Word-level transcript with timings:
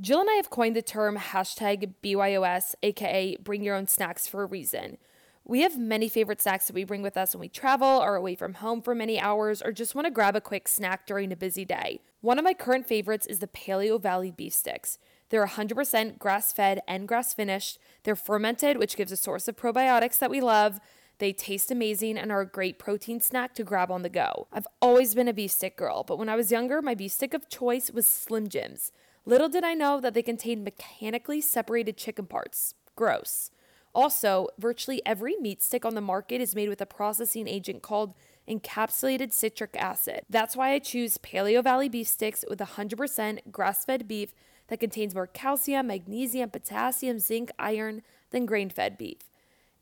Jill 0.00 0.20
and 0.20 0.30
I 0.30 0.34
have 0.34 0.48
coined 0.48 0.76
the 0.76 0.82
term 0.82 1.16
hashtag 1.16 1.94
BYOS, 2.04 2.76
aka 2.84 3.36
bring 3.38 3.64
your 3.64 3.74
own 3.74 3.88
snacks 3.88 4.28
for 4.28 4.44
a 4.44 4.46
reason. 4.46 4.96
We 5.44 5.62
have 5.62 5.76
many 5.76 6.08
favorite 6.08 6.40
snacks 6.40 6.68
that 6.68 6.74
we 6.74 6.84
bring 6.84 7.02
with 7.02 7.16
us 7.16 7.34
when 7.34 7.40
we 7.40 7.48
travel, 7.48 7.88
are 7.88 8.14
away 8.14 8.36
from 8.36 8.54
home 8.54 8.80
for 8.80 8.94
many 8.94 9.18
hours, 9.18 9.60
or 9.60 9.72
just 9.72 9.96
want 9.96 10.04
to 10.04 10.12
grab 10.12 10.36
a 10.36 10.40
quick 10.40 10.68
snack 10.68 11.04
during 11.04 11.32
a 11.32 11.36
busy 11.36 11.64
day. 11.64 12.00
One 12.20 12.38
of 12.38 12.44
my 12.44 12.54
current 12.54 12.86
favorites 12.86 13.26
is 13.26 13.40
the 13.40 13.48
Paleo 13.48 14.00
Valley 14.00 14.30
beef 14.30 14.52
sticks. 14.52 14.98
They're 15.30 15.44
100% 15.44 16.18
grass 16.20 16.52
fed 16.52 16.80
and 16.86 17.08
grass 17.08 17.34
finished. 17.34 17.80
They're 18.04 18.14
fermented, 18.14 18.76
which 18.76 18.96
gives 18.96 19.10
a 19.10 19.16
source 19.16 19.48
of 19.48 19.56
probiotics 19.56 20.20
that 20.20 20.30
we 20.30 20.40
love. 20.40 20.78
They 21.18 21.32
taste 21.32 21.72
amazing 21.72 22.16
and 22.18 22.30
are 22.30 22.42
a 22.42 22.46
great 22.46 22.78
protein 22.78 23.20
snack 23.20 23.52
to 23.54 23.64
grab 23.64 23.90
on 23.90 24.02
the 24.02 24.08
go. 24.08 24.46
I've 24.52 24.68
always 24.80 25.16
been 25.16 25.26
a 25.26 25.32
beef 25.32 25.50
stick 25.50 25.76
girl, 25.76 26.04
but 26.04 26.18
when 26.18 26.28
I 26.28 26.36
was 26.36 26.52
younger, 26.52 26.80
my 26.80 26.94
beef 26.94 27.10
stick 27.10 27.34
of 27.34 27.48
choice 27.48 27.90
was 27.90 28.06
Slim 28.06 28.48
Jims. 28.48 28.92
Little 29.28 29.50
did 29.50 29.62
I 29.62 29.74
know 29.74 30.00
that 30.00 30.14
they 30.14 30.22
contained 30.22 30.64
mechanically 30.64 31.42
separated 31.42 31.98
chicken 31.98 32.24
parts. 32.24 32.72
Gross. 32.96 33.50
Also, 33.94 34.48
virtually 34.58 35.02
every 35.04 35.36
meat 35.36 35.62
stick 35.62 35.84
on 35.84 35.94
the 35.94 36.00
market 36.00 36.40
is 36.40 36.54
made 36.54 36.70
with 36.70 36.80
a 36.80 36.86
processing 36.86 37.46
agent 37.46 37.82
called 37.82 38.14
encapsulated 38.48 39.34
citric 39.34 39.76
acid. 39.78 40.22
That's 40.30 40.56
why 40.56 40.72
I 40.72 40.78
choose 40.78 41.18
Paleo 41.18 41.62
Valley 41.62 41.90
beef 41.90 42.08
sticks 42.08 42.42
with 42.48 42.58
100% 42.58 43.52
grass 43.52 43.84
fed 43.84 44.08
beef 44.08 44.32
that 44.68 44.80
contains 44.80 45.14
more 45.14 45.26
calcium, 45.26 45.88
magnesium, 45.88 46.48
potassium, 46.48 47.18
zinc, 47.18 47.50
iron 47.58 48.00
than 48.30 48.46
grain 48.46 48.70
fed 48.70 48.96
beef. 48.96 49.18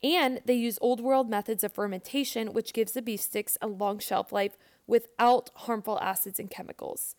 And 0.02 0.40
they 0.44 0.54
use 0.54 0.76
old 0.80 1.00
world 1.00 1.30
methods 1.30 1.62
of 1.62 1.72
fermentation, 1.72 2.52
which 2.52 2.74
gives 2.74 2.94
the 2.94 3.02
beef 3.02 3.20
sticks 3.20 3.56
a 3.62 3.68
long 3.68 4.00
shelf 4.00 4.32
life 4.32 4.56
without 4.88 5.50
harmful 5.54 6.00
acids 6.00 6.40
and 6.40 6.50
chemicals. 6.50 7.14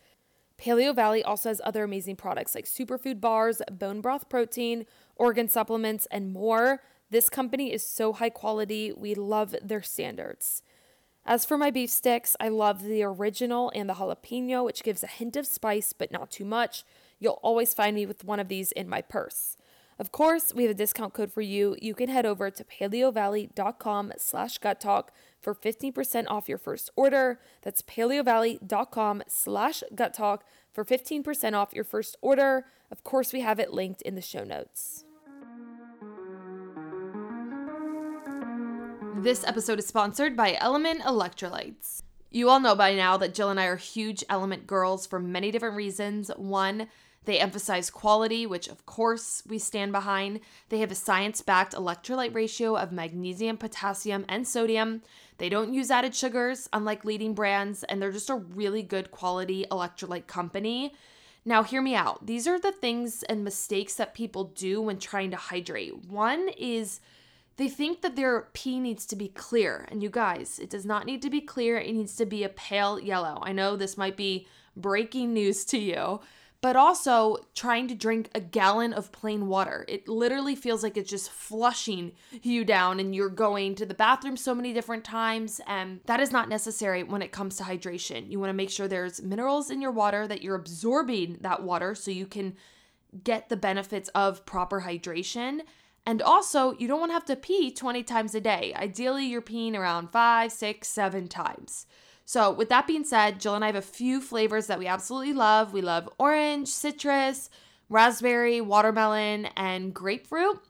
Paleo 0.59 0.95
Valley 0.95 1.23
also 1.23 1.50
has 1.50 1.61
other 1.63 1.83
amazing 1.83 2.16
products 2.16 2.55
like 2.55 2.66
superfood 2.66 3.22
bars, 3.22 3.61
bone 3.72 4.02
broth 4.02 4.27
protein, 4.27 4.86
organ 5.16 5.47
supplements, 5.47 6.08
and 6.09 6.31
more. 6.31 6.81
This 7.09 7.30
company 7.30 7.72
is 7.72 7.86
so 7.86 8.14
high 8.14 8.30
quality. 8.31 8.91
We 8.91 9.14
love 9.14 9.55
their 9.61 9.83
standards. 9.83 10.64
As 11.25 11.45
for 11.45 11.58
my 11.58 11.72
beef 11.72 11.89
sticks, 11.89 12.36
I 12.39 12.47
love 12.47 12.83
the 12.83 13.03
original 13.03 13.72
and 13.75 13.89
the 13.89 13.95
jalapeno, 13.95 14.64
which 14.64 14.83
gives 14.83 15.03
a 15.03 15.08
hint 15.08 15.36
of 15.36 15.45
spice 15.45 15.94
but 15.94 16.11
not 16.11 16.31
too 16.31 16.45
much. 16.45 16.86
You'll 17.19 17.39
always 17.44 17.73
find 17.73 17.95
me 17.95 18.05
with 18.05 18.23
one 18.23 18.39
of 18.39 18.47
these 18.47 18.71
in 18.71 18.88
my 18.88 19.02
purse. 19.02 19.58
Of 19.99 20.11
course, 20.11 20.53
we 20.53 20.64
have 20.64 20.71
a 20.71 20.75
discount 20.75 21.14
code 21.14 21.31
for 21.31 21.42
you. 21.42 21.75
You 21.81 21.95
can 21.95 22.08
head 22.08 22.25
over 22.25 22.52
to 22.52 22.64
paleovalley.com 22.64 24.14
slash 24.17 24.58
gut 24.59 24.80
talk 24.80 25.11
for 25.41 25.55
15% 25.55 26.25
off 26.27 26.49
your 26.49 26.57
first 26.57 26.89
order. 26.95 27.39
That's 27.61 27.81
paleovalley.com 27.81 29.23
slash 29.27 29.83
gut 29.95 30.13
talk 30.13 30.43
for 30.73 30.85
15% 30.85 31.53
off 31.53 31.73
your 31.73 31.83
first 31.83 32.17
order. 32.21 32.66
Of 32.91 33.03
course, 33.03 33.33
we 33.33 33.41
have 33.41 33.59
it 33.59 33.73
linked 33.73 34.02
in 34.02 34.15
the 34.15 34.21
show 34.21 34.43
notes. 34.43 35.03
This 39.19 39.43
episode 39.43 39.80
is 39.80 39.88
sponsored 39.88 40.38
by 40.38 40.53
LMNT 40.53 41.02
Electrolytes. 41.02 42.03
You 42.30 42.49
all 42.49 42.59
know 42.59 42.75
by 42.75 42.93
now 42.93 43.17
that 43.17 43.33
Jill 43.33 43.49
and 43.49 43.59
I 43.59 43.65
are 43.65 43.75
huge 43.75 44.23
LMNT 44.30 44.67
girls 44.67 45.08
for 45.08 45.19
many 45.19 45.49
different 45.49 45.75
reasons. 45.75 46.30
One, 46.36 46.87
they 47.27 47.39
emphasize 47.39 47.89
quality, 47.89 48.45
which 48.45 48.67
of 48.69 48.86
course 48.86 49.43
we 49.48 49.59
stand 49.59 49.92
behind. 49.92 50.39
They 50.69 50.80
have 50.80 50.92
a 50.92 50.95
science 50.95 51.42
backed 51.42 51.73
electrolyte 51.73 52.33
ratio 52.33 52.77
of 52.77 52.92
magnesium, 52.92 53.58
potassium, 53.58 54.23
and 54.30 54.48
sodium. 54.48 55.02
They 55.37 55.49
don't 55.49 55.73
use 55.73 55.92
added 55.92 56.15
sugars, 56.15 56.67
unlike 56.73 57.05
leading 57.05 57.33
brands, 57.33 57.83
and 57.83 58.02
they're 58.02 58.11
just 58.11 58.30
a 58.30 58.36
really 58.36 58.81
good 58.81 59.11
quality 59.11 59.65
electrolyte 59.71 60.27
company. 60.27 60.93
Now, 61.45 61.64
hear 61.64 61.81
me 61.81 61.95
out. 61.95 62.25
These 62.25 62.48
are 62.48 62.59
the 62.59 62.71
things 62.71 63.23
and 63.23 63.43
mistakes 63.43 63.93
that 63.95 64.14
people 64.14 64.45
do 64.45 64.81
when 64.81 64.99
trying 64.99 65.31
to 65.31 65.37
hydrate. 65.37 66.05
One 66.05 66.49
is 66.58 66.99
they 67.58 67.70
think 67.70 68.02
that 68.02 68.15
their 68.15 68.49
pee 68.53 68.80
needs 68.80 69.05
to 69.08 69.15
be 69.15 69.30
clear. 69.30 69.87
And 69.89 70.02
you 70.02 70.09
guys, 70.09 70.59
it 70.59 70.70
does 70.70 70.86
not 70.86 71.05
need 71.05 71.21
to 71.23 71.30
be 71.30 71.42
clear, 71.42 71.77
it 71.77 71.93
needs 71.93 72.15
to 72.17 72.25
be 72.25 72.43
a 72.43 72.49
pale 72.49 72.99
yellow. 72.99 73.39
I 73.42 73.52
know 73.52 73.75
this 73.75 73.98
might 73.98 74.17
be 74.17 74.48
breaking 74.75 75.33
news 75.33 75.65
to 75.65 75.77
you, 75.77 76.19
but 76.61 76.75
also 76.75 77.37
trying 77.53 77.87
to 77.87 77.95
drink 77.95 78.29
a 78.33 78.39
gallon 78.39 78.93
of 78.93 79.11
plain 79.11 79.47
water. 79.47 79.85
It 79.87 80.07
literally 80.07 80.55
feels 80.55 80.81
like 80.81 80.97
it's 80.97 81.09
just 81.09 81.29
flushing 81.29 82.13
you 82.41 82.65
down 82.65 82.99
and 82.99 83.15
you're 83.15 83.29
going 83.29 83.75
to 83.75 83.85
the 83.85 83.93
bathroom 83.93 84.35
so 84.35 84.55
many 84.55 84.73
different 84.73 85.03
times. 85.03 85.61
And 85.67 85.99
that 86.05 86.19
is 86.19 86.31
not 86.31 86.49
necessary 86.49 87.03
when 87.03 87.21
it 87.21 87.31
comes 87.31 87.57
to 87.57 87.63
hydration. 87.63 88.31
You 88.31 88.39
want 88.39 88.49
to 88.49 88.55
make 88.55 88.71
sure 88.71 88.87
there's 88.87 89.21
minerals 89.21 89.69
in 89.69 89.81
your 89.81 89.91
water, 89.91 90.27
that 90.27 90.41
you're 90.41 90.55
absorbing 90.55 91.37
that 91.41 91.61
water 91.61 91.93
so 91.93 92.09
you 92.09 92.25
can 92.25 92.55
get 93.23 93.49
the 93.49 93.57
benefits 93.57 94.09
of 94.09 94.45
proper 94.45 94.81
hydration. 94.81 95.61
And 96.07 96.21
also, 96.21 96.73
you 96.79 96.87
don't 96.87 96.99
want 96.99 97.09
to 97.09 97.15
have 97.15 97.25
to 97.25 97.35
pee 97.35 97.69
20 97.71 98.01
times 98.03 98.33
a 98.33 98.41
day. 98.41 98.73
Ideally, 98.75 99.25
you're 99.25 99.41
peeing 99.41 99.75
around 99.75 100.09
five, 100.09 100.51
six, 100.51 100.87
seven 100.87 101.27
times. 101.27 101.85
So, 102.27 102.52
with 102.52 102.67
that 102.67 102.88
being 102.88 103.05
said, 103.05 103.39
Jill 103.39 103.55
and 103.55 103.64
I 103.64 103.67
have 103.67 103.77
a 103.77 103.82
few 103.82 104.20
flavors 104.20 104.67
that 104.67 104.80
we 104.80 104.86
absolutely 104.86 105.32
love. 105.32 105.71
We 105.71 105.80
love 105.80 106.10
orange, 106.17 106.67
citrus, 106.67 107.49
raspberry, 107.88 108.60
watermelon, 108.60 109.45
and 109.55 109.93
grapefruit. 109.93 110.61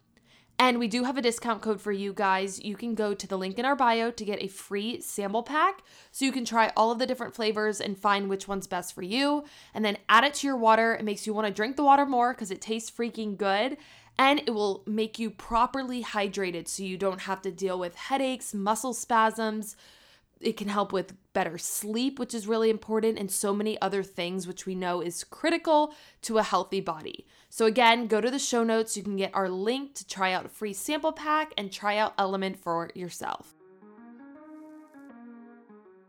And 0.59 0.78
we 0.78 0.88
do 0.88 1.06
have 1.06 1.17
a 1.17 1.22
discount 1.23 1.63
code 1.63 1.81
for 1.81 1.91
you 1.91 2.13
guys. 2.13 2.63
You 2.63 2.75
can 2.75 2.94
go 2.94 3.16
to 3.16 3.25
the 3.25 3.40
link 3.40 3.57
in 3.57 3.66
our 3.66 3.75
bio 3.75 4.12
to 4.12 4.23
get 4.23 4.44
a 4.44 4.47
free 4.47 5.01
sample 5.01 5.41
pack 5.41 5.81
so 6.12 6.25
you 6.25 6.31
can 6.31 6.46
try 6.46 6.72
all 6.78 6.91
of 6.91 7.00
the 7.00 7.07
different 7.07 7.34
flavors 7.34 7.81
and 7.81 7.97
find 7.97 8.29
which 8.29 8.47
one's 8.47 8.67
best 8.67 8.94
for 8.94 9.01
you. 9.01 9.44
And 9.73 9.84
then 9.84 9.97
add 10.07 10.25
it 10.25 10.35
to 10.35 10.47
your 10.47 10.57
water. 10.57 10.94
It 10.94 11.06
makes 11.06 11.25
you 11.25 11.34
want 11.34 11.47
to 11.47 11.53
drink 11.53 11.75
the 11.75 11.84
water 11.84 12.06
more 12.06 12.35
because 12.35 12.51
it 12.51 12.62
tastes 12.62 12.91
freaking 12.91 13.35
good. 13.35 13.78
And 14.19 14.41
it 14.46 14.51
will 14.51 14.84
make 14.85 15.17
you 15.17 15.31
properly 15.31 16.03
hydrated 16.03 16.67
so 16.67 16.84
you 16.84 16.97
don't 16.97 17.22
have 17.22 17.41
to 17.41 17.51
deal 17.51 17.79
with 17.79 17.96
headaches, 17.96 18.53
muscle 18.53 18.94
spasms, 18.94 19.75
it 20.39 20.57
can 20.57 20.67
help 20.67 20.93
with 20.93 21.15
better 21.33 21.57
sleep, 21.57 22.19
which 22.19 22.33
is 22.33 22.47
really 22.47 22.69
important, 22.69 23.17
and 23.17 23.31
so 23.31 23.53
many 23.53 23.79
other 23.81 24.03
things, 24.03 24.47
which 24.47 24.65
we 24.65 24.75
know 24.75 25.01
is 25.01 25.23
critical 25.23 25.93
to 26.23 26.37
a 26.37 26.43
healthy 26.43 26.81
body. 26.81 27.25
So, 27.49 27.65
again, 27.65 28.07
go 28.07 28.21
to 28.21 28.31
the 28.31 28.39
show 28.39 28.63
notes. 28.63 28.95
You 28.95 29.03
can 29.03 29.17
get 29.17 29.33
our 29.33 29.49
link 29.49 29.95
to 29.95 30.07
try 30.07 30.33
out 30.33 30.45
a 30.45 30.49
free 30.49 30.73
sample 30.73 31.13
pack 31.13 31.53
and 31.57 31.71
try 31.71 31.97
out 31.97 32.17
LMNT 32.17 32.57
for 32.57 32.89
yourself. 32.93 33.56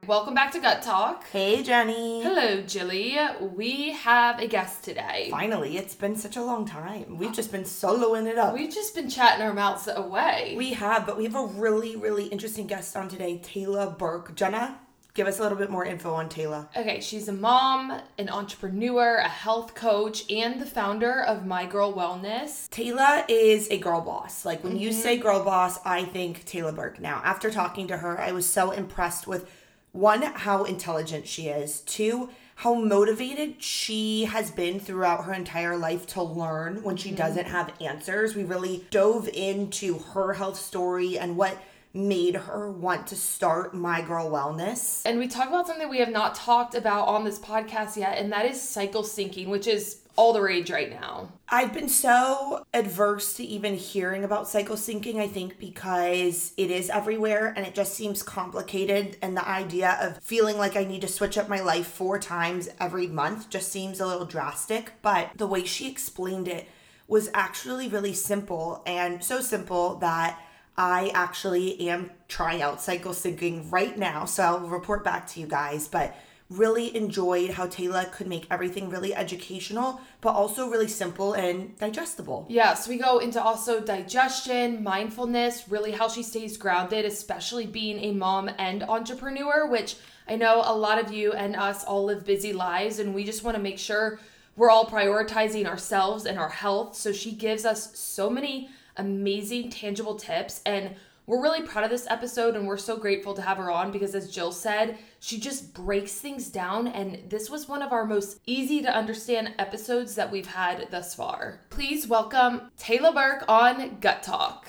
Welcome 0.09 0.33
back 0.33 0.53
to 0.53 0.59
Gut 0.59 0.81
Talk. 0.81 1.29
Hey, 1.29 1.63
Jenny. 1.63 2.23
Hello, 2.23 2.63
Jilly. 2.63 3.19
We 3.55 3.91
have 3.93 4.41
a 4.41 4.47
guest 4.47 4.83
today. 4.83 5.29
Finally, 5.31 5.77
it's 5.77 5.95
been 5.95 6.17
such 6.17 6.39
a 6.39 6.43
long 6.43 6.65
time. 6.65 7.19
We've 7.19 7.35
just 7.35 7.53
been 7.53 7.65
soloing 7.65 8.27
it 8.27 8.39
up. 8.39 8.55
We've 8.55 8.73
just 8.73 8.95
been 8.95 9.11
chatting 9.11 9.45
our 9.45 9.53
mouths 9.53 9.87
away. 9.87 10.55
We 10.57 10.73
have, 10.73 11.05
but 11.05 11.19
we 11.19 11.25
have 11.25 11.35
a 11.35 11.45
really, 11.45 11.95
really 11.95 12.25
interesting 12.29 12.67
guest 12.67 12.97
on 12.97 13.09
today, 13.11 13.39
Tayla 13.45 13.99
Burke. 13.99 14.35
Jenna, 14.35 14.81
give 15.13 15.27
us 15.27 15.41
a 15.41 15.43
little 15.43 15.59
bit 15.59 15.69
more 15.69 15.85
info 15.85 16.15
on 16.15 16.31
Tayla. 16.31 16.75
Okay, 16.75 17.01
she's 17.01 17.29
a 17.29 17.33
mom, 17.35 18.01
an 18.17 18.31
entrepreneur, 18.31 19.17
a 19.17 19.29
health 19.29 19.75
coach, 19.75 20.25
and 20.33 20.59
the 20.59 20.65
founder 20.65 21.23
of 21.23 21.45
My 21.45 21.67
Girl 21.67 21.93
Wellness. 21.93 22.67
Tayla 22.71 23.27
is 23.29 23.69
a 23.71 23.77
girl 23.77 24.01
boss. 24.01 24.47
Like 24.47 24.65
when 24.65 24.73
mm-hmm. 24.73 24.85
you 24.85 24.93
say 24.95 25.19
girl 25.19 25.45
boss, 25.45 25.79
I 25.85 26.05
think 26.05 26.47
Tayla 26.47 26.75
Burke. 26.75 26.99
Now, 26.99 27.21
after 27.27 27.51
talking 27.51 27.89
to 27.89 27.99
her, 27.99 28.19
I 28.19 28.33
was 28.33 28.49
so 28.49 28.71
impressed 28.71 29.27
with 29.27 29.51
one, 29.93 30.23
how 30.23 30.65
intelligent 30.65 31.27
she 31.27 31.49
is. 31.49 31.81
Two, 31.81 32.31
how 32.57 32.75
motivated 32.75 33.63
she 33.63 34.25
has 34.25 34.51
been 34.51 34.81
throughout 34.81 35.25
her 35.25 35.33
entire 35.33 35.77
life 35.77 36.07
to 36.09 36.23
learn 36.23 36.83
when 36.83 36.97
she 36.97 37.11
mm-hmm. 37.11 37.19
doesn't 37.19 37.47
have 37.47 37.73
answers. 37.81 38.35
We 38.35 38.45
really 38.45 38.85
dove 38.91 39.29
into 39.29 39.99
her 39.99 40.35
health 40.35 40.59
story 40.59 41.19
and 41.19 41.37
what 41.37 41.57
made 41.95 42.35
her 42.35 42.71
want 42.71 43.07
to 43.09 43.17
start 43.17 43.75
My 43.75 44.03
Girl 44.03 44.31
Wellness. 44.31 45.03
And 45.05 45.19
we 45.19 45.27
talk 45.27 45.49
about 45.49 45.67
something 45.67 45.89
we 45.89 45.99
have 45.99 46.11
not 46.11 46.35
talked 46.35 46.75
about 46.75 47.09
on 47.09 47.25
this 47.25 47.39
podcast 47.39 47.97
yet, 47.97 48.19
and 48.19 48.31
that 48.33 48.45
is 48.45 48.61
cycle 48.61 49.03
syncing, 49.03 49.49
which 49.49 49.67
is 49.67 50.01
all 50.19 50.33
the 50.33 50.43
rage 50.43 50.69
right 50.71 50.91
now. 50.91 51.29
I've 51.49 51.73
been 51.73 51.89
so 51.89 52.65
adverse 52.75 53.35
to 53.35 53.45
even 53.45 53.77
hearing 53.77 54.25
about 54.25 54.49
cycle 54.49 54.75
syncing, 54.75 55.21
I 55.21 55.29
think, 55.29 55.59
because 55.61 56.53
it 56.57 56.73
is 56.73 56.91
everywhere 56.91 57.55
and 57.57 57.65
it 57.65 57.75
just 57.75 57.95
seems 57.95 58.25
complicated. 58.25 59.17
And 59.23 59.37
the 59.37 59.49
idea 59.49 59.97
of 60.03 60.23
feeling 60.23 60.59
like 60.59 60.77
I 60.77 60.83
need 60.83 61.03
to 61.03 61.09
switch 61.09 61.39
up 61.39 61.49
my 61.49 61.61
life 61.61 61.87
four 61.87 62.19
times 62.19 62.69
every 62.81 63.07
month 63.07 63.49
just 63.49 63.71
seems 63.71 64.01
a 64.01 64.07
little 64.07 64.27
drastic. 64.27 64.93
But 65.03 65.31
the 65.37 65.47
way 65.47 65.65
she 65.65 65.89
explained 65.89 66.49
it, 66.49 66.67
was 67.09 67.31
actually 67.33 67.89
really 67.89 68.13
simple 68.13 68.83
and 68.87 69.25
so 69.25 69.41
simple 69.41 69.97
that 69.97 70.39
I 70.77 71.11
actually 71.15 71.89
am 71.89 72.11
trying 72.29 72.63
out 72.63 72.81
cycle 72.81 73.13
syncing 73.13 73.73
right 73.73 73.99
now. 73.99 74.27
So 74.27 74.43
I'll 74.43 74.61
report 74.61 75.03
back 75.03 75.27
to 75.29 75.41
you 75.41 75.47
guys, 75.47 75.89
but 75.89 76.15
really 76.51 76.97
enjoyed 76.97 77.51
how 77.51 77.67
Tayla 77.67 78.11
could 78.11 78.27
make 78.27 78.47
everything 78.51 78.89
really 78.89 79.15
educational, 79.15 80.01
but 80.23 80.31
also 80.31 80.69
really 80.69 80.89
simple 80.89 81.35
and 81.35 81.77
digestible. 81.79 82.47
Yeah, 82.49 82.73
so 82.75 82.91
we 82.91 82.97
go 82.97 83.19
into 83.19 83.43
also 83.43 83.81
digestion, 83.81 84.83
mindfulness, 84.83 85.69
really 85.69 85.93
how 85.93 86.09
she 86.09 86.23
stays 86.23 86.57
grounded, 86.57 87.05
especially 87.05 87.67
being 87.67 87.99
a 87.99 88.13
mom 88.13 88.51
and 88.59 88.83
entrepreneur, 88.83 89.67
which 89.67 89.97
I 90.27 90.37
know 90.37 90.63
a 90.65 90.75
lot 90.75 90.99
of 90.99 91.13
you 91.13 91.33
and 91.33 91.55
us 91.55 91.85
all 91.85 92.05
live 92.05 92.25
busy 92.25 92.53
lives, 92.55 92.99
and 92.99 93.15
we 93.15 93.25
just 93.25 93.45
want 93.45 93.57
to 93.57 93.63
make 93.63 93.79
sure 93.79 94.19
we're 94.57 94.71
all 94.71 94.87
prioritizing 94.87 95.67
ourselves 95.67 96.27
and 96.27 96.39
our 96.39 96.49
health. 96.49 96.97
So 96.97 97.13
she 97.13 97.33
gives 97.33 97.65
us 97.65 97.97
so 97.97 98.29
many 98.29 98.71
amazing, 98.97 99.71
tangible 99.71 100.17
tips. 100.17 100.61
And 100.67 100.97
we're 101.27 101.41
really 101.41 101.63
proud 101.63 101.85
of 101.85 101.91
this 101.91 102.07
episode 102.11 102.57
and 102.57 102.67
we're 102.67 102.77
so 102.77 102.97
grateful 102.97 103.35
to 103.35 103.43
have 103.43 103.59
her 103.59 103.71
on 103.71 103.93
because, 103.93 104.15
as 104.15 104.31
Jill 104.31 104.51
said, 104.51 104.99
she 105.21 105.39
just 105.39 105.75
breaks 105.75 106.13
things 106.13 106.49
down. 106.49 106.87
And 106.87 107.29
this 107.29 107.51
was 107.51 107.69
one 107.69 107.83
of 107.83 107.93
our 107.93 108.05
most 108.05 108.41
easy 108.47 108.83
to 108.83 108.95
understand 108.95 109.55
episodes 109.59 110.15
that 110.15 110.31
we've 110.31 110.47
had 110.47 110.89
thus 110.91 111.15
far. 111.15 111.61
Please 111.71 112.07
welcome 112.07 112.71
Tayla 112.79 113.15
Burke 113.15 113.45
on 113.49 113.99
Gut 114.01 114.23
Talk. 114.23 114.69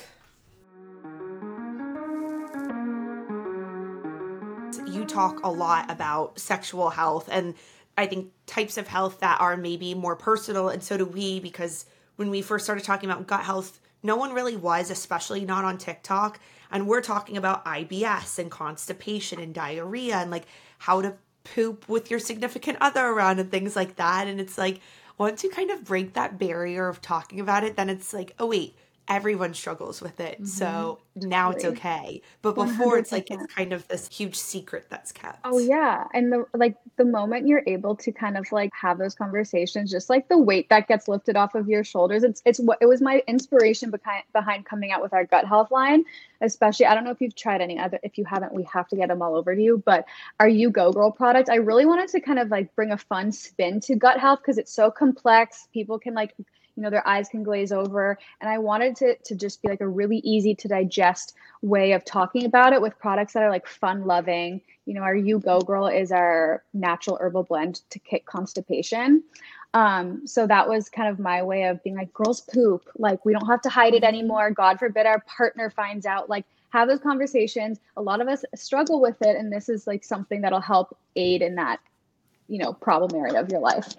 You 4.87 5.05
talk 5.05 5.43
a 5.43 5.51
lot 5.51 5.91
about 5.91 6.39
sexual 6.39 6.89
health 6.89 7.29
and 7.31 7.53
I 7.99 8.05
think 8.05 8.31
types 8.45 8.77
of 8.77 8.87
health 8.87 9.19
that 9.19 9.41
are 9.41 9.57
maybe 9.57 9.93
more 9.93 10.15
personal, 10.15 10.69
and 10.69 10.81
so 10.81 10.95
do 10.95 11.05
we 11.05 11.41
because 11.41 11.85
when 12.15 12.29
we 12.29 12.41
first 12.41 12.65
started 12.65 12.85
talking 12.85 13.09
about 13.09 13.27
gut 13.27 13.41
health, 13.41 13.81
no 14.03 14.15
one 14.15 14.33
really 14.33 14.55
was, 14.55 14.89
especially 14.89 15.43
not 15.43 15.65
on 15.65 15.77
TikTok. 15.77 16.39
And 16.71 16.87
we're 16.87 17.01
talking 17.01 17.37
about 17.37 17.65
IBS 17.65 18.39
and 18.39 18.51
constipation 18.51 19.39
and 19.39 19.53
diarrhea 19.53 20.17
and 20.17 20.31
like 20.31 20.45
how 20.77 21.01
to 21.01 21.15
poop 21.43 21.87
with 21.89 22.11
your 22.11 22.19
significant 22.19 22.77
other 22.81 23.05
around 23.05 23.39
and 23.39 23.49
things 23.49 23.75
like 23.75 23.95
that. 23.95 24.27
And 24.27 24.39
it's 24.39 24.57
like, 24.57 24.81
once 25.17 25.43
you 25.43 25.49
kind 25.49 25.71
of 25.71 25.83
break 25.83 26.13
that 26.13 26.39
barrier 26.39 26.87
of 26.87 27.01
talking 27.01 27.39
about 27.39 27.63
it, 27.63 27.75
then 27.75 27.89
it's 27.89 28.13
like, 28.13 28.33
oh, 28.39 28.47
wait, 28.47 28.75
everyone 29.09 29.53
struggles 29.53 30.01
with 30.01 30.19
it. 30.19 30.35
Mm-hmm. 30.35 30.45
So 30.45 30.99
now 31.15 31.49
it's 31.51 31.65
okay. 31.65 32.21
But 32.41 32.55
before 32.55 32.95
100%. 32.95 32.99
it's 32.99 33.11
like 33.11 33.31
it's 33.31 33.53
kind 33.53 33.73
of 33.73 33.87
this 33.87 34.07
huge 34.07 34.35
secret 34.35 34.85
that's 34.89 35.11
kept. 35.11 35.39
Oh 35.43 35.57
yeah. 35.57 36.05
And 36.13 36.31
the 36.31 36.45
like 36.53 36.75
the 36.97 37.05
moment 37.05 37.47
you're 37.47 37.63
able 37.67 37.95
to 37.97 38.11
kind 38.11 38.37
of 38.37 38.49
like 38.51 38.69
have 38.79 38.99
those 38.99 39.15
conversations, 39.15 39.91
just 39.91 40.09
like 40.09 40.29
the 40.29 40.37
weight 40.37 40.69
that 40.69 40.87
gets 40.87 41.07
lifted 41.07 41.35
off 41.35 41.55
of 41.55 41.67
your 41.67 41.83
shoulders. 41.83 42.23
It's 42.23 42.41
it's 42.45 42.59
what 42.59 42.77
it 42.79 42.85
was 42.85 43.01
my 43.01 43.23
inspiration 43.27 43.89
behind 43.89 44.23
behind 44.31 44.65
coming 44.65 44.91
out 44.91 45.01
with 45.01 45.13
our 45.13 45.25
gut 45.25 45.45
health 45.45 45.71
line. 45.71 46.05
Especially, 46.41 46.85
I 46.85 46.93
don't 46.93 47.03
know 47.03 47.11
if 47.11 47.19
you've 47.19 47.35
tried 47.35 47.61
any 47.61 47.79
other. 47.79 47.99
If 48.03 48.17
you 48.17 48.25
haven't, 48.25 48.53
we 48.53 48.63
have 48.71 48.87
to 48.89 48.95
get 48.95 49.09
them 49.09 49.21
all 49.21 49.35
over 49.35 49.55
to 49.55 49.61
you. 49.61 49.83
But 49.85 50.05
our 50.39 50.47
You 50.47 50.69
Go 50.69 50.93
Girl 50.93 51.11
product, 51.11 51.49
I 51.49 51.55
really 51.55 51.85
wanted 51.85 52.09
to 52.09 52.21
kind 52.21 52.39
of 52.39 52.49
like 52.49 52.73
bring 52.75 52.91
a 52.91 52.97
fun 52.97 53.31
spin 53.31 53.81
to 53.81 53.95
gut 53.95 54.19
health 54.19 54.39
because 54.41 54.57
it's 54.57 54.71
so 54.71 54.89
complex. 54.89 55.67
People 55.73 55.99
can 55.99 56.13
like 56.13 56.33
you 56.79 56.83
know 56.83 56.89
their 56.89 57.05
eyes 57.05 57.27
can 57.27 57.43
glaze 57.43 57.73
over. 57.73 58.17
And 58.39 58.49
i 58.49 58.57
wanted 58.57 58.95
to 58.97 59.17
to 59.17 59.35
just 59.35 59.61
be 59.61 59.67
like 59.67 59.81
a 59.81 59.87
really 59.87 60.19
easy 60.19 60.55
to 60.55 60.69
digest 60.69 61.33
way 61.61 61.91
of 61.91 62.05
talking 62.05 62.45
about 62.45 62.71
it 62.71 62.81
with 62.81 62.97
products 62.97 63.33
that 63.33 63.43
are 63.43 63.49
like 63.49 63.67
fun 63.67 64.05
loving. 64.05 64.61
You 64.85 64.93
know 64.93 65.01
our 65.01 65.13
you 65.13 65.39
go 65.39 65.59
girl 65.59 65.87
is 65.87 66.13
our 66.13 66.63
natural 66.73 67.17
herbal 67.19 67.43
blend 67.43 67.81
to 67.89 67.99
kick 67.99 68.25
constipation. 68.25 69.23
Um, 69.73 70.25
so 70.25 70.47
that 70.47 70.69
was 70.69 70.87
kind 70.87 71.09
of 71.09 71.19
my 71.19 71.43
way 71.43 71.63
of 71.63 71.83
being 71.83 71.97
like 71.97 72.13
girls 72.13 72.39
poop. 72.39 72.89
Like 72.97 73.25
we 73.25 73.33
don't 73.33 73.47
have 73.47 73.61
to 73.63 73.69
hide 73.69 73.93
it 73.93 74.05
anymore. 74.05 74.49
God 74.49 74.79
forbid 74.79 75.05
our 75.05 75.19
partner 75.27 75.69
finds 75.69 76.05
out. 76.05 76.29
Like 76.29 76.45
have 76.69 76.87
those 76.87 77.01
conversations. 77.01 77.81
A 77.97 78.01
lot 78.01 78.21
of 78.21 78.29
us 78.29 78.45
struggle 78.55 79.01
with 79.01 79.21
it 79.21 79.35
and 79.35 79.51
this 79.51 79.67
is 79.67 79.85
like 79.85 80.05
something 80.05 80.39
that'll 80.39 80.61
help 80.61 80.97
aid 81.17 81.41
in 81.41 81.55
that 81.55 81.81
you 82.47 82.57
know 82.57 82.71
problem 82.71 83.19
area 83.19 83.37
of 83.37 83.49
your 83.49 83.59
life 83.59 83.95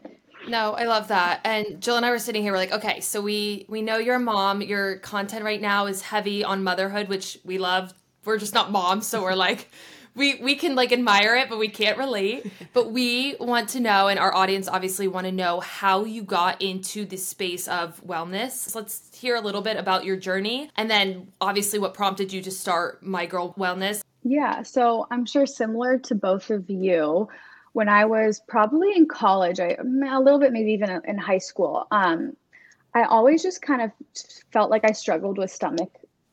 no, 0.49 0.73
I 0.73 0.85
love 0.85 1.09
that. 1.09 1.41
And 1.45 1.81
Jill 1.81 1.97
and 1.97 2.07
I 2.07 2.11
were 2.11 2.19
sitting 2.19 2.43
here, 2.43 2.53
we're 2.53 2.59
like, 2.59 2.73
okay, 2.73 3.01
so 3.01 3.21
we 3.21 3.67
we 3.69 3.83
know 3.83 3.99
you're 3.99 4.17
a 4.17 4.21
mom. 4.21 4.63
Your 4.63 4.99
content 4.99 5.45
right 5.45 5.61
now 5.61 5.87
is 5.87 6.03
heavy 6.03 6.45
on 6.45 6.63
motherhood, 6.63 7.09
which 7.09 7.39
we 7.45 7.59
love. 7.59 7.93
We're 8.25 8.39
just 8.39 8.55
not 8.55 8.71
moms, 8.71 9.07
so 9.07 9.23
we're 9.23 9.35
like 9.35 9.71
we 10.15 10.37
we 10.37 10.57
can 10.57 10.75
like 10.75 10.93
admire 10.93 11.37
it, 11.37 11.49
but 11.49 11.59
we 11.59 11.69
can't 11.69 11.99
relate. 11.99 12.51
But 12.73 12.93
we 12.93 13.35
want 13.41 13.71
to 13.71 13.81
know, 13.81 14.07
and 14.07 14.19
our 14.19 14.33
audience 14.33 14.69
obviously 14.69 15.09
want 15.09 15.27
to 15.27 15.33
know 15.33 15.59
how 15.59 16.05
you 16.05 16.23
got 16.23 16.63
into 16.63 17.05
the 17.05 17.17
space 17.17 17.67
of 17.67 18.01
wellness. 18.07 18.53
So 18.53 18.79
let's 18.79 19.11
hear 19.13 19.35
a 19.35 19.41
little 19.41 19.61
bit 19.61 19.77
about 19.77 20.05
your 20.05 20.17
journey, 20.17 20.71
and 20.77 20.89
then 20.89 21.33
obviously 21.41 21.81
what 21.81 21.93
prompted 21.93 22.33
you 22.33 22.43
to 22.43 22.51
start 22.51 23.03
My 23.03 23.27
Girl 23.27 23.53
Wellness. 23.59 24.03
Yeah, 24.23 24.63
so 24.63 25.09
I'm 25.11 25.27
sure 25.27 25.47
similar 25.47 25.99
to 25.99 26.15
both 26.15 26.51
of 26.51 26.71
you 26.71 27.29
when 27.73 27.89
I 27.89 28.05
was 28.05 28.41
probably 28.49 28.93
in 28.95 29.07
college, 29.07 29.61
I 29.61 29.77
a 29.79 30.21
little 30.21 30.39
bit 30.39 30.53
maybe 30.53 30.73
even 30.73 31.01
in 31.05 31.19
high 31.19 31.39
school. 31.39 31.87
Um, 31.91 32.37
I 32.95 33.05
always 33.05 33.43
just 33.43 33.63
kind 33.63 33.83
of 33.83 33.93
felt 34.53 34.71
like 34.71 34.85
I 34.85 34.93
struggled 34.93 35.39
with 35.39 35.51
stomach 35.51 35.91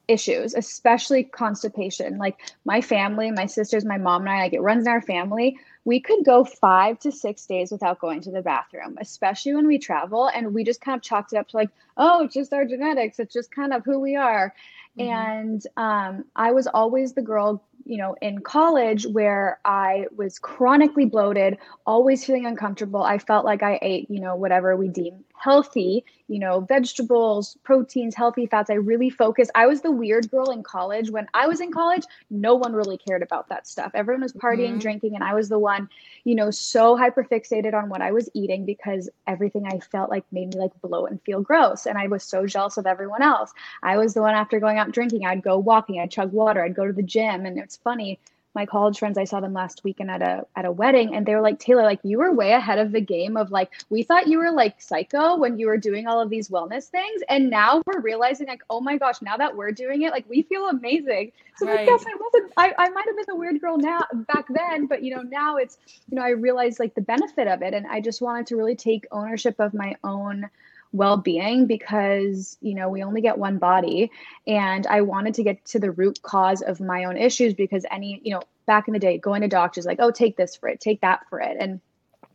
issues, 0.08 0.54
especially 0.54 1.24
constipation. 1.24 2.18
Like 2.18 2.38
my 2.66 2.82
family, 2.82 3.30
my 3.32 3.46
sisters, 3.46 3.86
my 3.86 3.98
mom 3.98 4.22
and 4.22 4.30
I, 4.30 4.40
like 4.40 4.54
it 4.54 4.62
runs 4.62 4.86
in 4.86 4.92
our 4.92 5.02
family. 5.02 5.58
We 5.86 6.00
could 6.00 6.26
go 6.26 6.44
five 6.44 7.00
to 7.00 7.12
six 7.12 7.46
days 7.46 7.72
without 7.72 8.00
going 8.00 8.22
to 8.22 8.32
the 8.32 8.42
bathroom, 8.42 8.98
especially 9.00 9.54
when 9.54 9.68
we 9.68 9.78
travel. 9.78 10.30
And 10.34 10.54
we 10.54 10.64
just 10.64 10.82
kind 10.82 10.98
of 10.98 11.02
chalked 11.02 11.34
it 11.34 11.38
up 11.38 11.50
to 11.50 11.58
like, 11.58 11.70
oh, 11.98 12.24
it's 12.24 12.34
just 12.34 12.54
our 12.54 12.66
genetics. 12.66 13.20
It's 13.20 13.34
just 13.34 13.52
kind 13.52 13.74
of 13.74 13.86
who 13.86 14.00
we 14.00 14.16
are. 14.16 14.54
Mm-hmm. 14.98 15.10
And 15.10 15.68
um, 15.78 16.26
I 16.36 16.52
was 16.52 16.68
always 16.68 17.14
the 17.14 17.22
girl 17.22 17.64
you 17.88 17.98
know, 17.98 18.16
in 18.22 18.40
college 18.40 19.06
where 19.08 19.60
I 19.66 20.08
was 20.16 20.40
chronically 20.40 21.06
bloated, 21.06 21.58
always 21.86 22.26
feeling 22.26 22.46
uncomfortable. 22.46 23.02
I 23.02 23.18
felt 23.18 23.46
like 23.46 23.64
I 23.64 23.80
ate, 23.82 24.10
you 24.10 24.20
know, 24.20 24.36
whatever 24.36 24.76
we 24.76 24.90
deem 24.90 25.24
healthy, 25.38 26.04
you 26.28 26.40
know, 26.40 26.62
vegetables, 26.62 27.58
proteins, 27.64 28.16
healthy 28.16 28.46
fats. 28.46 28.70
I 28.70 28.76
really 28.76 29.10
focused. 29.10 29.52
I 29.56 29.68
was 29.68 29.82
the 29.82 29.92
weird 29.92 30.30
girl 30.30 30.50
in 30.50 30.64
college. 30.64 31.10
When 31.10 31.28
I 31.34 31.48
was 31.48 31.62
in 31.62 31.72
college, 31.72 32.04
no 32.30 32.56
one 32.56 32.74
really 32.74 32.98
cared 32.98 33.22
about 33.22 33.50
that 33.50 33.68
stuff. 33.68 33.92
Everyone 33.94 34.24
was 34.24 34.34
partying, 34.34 34.72
mm-hmm. 34.72 34.80
drinking, 34.80 35.16
and 35.16 35.24
I 35.24 35.34
was 35.34 35.50
the 35.50 35.60
one, 35.60 35.90
you 36.24 36.36
know, 36.36 36.52
so 36.52 36.98
hyperfixated 36.98 37.74
on 37.74 37.90
what 37.90 38.02
I 38.02 38.12
was 38.12 38.30
eating 38.34 38.66
because 38.66 39.10
everything 39.28 39.66
I 39.68 39.80
felt 39.80 40.10
like 40.10 40.26
made 40.32 40.54
me 40.54 40.60
like 40.60 40.82
bloat 40.82 41.12
and 41.12 41.22
feel 41.22 41.42
gross. 41.42 41.86
And 41.86 41.98
I 41.98 42.08
was 42.08 42.24
so 42.24 42.46
jealous 42.46 42.78
of 42.78 42.88
everyone 42.88 43.22
else. 43.22 43.54
I 43.84 43.98
was 43.98 44.14
the 44.14 44.22
one 44.22 44.36
after 44.36 44.60
going 44.60 44.78
out 44.78 44.92
drinking, 44.92 45.26
I'd 45.26 45.44
go 45.44 45.58
walking, 45.58 46.00
I'd 46.00 46.12
chug 46.12 46.34
water, 46.34 46.64
I'd 46.64 46.76
go 46.76 46.86
to 46.86 46.94
the 46.94 47.04
gym. 47.04 47.46
And 47.46 47.58
it's 47.58 47.78
funny 47.78 48.20
my 48.56 48.66
college 48.66 48.98
friends, 48.98 49.18
I 49.18 49.26
saw 49.26 49.40
them 49.40 49.54
last 49.54 49.84
weekend 49.84 50.10
at 50.10 50.22
a 50.22 50.46
at 50.56 50.66
a 50.66 50.72
wedding, 50.72 51.14
and 51.14 51.26
they 51.26 51.36
were 51.36 51.42
like, 51.42 51.60
Tayla, 51.60 51.84
like 51.84 52.00
you 52.04 52.18
were 52.18 52.34
way 52.34 52.52
ahead 52.52 52.80
of 52.80 52.92
the 52.92 53.02
game. 53.02 53.38
Of 53.38 53.52
like, 53.52 53.72
we 53.90 54.04
thought 54.04 54.28
you 54.28 54.40
were 54.40 54.52
like 54.52 54.82
psycho 54.82 55.38
when 55.38 55.60
you 55.60 55.68
were 55.68 55.78
doing 55.78 56.08
all 56.08 56.20
of 56.20 56.30
these 56.30 56.50
wellness 56.50 56.86
things, 56.86 57.22
and 57.30 57.50
now 57.50 57.82
we're 57.86 58.02
realizing 58.02 58.48
like, 58.48 58.64
oh 58.70 58.82
my 58.82 58.98
gosh, 58.98 59.22
now 59.22 59.38
that 59.38 59.56
we're 59.56 59.72
doing 59.72 60.02
it, 60.02 60.12
like 60.12 60.26
we 60.30 60.42
feel 60.42 60.70
amazing. 60.70 61.32
So 61.58 61.68
right. 61.68 61.80
like, 61.80 61.88
yes, 61.88 62.06
I 62.08 62.16
wasn't. 62.20 62.54
I, 62.58 62.74
I 62.78 62.90
might 62.90 63.06
have 63.06 63.16
been 63.16 63.36
a 63.36 63.36
weird 63.36 63.62
girl 63.62 63.78
now 63.78 64.02
back 64.34 64.46
then, 64.50 64.88
but 64.88 65.04
you 65.04 65.16
know 65.16 65.22
now 65.22 65.58
it's 65.58 65.78
you 66.10 66.16
know 66.16 66.24
I 66.24 66.30
realized 66.30 66.80
like 66.80 66.96
the 66.96 67.02
benefit 67.02 67.48
of 67.48 67.62
it, 67.62 67.74
and 67.74 67.86
I 67.88 68.02
just 68.02 68.22
wanted 68.22 68.48
to 68.48 68.56
really 68.56 68.76
take 68.76 69.06
ownership 69.12 69.60
of 69.60 69.74
my 69.74 69.96
own 70.04 70.50
well-being 70.92 71.66
because 71.66 72.58
you 72.62 72.74
know 72.74 72.90
we 72.90 73.04
only 73.04 73.22
get 73.22 73.38
one 73.38 73.58
body. 73.58 74.12
And 74.46 74.88
i 74.88 75.02
wanted 75.02 75.34
to 75.36 75.44
get 75.44 75.64
to 75.66 75.80
the 75.80 75.92
root 75.92 76.22
cause 76.22 76.62
of 76.62 76.80
my 76.80 77.06
own 77.06 77.18
issues 77.18 77.54
because 77.54 77.86
any 77.92 78.22
you 78.24 78.34
know 78.34 78.42
back 78.66 78.88
in 78.88 78.94
the 78.94 79.00
day 79.00 79.18
going 79.18 79.42
to 79.42 79.48
doctors 79.48 79.86
like 79.86 80.00
oh 80.00 80.12
take 80.12 80.38
this 80.38 80.56
for 80.56 80.70
it 80.70 80.80
take 80.80 81.02
that 81.02 81.28
for 81.30 81.40
it. 81.40 81.58
And 81.60 81.80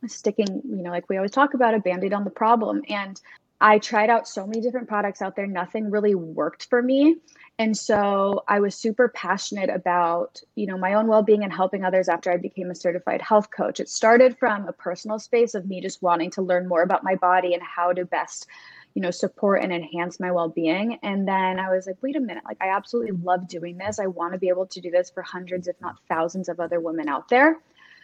sticking 0.07 0.61
you 0.65 0.83
know 0.83 0.91
like 0.91 1.09
we 1.09 1.17
always 1.17 1.31
talk 1.31 1.53
about 1.53 1.73
a 1.73 1.79
band-aid 1.79 2.13
on 2.13 2.23
the 2.23 2.29
problem. 2.29 2.83
And 2.89 3.19
i 3.63 3.79
tried 3.79 4.11
out 4.11 4.27
so 4.27 4.45
many 4.45 4.61
different 4.61 4.87
products 4.87 5.21
out 5.21 5.35
there 5.35 5.47
nothing 5.47 5.89
really 5.89 6.13
worked 6.13 6.67
for 6.69 6.81
me 6.81 7.17
and 7.59 7.77
so 7.77 8.43
I 8.47 8.59
was 8.59 8.75
super 8.75 9.09
passionate 9.09 9.69
about, 9.69 10.41
you 10.55 10.65
know, 10.65 10.77
my 10.77 10.95
own 10.95 11.07
well-being 11.07 11.43
and 11.43 11.53
helping 11.53 11.83
others 11.83 12.09
after 12.09 12.31
I 12.31 12.37
became 12.37 12.71
a 12.71 12.75
certified 12.75 13.21
health 13.21 13.51
coach. 13.51 13.79
It 13.79 13.89
started 13.89 14.37
from 14.39 14.67
a 14.67 14.73
personal 14.73 15.19
space 15.19 15.53
of 15.53 15.67
me 15.67 15.79
just 15.79 16.01
wanting 16.01 16.31
to 16.31 16.41
learn 16.41 16.67
more 16.67 16.81
about 16.81 17.03
my 17.03 17.13
body 17.15 17.53
and 17.53 17.61
how 17.61 17.93
to 17.93 18.05
best, 18.05 18.47
you 18.95 19.03
know, 19.03 19.11
support 19.11 19.61
and 19.61 19.71
enhance 19.71 20.19
my 20.19 20.31
well-being. 20.31 20.97
And 21.03 21.27
then 21.27 21.59
I 21.59 21.69
was 21.69 21.85
like, 21.85 22.01
wait 22.01 22.15
a 22.15 22.19
minute, 22.19 22.43
like 22.43 22.57
I 22.59 22.69
absolutely 22.69 23.11
love 23.23 23.47
doing 23.47 23.77
this. 23.77 23.99
I 23.99 24.07
want 24.07 24.33
to 24.33 24.39
be 24.39 24.49
able 24.49 24.65
to 24.67 24.81
do 24.81 24.89
this 24.89 25.11
for 25.11 25.21
hundreds, 25.21 25.67
if 25.67 25.79
not 25.79 25.99
thousands 26.09 26.49
of 26.49 26.59
other 26.59 26.79
women 26.79 27.07
out 27.07 27.29
there. 27.29 27.59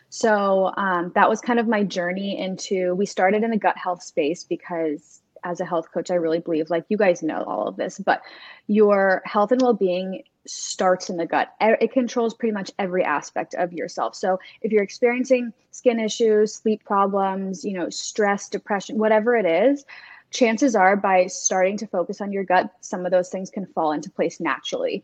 So 0.10 0.72
um, 0.78 1.12
that 1.16 1.28
was 1.28 1.42
kind 1.42 1.60
of 1.60 1.68
my 1.68 1.84
journey 1.84 2.38
into, 2.40 2.94
we 2.94 3.08
started 3.08 3.44
in 3.44 3.50
the 3.50 3.58
gut 3.58 3.78
health 3.78 4.04
space 4.04 4.44
because 4.44 5.22
as 5.44 5.60
a 5.60 5.66
health 5.66 5.92
coach, 5.94 6.12
I 6.12 6.16
really 6.16 6.40
believe, 6.40 6.70
like 6.70 6.86
you 6.90 6.98
guys 6.98 7.24
know 7.24 7.44
all 7.44 7.68
of 7.68 7.76
this, 7.76 8.00
but 8.00 8.22
your 8.68 9.22
health 9.26 9.52
and 9.52 9.62
well 9.62 9.74
being 9.74 10.24
starts 10.46 11.10
in 11.10 11.18
the 11.18 11.26
gut. 11.26 11.54
It 11.60 11.92
controls 11.92 12.34
pretty 12.34 12.54
much 12.54 12.72
every 12.80 13.04
aspect 13.04 13.54
of 13.56 13.74
yourself. 13.74 14.16
So 14.16 14.40
if 14.62 14.72
you're 14.72 14.84
experiencing 14.84 15.54
skin 15.72 16.00
issues, 16.00 16.54
sleep 16.54 16.84
problems, 16.84 17.64
you 17.64 17.74
know, 17.74 17.90
stress, 17.90 18.50
depression, 18.50 18.98
whatever 18.98 19.36
it 19.36 19.46
is, 19.46 19.86
chances 20.32 20.76
are 20.76 20.96
by 20.96 21.28
starting 21.28 21.78
to 21.78 21.88
focus 21.88 22.22
on 22.22 22.32
your 22.32 22.44
gut, 22.44 22.72
some 22.82 23.06
of 23.06 23.12
those 23.12 23.30
things 23.30 23.50
can 23.50 23.66
fall 23.68 23.92
into 23.92 24.10
place 24.10 24.40
naturally. 24.40 25.04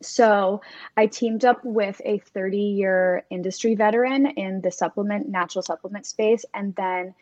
So 0.00 0.62
I 0.96 1.06
teamed 1.06 1.44
up 1.44 1.64
with 1.64 2.00
a 2.04 2.18
30 2.18 2.58
year 2.58 3.24
industry 3.30 3.74
veteran 3.74 4.26
in 4.26 4.60
the 4.60 4.70
supplement, 4.70 5.28
natural 5.28 5.62
supplement 5.62 6.06
space, 6.06 6.44
and 6.54 6.74
then 6.74 7.14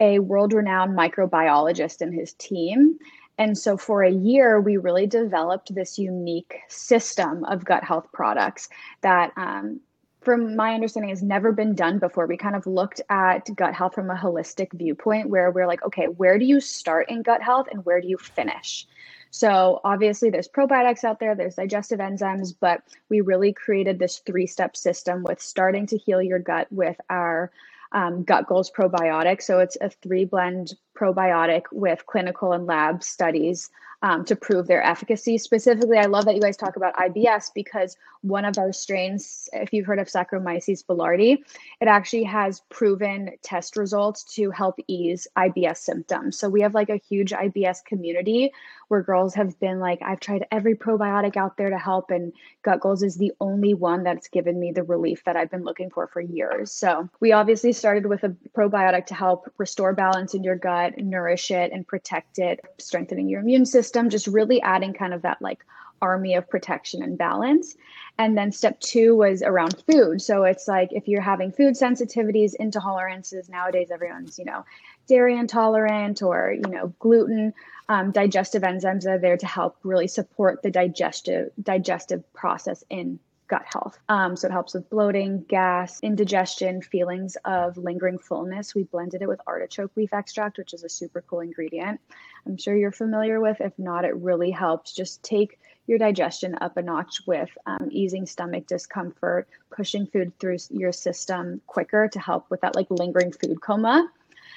a 0.00 0.18
world 0.18 0.52
renowned 0.52 0.96
microbiologist 0.96 2.00
and 2.00 2.14
his 2.14 2.32
team. 2.34 2.98
And 3.38 3.56
so 3.56 3.76
for 3.76 4.02
a 4.02 4.10
year, 4.10 4.60
we 4.60 4.76
really 4.78 5.06
developed 5.06 5.74
this 5.74 5.98
unique 5.98 6.60
system 6.68 7.44
of 7.44 7.64
gut 7.64 7.84
health 7.84 8.08
products 8.12 8.68
that 9.02 9.32
um, 9.36 9.80
from 10.26 10.56
my 10.56 10.74
understanding 10.74 11.10
has 11.10 11.22
never 11.22 11.52
been 11.52 11.72
done 11.72 12.00
before 12.00 12.26
we 12.26 12.36
kind 12.36 12.56
of 12.56 12.66
looked 12.66 13.00
at 13.10 13.48
gut 13.54 13.72
health 13.72 13.94
from 13.94 14.10
a 14.10 14.16
holistic 14.16 14.72
viewpoint 14.72 15.28
where 15.28 15.52
we're 15.52 15.68
like 15.68 15.84
okay 15.84 16.06
where 16.06 16.36
do 16.36 16.44
you 16.44 16.60
start 16.60 17.08
in 17.08 17.22
gut 17.22 17.40
health 17.40 17.68
and 17.70 17.84
where 17.84 18.00
do 18.00 18.08
you 18.08 18.18
finish 18.18 18.88
so 19.30 19.80
obviously 19.84 20.28
there's 20.28 20.48
probiotics 20.48 21.04
out 21.04 21.20
there 21.20 21.36
there's 21.36 21.54
digestive 21.54 22.00
enzymes 22.00 22.52
but 22.58 22.82
we 23.08 23.20
really 23.20 23.52
created 23.52 24.00
this 24.00 24.18
three 24.18 24.48
step 24.48 24.76
system 24.76 25.22
with 25.22 25.40
starting 25.40 25.86
to 25.86 25.96
heal 25.96 26.20
your 26.20 26.40
gut 26.40 26.66
with 26.72 26.96
our 27.08 27.52
um, 27.92 28.24
gut 28.24 28.46
goals 28.46 28.70
probiotic. 28.70 29.42
So 29.42 29.60
it's 29.60 29.76
a 29.80 29.90
three 29.90 30.24
blend 30.24 30.74
probiotic 30.98 31.62
with 31.72 32.06
clinical 32.06 32.52
and 32.52 32.66
lab 32.66 33.02
studies 33.02 33.70
um, 34.06 34.24
to 34.24 34.36
prove 34.36 34.68
their 34.68 34.84
efficacy. 34.84 35.36
Specifically, 35.36 35.98
I 35.98 36.04
love 36.04 36.26
that 36.26 36.36
you 36.36 36.40
guys 36.40 36.56
talk 36.56 36.76
about 36.76 36.94
IBS 36.94 37.50
because 37.52 37.96
one 38.20 38.44
of 38.44 38.56
our 38.56 38.72
strains, 38.72 39.48
if 39.52 39.72
you've 39.72 39.84
heard 39.84 39.98
of 39.98 40.06
Saccharomyces 40.06 40.84
boulardii, 40.86 41.38
it 41.80 41.88
actually 41.88 42.22
has 42.22 42.62
proven 42.68 43.32
test 43.42 43.76
results 43.76 44.22
to 44.36 44.52
help 44.52 44.76
ease 44.86 45.26
IBS 45.36 45.78
symptoms. 45.78 46.38
So 46.38 46.48
we 46.48 46.60
have 46.60 46.72
like 46.72 46.88
a 46.88 47.00
huge 47.08 47.32
IBS 47.32 47.84
community 47.84 48.52
where 48.88 49.02
girls 49.02 49.34
have 49.34 49.58
been 49.58 49.80
like, 49.80 50.00
I've 50.02 50.20
tried 50.20 50.46
every 50.52 50.76
probiotic 50.76 51.36
out 51.36 51.56
there 51.56 51.70
to 51.70 51.78
help, 51.78 52.10
and 52.10 52.32
Gut 52.62 52.80
Goals 52.80 53.02
is 53.02 53.16
the 53.16 53.32
only 53.40 53.74
one 53.74 54.04
that's 54.04 54.28
given 54.28 54.60
me 54.60 54.70
the 54.70 54.84
relief 54.84 55.24
that 55.24 55.36
I've 55.36 55.50
been 55.50 55.64
looking 55.64 55.90
for 55.90 56.06
for 56.06 56.20
years. 56.20 56.70
So 56.72 57.08
we 57.20 57.32
obviously 57.32 57.72
started 57.72 58.06
with 58.06 58.22
a 58.22 58.34
probiotic 58.56 59.06
to 59.06 59.14
help 59.14 59.52
restore 59.58 59.92
balance 59.92 60.34
in 60.34 60.44
your 60.44 60.56
gut, 60.56 60.98
nourish 60.98 61.50
it, 61.50 61.72
and 61.72 61.86
protect 61.86 62.38
it, 62.38 62.60
strengthening 62.78 63.28
your 63.28 63.40
immune 63.40 63.66
system, 63.66 63.95
just 64.10 64.26
really 64.26 64.60
adding 64.62 64.92
kind 64.92 65.14
of 65.14 65.22
that 65.22 65.40
like 65.40 65.64
army 66.02 66.34
of 66.34 66.48
protection 66.48 67.02
and 67.02 67.16
balance. 67.16 67.76
And 68.18 68.36
then 68.36 68.52
step 68.52 68.80
two 68.80 69.14
was 69.14 69.42
around 69.42 69.82
food. 69.90 70.22
So 70.22 70.44
it's 70.44 70.68
like 70.68 70.92
if 70.92 71.08
you're 71.08 71.20
having 71.20 71.52
food 71.52 71.74
sensitivities, 71.74 72.54
intolerances, 72.58 73.48
nowadays 73.48 73.90
everyone's, 73.90 74.38
you 74.38 74.44
know, 74.44 74.64
dairy 75.06 75.36
intolerant 75.36 76.22
or, 76.22 76.52
you 76.52 76.70
know, 76.70 76.94
gluten, 76.98 77.52
um, 77.88 78.10
digestive 78.10 78.62
enzymes 78.62 79.06
are 79.06 79.18
there 79.18 79.36
to 79.36 79.46
help 79.46 79.76
really 79.82 80.08
support 80.08 80.62
the 80.62 80.70
digestive 80.70 81.50
digestive 81.62 82.32
process 82.32 82.82
in 82.90 83.18
gut 83.48 83.64
health. 83.64 83.98
Um, 84.08 84.36
so 84.36 84.48
it 84.48 84.52
helps 84.52 84.74
with 84.74 84.88
bloating, 84.90 85.44
gas, 85.48 86.00
indigestion, 86.00 86.82
feelings 86.82 87.36
of 87.44 87.76
lingering 87.76 88.18
fullness. 88.18 88.74
We 88.74 88.84
blended 88.84 89.22
it 89.22 89.28
with 89.28 89.40
artichoke 89.46 89.92
leaf 89.96 90.12
extract, 90.12 90.58
which 90.58 90.74
is 90.74 90.84
a 90.84 90.88
super 90.88 91.22
cool 91.22 91.40
ingredient. 91.40 92.00
I'm 92.46 92.56
sure 92.56 92.76
you're 92.76 92.92
familiar 92.92 93.40
with. 93.40 93.60
If 93.60 93.78
not, 93.78 94.04
it 94.04 94.16
really 94.16 94.50
helps. 94.50 94.92
Just 94.92 95.22
take 95.22 95.58
your 95.86 95.98
digestion 95.98 96.56
up 96.60 96.76
a 96.76 96.82
notch 96.82 97.20
with 97.26 97.50
um, 97.66 97.88
easing 97.90 98.26
stomach 98.26 98.66
discomfort, 98.66 99.48
pushing 99.70 100.06
food 100.06 100.32
through 100.38 100.58
your 100.70 100.92
system 100.92 101.60
quicker 101.66 102.08
to 102.08 102.18
help 102.18 102.50
with 102.50 102.60
that 102.62 102.74
like 102.74 102.90
lingering 102.90 103.32
food 103.32 103.60
coma. 103.60 104.10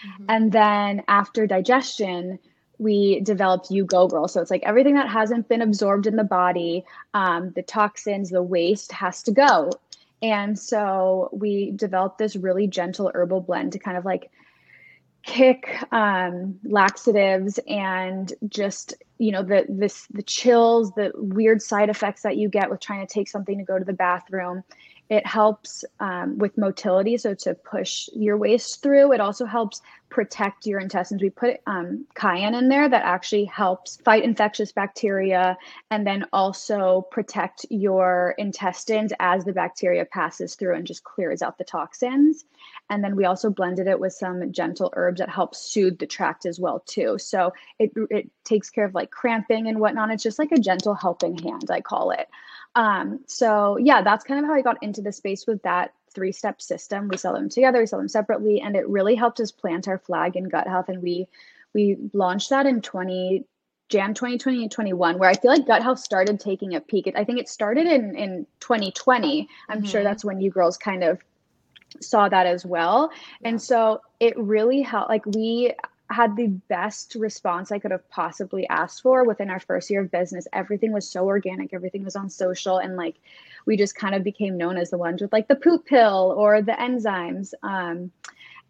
Mm-hmm. 0.06 0.26
And 0.30 0.52
then 0.52 1.04
after 1.08 1.46
digestion, 1.46 2.40
we 2.80 3.20
developed 3.20 3.70
You 3.70 3.86
Go 3.86 4.08
Girl. 4.08 4.28
So 4.28 4.42
it's 4.42 4.50
like 4.50 4.64
everything 4.64 4.96
that 4.96 5.10
hasn't 5.10 5.48
been 5.48 5.62
absorbed 5.62 6.08
in 6.08 6.16
the 6.16 6.24
body, 6.24 6.84
um, 7.14 7.52
the 7.52 7.62
toxins, 7.62 8.30
the 8.30 8.42
waste 8.42 8.92
has 8.94 9.22
to 9.24 9.32
go. 9.32 9.72
And 10.22 10.58
so 10.58 11.30
we 11.32 11.72
developed 11.72 12.18
this 12.18 12.36
really 12.36 12.68
gentle 12.68 13.12
herbal 13.14 13.42
blend 13.42 13.74
to 13.74 13.80
kind 13.80 13.98
of 13.98 14.06
like 14.06 14.32
kick 15.24 15.78
um, 15.92 16.60
laxatives 16.64 17.60
and 17.68 18.34
just 18.48 18.94
you 19.18 19.32
know 19.32 19.44
the 19.44 19.66
this 19.68 20.08
the 20.12 20.24
chills, 20.24 20.94
the 20.94 21.12
weird 21.16 21.62
side 21.62 21.90
effects 21.90 22.22
that 22.24 22.38
you 22.38 22.50
get 22.50 22.70
with 22.70 22.80
trying 22.80 23.06
to 23.06 23.14
take 23.14 23.28
something 23.28 23.58
to 23.58 23.64
go 23.64 23.78
to 23.78 23.86
the 23.86 23.94
bathroom. 23.94 24.64
It 25.10 25.26
helps 25.26 25.84
um, 26.00 26.38
with 26.38 26.58
motility, 26.58 27.18
so 27.18 27.34
to 27.34 27.56
push 27.56 28.10
your 28.14 28.38
waste 28.38 28.84
through. 28.84 29.12
It 29.12 29.20
also 29.20 29.46
helps 29.46 29.82
protect 30.10 30.66
your 30.66 30.80
intestines. 30.80 31.22
We 31.22 31.30
put 31.30 31.58
um, 31.68 32.06
cayenne 32.16 32.56
in 32.56 32.70
there 32.70 32.90
that 32.90 33.04
actually 33.04 33.46
helps 33.46 33.98
fight 33.98 34.24
infectious 34.24 34.72
bacteria 34.72 35.58
and 35.90 36.06
then 36.06 36.26
also 36.34 37.08
protect 37.12 37.66
your 37.70 38.36
intestines 38.38 39.14
as 39.20 39.46
the 39.46 39.54
bacteria 39.54 40.06
passes 40.06 40.56
through 40.56 40.76
and 40.76 40.86
just 40.86 41.04
clears 41.04 41.42
out 41.42 41.58
the 41.58 41.64
toxins. 41.64 42.46
And 42.90 43.04
then 43.04 43.16
we 43.16 43.26
also 43.26 43.50
blended 43.50 43.88
it 43.88 44.00
with 44.00 44.14
some 44.14 44.52
gentle 44.52 44.92
herbs 44.96 45.20
that 45.20 45.30
help 45.30 45.56
soothe 45.56 46.00
the 46.00 46.08
tract 46.08 46.46
as 46.46 46.60
well 46.60 46.84
too. 46.88 47.18
So 47.20 47.54
it 47.78 47.92
it 48.10 48.30
takes 48.44 48.70
care 48.70 48.86
of 48.86 48.96
like 48.96 49.12
cramping 49.12 49.68
and 49.68 49.80
whatnot. 49.80 50.12
It's 50.12 50.24
just 50.24 50.40
like 50.40 50.52
a 50.52 50.60
gentle 50.60 50.96
helping 50.96 51.38
hand, 51.38 51.70
I 51.70 51.82
call 51.82 52.12
it. 52.12 52.28
Um, 52.76 53.22
so 53.28 53.78
yeah, 53.78 54.02
that's 54.02 54.24
kind 54.24 54.40
of 54.40 54.46
how 54.46 54.54
I 54.54 54.62
got 54.62 54.82
into 54.82 55.02
the 55.02 55.12
space 55.12 55.46
with 55.48 55.62
that 55.64 55.94
three 56.14 56.32
step 56.32 56.62
system. 56.62 57.08
We 57.08 57.18
sell 57.18 57.34
them 57.34 57.50
together, 57.50 57.80
we 57.80 57.86
sell 57.86 58.00
them 58.00 58.08
separately, 58.08 58.62
and 58.62 58.76
it 58.76 58.88
really 58.88 59.16
helped 59.16 59.40
us 59.40 59.52
plant 59.52 59.88
our 59.88 59.98
flag 59.98 60.36
in 60.36 60.50
gut 60.50 60.68
health. 60.68 60.90
And 60.90 61.02
we 61.02 61.28
we 61.74 61.98
launched 62.14 62.50
that 62.50 62.66
in 62.66 62.82
20 62.82 63.46
Jan 63.90 64.14
2020 64.14 64.64
and 64.64 64.72
21, 64.72 65.18
where 65.18 65.30
I 65.30 65.34
feel 65.34 65.52
like 65.52 65.66
gut 65.66 65.82
health 65.82 66.00
started 66.00 66.40
taking 66.40 66.76
a 66.76 66.82
peak. 66.82 67.12
I 67.16 67.24
think 67.24 67.40
it 67.40 67.50
started 67.50 67.88
in 67.88 68.16
in 68.16 68.46
2020. 68.60 69.50
I'm 69.68 69.78
mm-hmm. 69.78 69.88
sure 69.88 70.04
that's 70.04 70.24
when 70.24 70.40
you 70.40 70.52
girls 70.52 70.78
kind 70.78 71.04
of 71.04 71.20
saw 72.00 72.30
that 72.30 72.46
as 72.46 72.66
well. 72.66 73.10
Yeah. 73.42 73.50
And 73.50 73.62
so 73.62 74.02
it 74.20 74.38
really 74.38 74.82
helped. 74.82 75.10
Like 75.10 75.26
we 75.26 75.74
had 76.10 76.36
the 76.36 76.48
best 76.48 77.16
response 77.16 77.72
I 77.72 77.80
could 77.80 77.92
have 77.92 78.10
possibly 78.10 78.68
asked 78.68 79.02
for 79.02 79.24
within 79.24 79.50
our 79.50 79.60
first 79.60 79.90
year 79.90 80.02
of 80.02 80.12
business. 80.12 80.48
Everything 80.54 80.92
was 80.92 81.10
so 81.10 81.26
organic, 81.26 81.74
everything 81.74 82.04
was 82.04 82.16
on 82.16 82.30
social, 82.30 82.78
and 82.78 82.96
like 82.96 83.16
we 83.66 83.78
just 83.78 83.96
kind 83.96 84.16
of 84.16 84.24
became 84.24 84.58
known 84.58 84.78
as 84.78 84.90
the 84.90 84.98
ones 84.98 85.22
with 85.22 85.32
like 85.32 85.48
the 85.48 85.56
poop 85.56 85.86
pill 85.86 86.34
or 86.38 86.62
the 86.62 86.72
enzymes. 86.72 87.54
Um, 87.62 88.12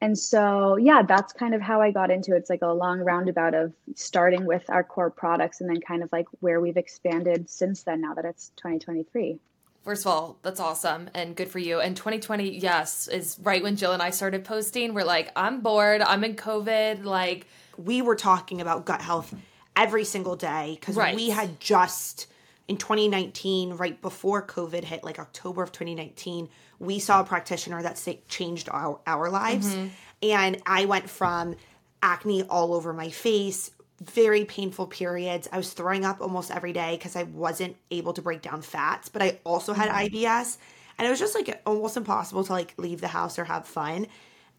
and 0.01 0.17
so, 0.17 0.77
yeah, 0.77 1.01
that's 1.01 1.33
kind 1.33 1.53
of 1.53 1.61
how 1.61 1.81
I 1.81 1.91
got 1.91 2.09
into 2.11 2.33
it. 2.33 2.37
It's 2.37 2.49
like 2.49 2.61
a 2.61 2.71
long 2.71 2.99
roundabout 2.99 3.53
of 3.53 3.73
starting 3.95 4.45
with 4.45 4.63
our 4.69 4.83
core 4.83 5.09
products 5.09 5.59
and 5.59 5.69
then 5.69 5.81
kind 5.81 6.03
of 6.03 6.11
like 6.13 6.27
where 6.39 6.61
we've 6.61 6.77
expanded 6.77 7.49
since 7.49 7.83
then, 7.83 8.01
now 8.01 8.13
that 8.13 8.23
it's 8.23 8.51
2023. 8.55 9.39
First 9.83 10.05
of 10.05 10.11
all, 10.11 10.37
that's 10.41 10.59
awesome 10.59 11.09
and 11.13 11.35
good 11.35 11.49
for 11.49 11.59
you. 11.59 11.79
And 11.79 11.95
2020, 11.95 12.59
yes, 12.59 13.07
is 13.07 13.37
right 13.41 13.63
when 13.63 13.75
Jill 13.75 13.93
and 13.93 14.01
I 14.01 14.09
started 14.09 14.43
posting. 14.43 14.93
We're 14.93 15.03
like, 15.03 15.31
I'm 15.35 15.61
bored. 15.61 16.01
I'm 16.01 16.23
in 16.23 16.35
COVID. 16.35 17.03
Like, 17.05 17.47
we 17.77 18.01
were 18.01 18.15
talking 18.15 18.61
about 18.61 18.85
gut 18.85 19.01
health 19.01 19.33
every 19.75 20.03
single 20.03 20.35
day 20.35 20.77
because 20.79 20.95
right. 20.95 21.15
we 21.15 21.29
had 21.29 21.59
just 21.59 22.27
in 22.67 22.77
2019, 22.77 23.73
right 23.73 23.99
before 23.99 24.45
COVID 24.45 24.83
hit, 24.83 25.03
like 25.03 25.17
October 25.17 25.63
of 25.63 25.71
2019, 25.71 26.49
we 26.77 26.99
saw 26.99 27.21
a 27.21 27.23
practitioner 27.23 27.81
that 27.81 27.99
changed 28.27 28.69
our, 28.69 28.99
our 29.07 29.29
lives. 29.29 29.73
Mm-hmm. 29.73 29.87
And 30.23 30.61
I 30.65 30.85
went 30.85 31.09
from 31.09 31.55
acne 32.03 32.43
all 32.43 32.73
over 32.73 32.93
my 32.93 33.09
face, 33.09 33.71
very 34.01 34.45
painful 34.45 34.87
periods. 34.87 35.47
I 35.51 35.57
was 35.57 35.73
throwing 35.73 36.05
up 36.05 36.21
almost 36.21 36.51
every 36.51 36.73
day 36.73 36.95
because 36.97 37.15
I 37.15 37.23
wasn't 37.23 37.75
able 37.91 38.13
to 38.13 38.21
break 38.21 38.41
down 38.41 38.61
fats, 38.61 39.09
but 39.09 39.21
I 39.21 39.39
also 39.43 39.73
had 39.73 39.89
mm-hmm. 39.89 40.15
IBS. 40.15 40.57
And 40.97 41.07
it 41.07 41.09
was 41.09 41.19
just 41.19 41.35
like 41.35 41.61
almost 41.65 41.97
impossible 41.97 42.43
to 42.43 42.51
like 42.51 42.73
leave 42.77 43.01
the 43.01 43.07
house 43.07 43.39
or 43.39 43.45
have 43.45 43.65
fun. 43.65 44.07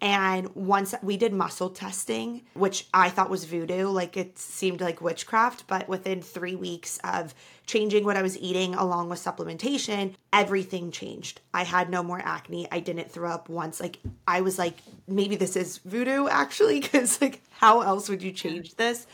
And 0.03 0.55
once 0.55 0.95
we 1.03 1.19
did 1.19 1.35
muscle 1.35 1.69
testing, 1.69 2.43
which 2.55 2.87
I 2.95 3.11
thought 3.11 3.29
was 3.29 3.45
voodoo, 3.45 3.89
like 3.89 4.17
it 4.17 4.39
seemed 4.39 4.81
like 4.81 5.03
witchcraft, 5.03 5.67
but 5.67 5.89
within 5.89 6.23
three 6.23 6.55
weeks 6.55 6.99
of 7.05 7.35
changing 7.67 8.05
what 8.05 8.17
I 8.17 8.23
was 8.23 8.39
eating 8.39 8.75
along 8.75 9.11
with 9.11 9.23
supplementation, 9.23 10.15
everything 10.33 10.91
changed. 10.91 11.43
I 11.53 11.65
had 11.65 11.91
no 11.91 12.03
more 12.03 12.21
acne. 12.25 12.67
I 12.73 12.81
didn't 12.81 13.11
throw 13.13 13.31
up 13.31 13.51
once. 13.51 13.79
Like 13.79 13.99
I 14.27 14.41
was 14.41 14.59
like, 14.59 14.79
maybe 15.07 15.37
this 15.37 15.55
is 15.55 15.79
voodoo 15.79 16.29
actually, 16.29 16.81
because 16.81 17.21
like 17.21 17.43
how 17.51 17.83
else 17.83 18.09
would 18.09 18.23
you 18.23 18.33
change 18.33 18.77
this? 18.77 19.07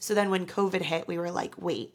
So 0.00 0.14
then 0.14 0.30
when 0.30 0.46
COVID 0.46 0.80
hit, 0.82 1.06
we 1.06 1.18
were 1.18 1.30
like, 1.30 1.54
wait, 1.56 1.94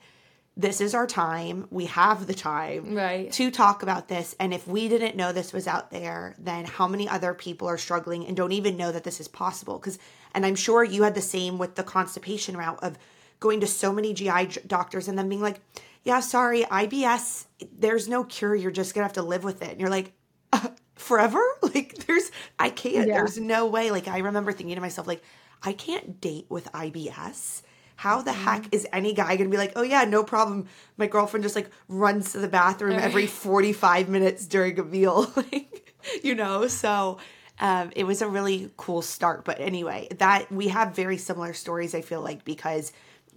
this 0.58 0.80
is 0.80 0.94
our 0.94 1.06
time. 1.06 1.68
We 1.70 1.86
have 1.86 2.28
the 2.28 2.34
time 2.34 2.96
right. 2.96 3.30
to 3.34 3.52
talk 3.52 3.84
about 3.84 4.08
this. 4.08 4.36
And 4.40 4.54
if 4.54 4.68
we 4.68 4.88
didn't 4.88 5.18
know 5.18 5.34
this 5.34 5.52
was 5.52 5.68
out 5.68 5.92
there, 5.92 6.36
then 6.40 6.64
how 6.64 6.88
many 6.88 7.10
other 7.10 7.34
people 7.34 7.68
are 7.68 7.78
struggling 7.78 8.26
and 8.26 8.38
don't 8.38 8.54
even 8.54 8.78
know 8.78 8.92
that 8.92 9.04
this 9.04 9.20
is 9.20 9.28
possible? 9.28 9.78
Because, 9.78 10.00
and 10.34 10.46
I'm 10.46 10.56
sure 10.56 10.84
you 10.84 11.04
had 11.04 11.16
the 11.16 11.22
same 11.22 11.58
with 11.58 11.76
the 11.76 11.84
constipation 11.84 12.56
route 12.56 12.82
of 12.82 12.98
going 13.42 13.60
to 13.60 13.68
so 13.68 13.92
many 13.92 14.14
GI 14.14 14.62
doctors 14.66 15.10
and 15.10 15.18
then 15.18 15.28
being 15.28 15.42
like, 15.42 15.60
yeah, 16.04 16.22
sorry, 16.22 16.64
IBS, 16.64 17.46
there's 17.78 18.08
no 18.08 18.24
cure. 18.24 18.56
You're 18.56 18.72
just 18.72 18.94
going 18.94 19.02
to 19.02 19.08
have 19.08 19.14
to 19.14 19.24
live 19.24 19.44
with 19.44 19.62
it. 19.62 19.72
And 19.72 19.82
you're 19.82 19.90
like, 19.90 20.14
uh, 20.54 20.70
forever? 20.96 21.42
Like, 21.76 22.06
there's, 22.06 22.32
I 22.58 22.70
can't, 22.70 23.10
yeah. 23.10 23.16
there's 23.16 23.38
no 23.38 23.66
way. 23.66 23.92
Like, 23.92 24.08
I 24.08 24.20
remember 24.20 24.54
thinking 24.54 24.76
to 24.76 24.82
myself, 24.82 25.08
like, 25.08 25.22
I 25.62 25.74
can't 25.74 26.22
date 26.22 26.46
with 26.48 26.72
IBS. 26.72 27.64
How 27.96 28.22
the 28.22 28.34
heck 28.34 28.74
is 28.74 28.88
any 28.92 29.14
guy 29.14 29.36
gonna 29.38 29.50
be 29.50 29.58
like, 29.58 29.74
oh 29.76 29.82
yeah, 29.82 30.04
no 30.04 30.24
problem? 30.24 30.68
My 30.98 31.08
girlfriend 31.08 31.44
just 31.44 31.56
like 31.56 31.70
runs 31.88 32.32
to 32.34 32.40
the 32.40 32.48
bathroom 32.48 32.94
every 32.94 33.28
45 33.28 34.10
minutes 34.10 34.46
during 34.46 34.78
a 34.80 34.84
meal. 34.84 35.32
like, 35.36 35.94
you 36.24 36.36
know, 36.36 36.68
so 36.68 37.18
um, 37.60 37.92
it 37.96 38.04
was 38.04 38.22
a 38.22 38.28
really 38.28 38.72
cool 38.78 39.02
start. 39.02 39.46
But 39.46 39.60
anyway, 39.60 40.08
that 40.18 40.52
we 40.52 40.68
have 40.70 40.96
very 40.96 41.18
similar 41.18 41.54
stories, 41.54 41.96
I 41.96 42.02
feel 42.02 42.22
like, 42.22 42.44
because 42.44 42.92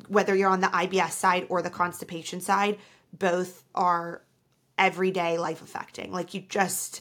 whether 0.08 0.34
you're 0.34 0.50
on 0.50 0.60
the 0.60 0.68
IBS 0.68 1.12
side 1.12 1.46
or 1.48 1.62
the 1.62 1.70
constipation 1.70 2.40
side, 2.40 2.78
both 3.12 3.64
are 3.74 4.22
everyday 4.78 5.38
life 5.38 5.62
affecting. 5.62 6.12
Like 6.12 6.34
you 6.34 6.42
just 6.48 7.00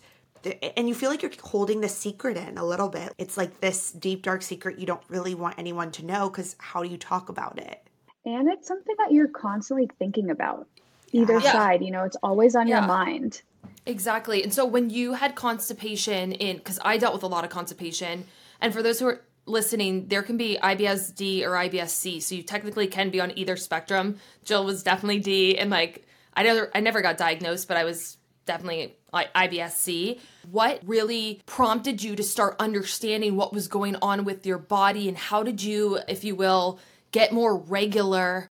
and 0.78 0.88
you 0.88 0.96
feel 0.96 1.10
like 1.10 1.22
you're 1.22 1.32
holding 1.44 1.82
the 1.82 1.90
secret 1.90 2.38
in 2.38 2.58
a 2.58 2.66
little 2.66 2.90
bit. 2.90 3.14
It's 3.18 3.38
like 3.38 3.60
this 3.60 3.92
deep 3.92 4.24
dark 4.24 4.42
secret 4.42 4.80
you 4.80 4.86
don't 4.86 5.02
really 5.10 5.36
want 5.36 5.56
anyone 5.58 5.92
to 5.94 6.06
know 6.06 6.30
cuz 6.30 6.56
how 6.60 6.84
do 6.84 6.90
you 6.90 6.98
talk 6.98 7.30
about 7.30 7.60
it? 7.60 7.82
And 8.26 8.50
it's 8.50 8.68
something 8.68 8.96
that 8.98 9.12
you're 9.12 9.30
constantly 9.30 9.90
thinking 10.00 10.30
about. 10.30 10.68
Either 11.14 11.40
Yeah. 11.40 11.52
side, 11.52 11.82
you 11.82 11.92
know, 11.92 12.04
it's 12.04 12.18
always 12.22 12.56
on 12.56 12.68
Yeah. 12.68 12.80
your 12.80 12.88
mind. 12.88 13.42
Exactly. 13.86 14.44
And 14.44 14.54
so 14.54 14.66
when 14.66 14.90
you 14.90 15.14
had 15.14 15.36
constipation 15.36 16.34
in 16.34 16.60
cuz 16.60 16.78
I 16.84 16.98
dealt 16.98 17.14
with 17.14 17.24
a 17.24 17.28
lot 17.28 17.46
of 17.46 17.50
constipation 17.50 18.26
and 18.60 18.74
for 18.74 18.84
those 18.84 19.00
who 19.00 19.08
are 19.08 19.22
listening, 19.46 20.08
there 20.10 20.24
can 20.24 20.36
be 20.36 20.58
IBS 20.62 21.10
D 21.16 21.46
or 21.46 21.56
IBS 21.56 21.90
C. 21.94 22.20
So 22.20 22.36
you 22.36 22.44
technically 22.44 22.88
can 22.88 23.10
be 23.10 23.22
on 23.22 23.32
either 23.38 23.56
spectrum. 23.56 24.20
Jill 24.44 24.66
was 24.66 24.84
definitely 24.84 25.20
D 25.20 25.58
and 25.58 25.70
like 25.70 26.06
I 26.34 26.44
never 26.44 26.70
I 26.76 26.82
never 26.82 27.02
got 27.02 27.18
diagnosed, 27.18 27.68
but 27.70 27.78
I 27.78 27.86
was 27.86 28.18
definitely 28.46 28.97
like 29.14 29.34
IBS 29.34 29.72
C. 29.72 30.20
What 30.50 30.82
really 30.86 31.42
prompted 31.46 32.04
you 32.04 32.16
to 32.16 32.24
start 32.24 32.56
understanding 32.60 33.36
what 33.36 33.54
was 33.54 33.68
going 33.68 33.96
on 34.02 34.26
with 34.26 34.46
your 34.46 34.58
body 34.58 35.08
and 35.08 35.18
how 35.18 35.44
did 35.44 35.62
you, 35.62 36.00
if 36.08 36.24
you 36.24 36.36
will, 36.36 36.80
get 37.12 37.32
more 37.32 37.58
regular? 37.58 38.50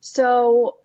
So, 0.00 0.76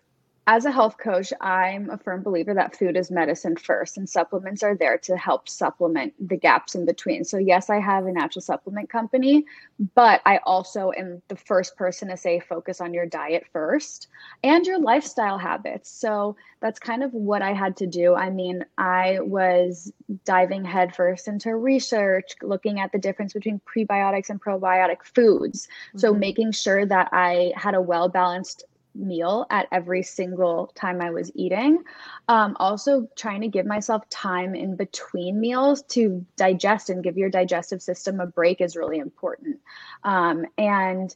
as 0.50 0.64
a 0.64 0.72
health 0.72 0.98
coach, 0.98 1.32
I'm 1.40 1.90
a 1.90 1.96
firm 1.96 2.24
believer 2.24 2.54
that 2.54 2.74
food 2.76 2.96
is 2.96 3.08
medicine 3.08 3.54
first, 3.54 3.96
and 3.96 4.08
supplements 4.08 4.64
are 4.64 4.74
there 4.74 4.98
to 4.98 5.16
help 5.16 5.48
supplement 5.48 6.12
the 6.18 6.36
gaps 6.36 6.74
in 6.74 6.84
between. 6.84 7.22
So, 7.22 7.38
yes, 7.38 7.70
I 7.70 7.78
have 7.78 8.04
a 8.06 8.10
natural 8.10 8.42
supplement 8.42 8.90
company, 8.90 9.46
but 9.94 10.20
I 10.26 10.38
also 10.38 10.90
am 10.90 11.22
the 11.28 11.36
first 11.36 11.76
person 11.76 12.08
to 12.08 12.16
say 12.16 12.40
focus 12.40 12.80
on 12.80 12.92
your 12.92 13.06
diet 13.06 13.46
first 13.52 14.08
and 14.42 14.66
your 14.66 14.80
lifestyle 14.80 15.38
habits. 15.38 15.88
So, 15.88 16.34
that's 16.58 16.80
kind 16.80 17.04
of 17.04 17.14
what 17.14 17.42
I 17.42 17.52
had 17.52 17.76
to 17.76 17.86
do. 17.86 18.16
I 18.16 18.30
mean, 18.30 18.64
I 18.76 19.20
was 19.20 19.92
diving 20.24 20.64
headfirst 20.64 21.28
into 21.28 21.54
research, 21.54 22.32
looking 22.42 22.80
at 22.80 22.90
the 22.90 22.98
difference 22.98 23.34
between 23.34 23.60
prebiotics 23.60 24.30
and 24.30 24.42
probiotic 24.42 25.04
foods. 25.04 25.68
So, 25.94 26.10
mm-hmm. 26.10 26.18
making 26.18 26.52
sure 26.52 26.84
that 26.84 27.10
I 27.12 27.52
had 27.54 27.76
a 27.76 27.80
well 27.80 28.08
balanced 28.08 28.64
meal 28.94 29.46
at 29.50 29.68
every 29.72 30.02
single 30.02 30.72
time 30.74 31.00
I 31.00 31.10
was 31.10 31.30
eating. 31.34 31.82
Um, 32.28 32.56
also, 32.58 33.08
trying 33.16 33.42
to 33.42 33.48
give 33.48 33.66
myself 33.66 34.08
time 34.10 34.54
in 34.54 34.76
between 34.76 35.40
meals 35.40 35.82
to 35.90 36.24
digest 36.36 36.90
and 36.90 37.02
give 37.02 37.16
your 37.16 37.30
digestive 37.30 37.82
system 37.82 38.20
a 38.20 38.26
break 38.26 38.60
is 38.60 38.76
really 38.76 38.98
important. 38.98 39.58
Um, 40.04 40.46
and 40.58 41.14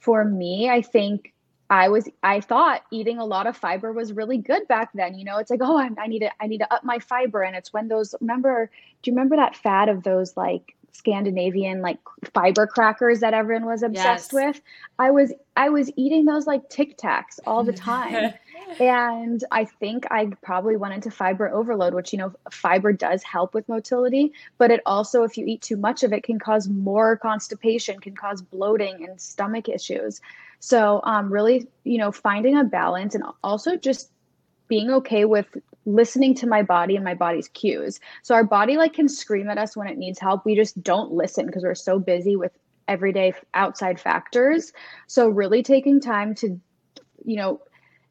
for 0.00 0.24
me, 0.24 0.68
I 0.68 0.82
think 0.82 1.32
I 1.70 1.88
was 1.88 2.08
I 2.22 2.40
thought 2.40 2.82
eating 2.90 3.18
a 3.18 3.24
lot 3.24 3.46
of 3.46 3.56
fiber 3.56 3.92
was 3.92 4.12
really 4.12 4.38
good 4.38 4.68
back 4.68 4.90
then. 4.94 5.18
You 5.18 5.24
know, 5.24 5.38
it's 5.38 5.50
like, 5.50 5.60
oh, 5.62 5.78
I, 5.78 5.88
I 5.98 6.06
need 6.06 6.20
to 6.20 6.30
I 6.40 6.46
need 6.46 6.58
to 6.58 6.72
up 6.72 6.84
my 6.84 6.98
fiber, 6.98 7.42
and 7.42 7.56
it's 7.56 7.72
when 7.72 7.88
those 7.88 8.14
remember. 8.20 8.70
Do 9.02 9.10
you 9.10 9.14
remember 9.14 9.36
that 9.36 9.56
fad 9.56 9.88
of 9.88 10.02
those 10.02 10.36
like 10.36 10.74
Scandinavian 10.94 11.82
like 11.82 11.98
fiber 12.32 12.66
crackers 12.66 13.20
that 13.20 13.34
everyone 13.34 13.66
was 13.66 13.82
obsessed 13.82 14.32
Yes. 14.32 14.32
with? 14.32 14.62
I 14.98 15.10
was 15.10 15.32
I 15.56 15.68
was 15.68 15.90
eating 15.96 16.24
those 16.24 16.46
like 16.46 16.68
Tic 16.70 16.96
Tacs 16.98 17.40
all 17.46 17.64
the 17.64 17.72
time. 17.90 18.32
and 18.80 19.42
I 19.52 19.64
think 19.66 20.06
I 20.10 20.26
probably 20.42 20.76
went 20.76 20.94
into 20.94 21.10
fiber 21.10 21.48
overload, 21.48 21.94
which 21.94 22.12
you 22.12 22.18
know 22.18 22.32
fiber 22.50 22.92
does 22.92 23.22
help 23.22 23.54
with 23.54 23.68
motility, 23.68 24.32
but 24.58 24.70
it 24.70 24.80
also 24.86 25.24
if 25.24 25.36
you 25.36 25.46
eat 25.46 25.62
too 25.62 25.76
much 25.76 26.02
of 26.04 26.12
it 26.12 26.22
can 26.24 26.38
cause 26.38 26.68
more 26.68 27.16
constipation, 27.16 28.00
can 28.00 28.14
cause 28.16 28.40
bloating 28.42 29.04
and 29.04 29.20
stomach 29.20 29.68
issues. 29.68 30.20
So 30.60 31.00
um 31.04 31.32
really, 31.32 31.66
you 31.84 31.98
know, 31.98 32.12
finding 32.12 32.56
a 32.56 32.64
balance 32.64 33.14
and 33.14 33.24
also 33.42 33.76
just 33.76 34.10
being 34.74 34.90
okay 34.90 35.24
with 35.24 35.46
listening 35.86 36.34
to 36.34 36.48
my 36.48 36.62
body 36.62 36.96
and 36.96 37.04
my 37.04 37.14
body's 37.14 37.46
cues. 37.46 38.00
So 38.22 38.34
our 38.34 38.42
body 38.42 38.76
like 38.76 38.94
can 38.94 39.08
scream 39.08 39.48
at 39.48 39.56
us 39.56 39.76
when 39.76 39.86
it 39.86 39.98
needs 39.98 40.18
help. 40.18 40.44
We 40.44 40.56
just 40.56 40.82
don't 40.82 41.12
listen 41.12 41.46
because 41.46 41.62
we're 41.62 41.76
so 41.76 42.00
busy 42.00 42.34
with 42.34 42.50
everyday 42.88 43.34
outside 43.54 44.00
factors. 44.00 44.72
So 45.06 45.28
really 45.28 45.62
taking 45.62 46.00
time 46.00 46.34
to 46.36 46.60
you 47.24 47.36
know, 47.36 47.60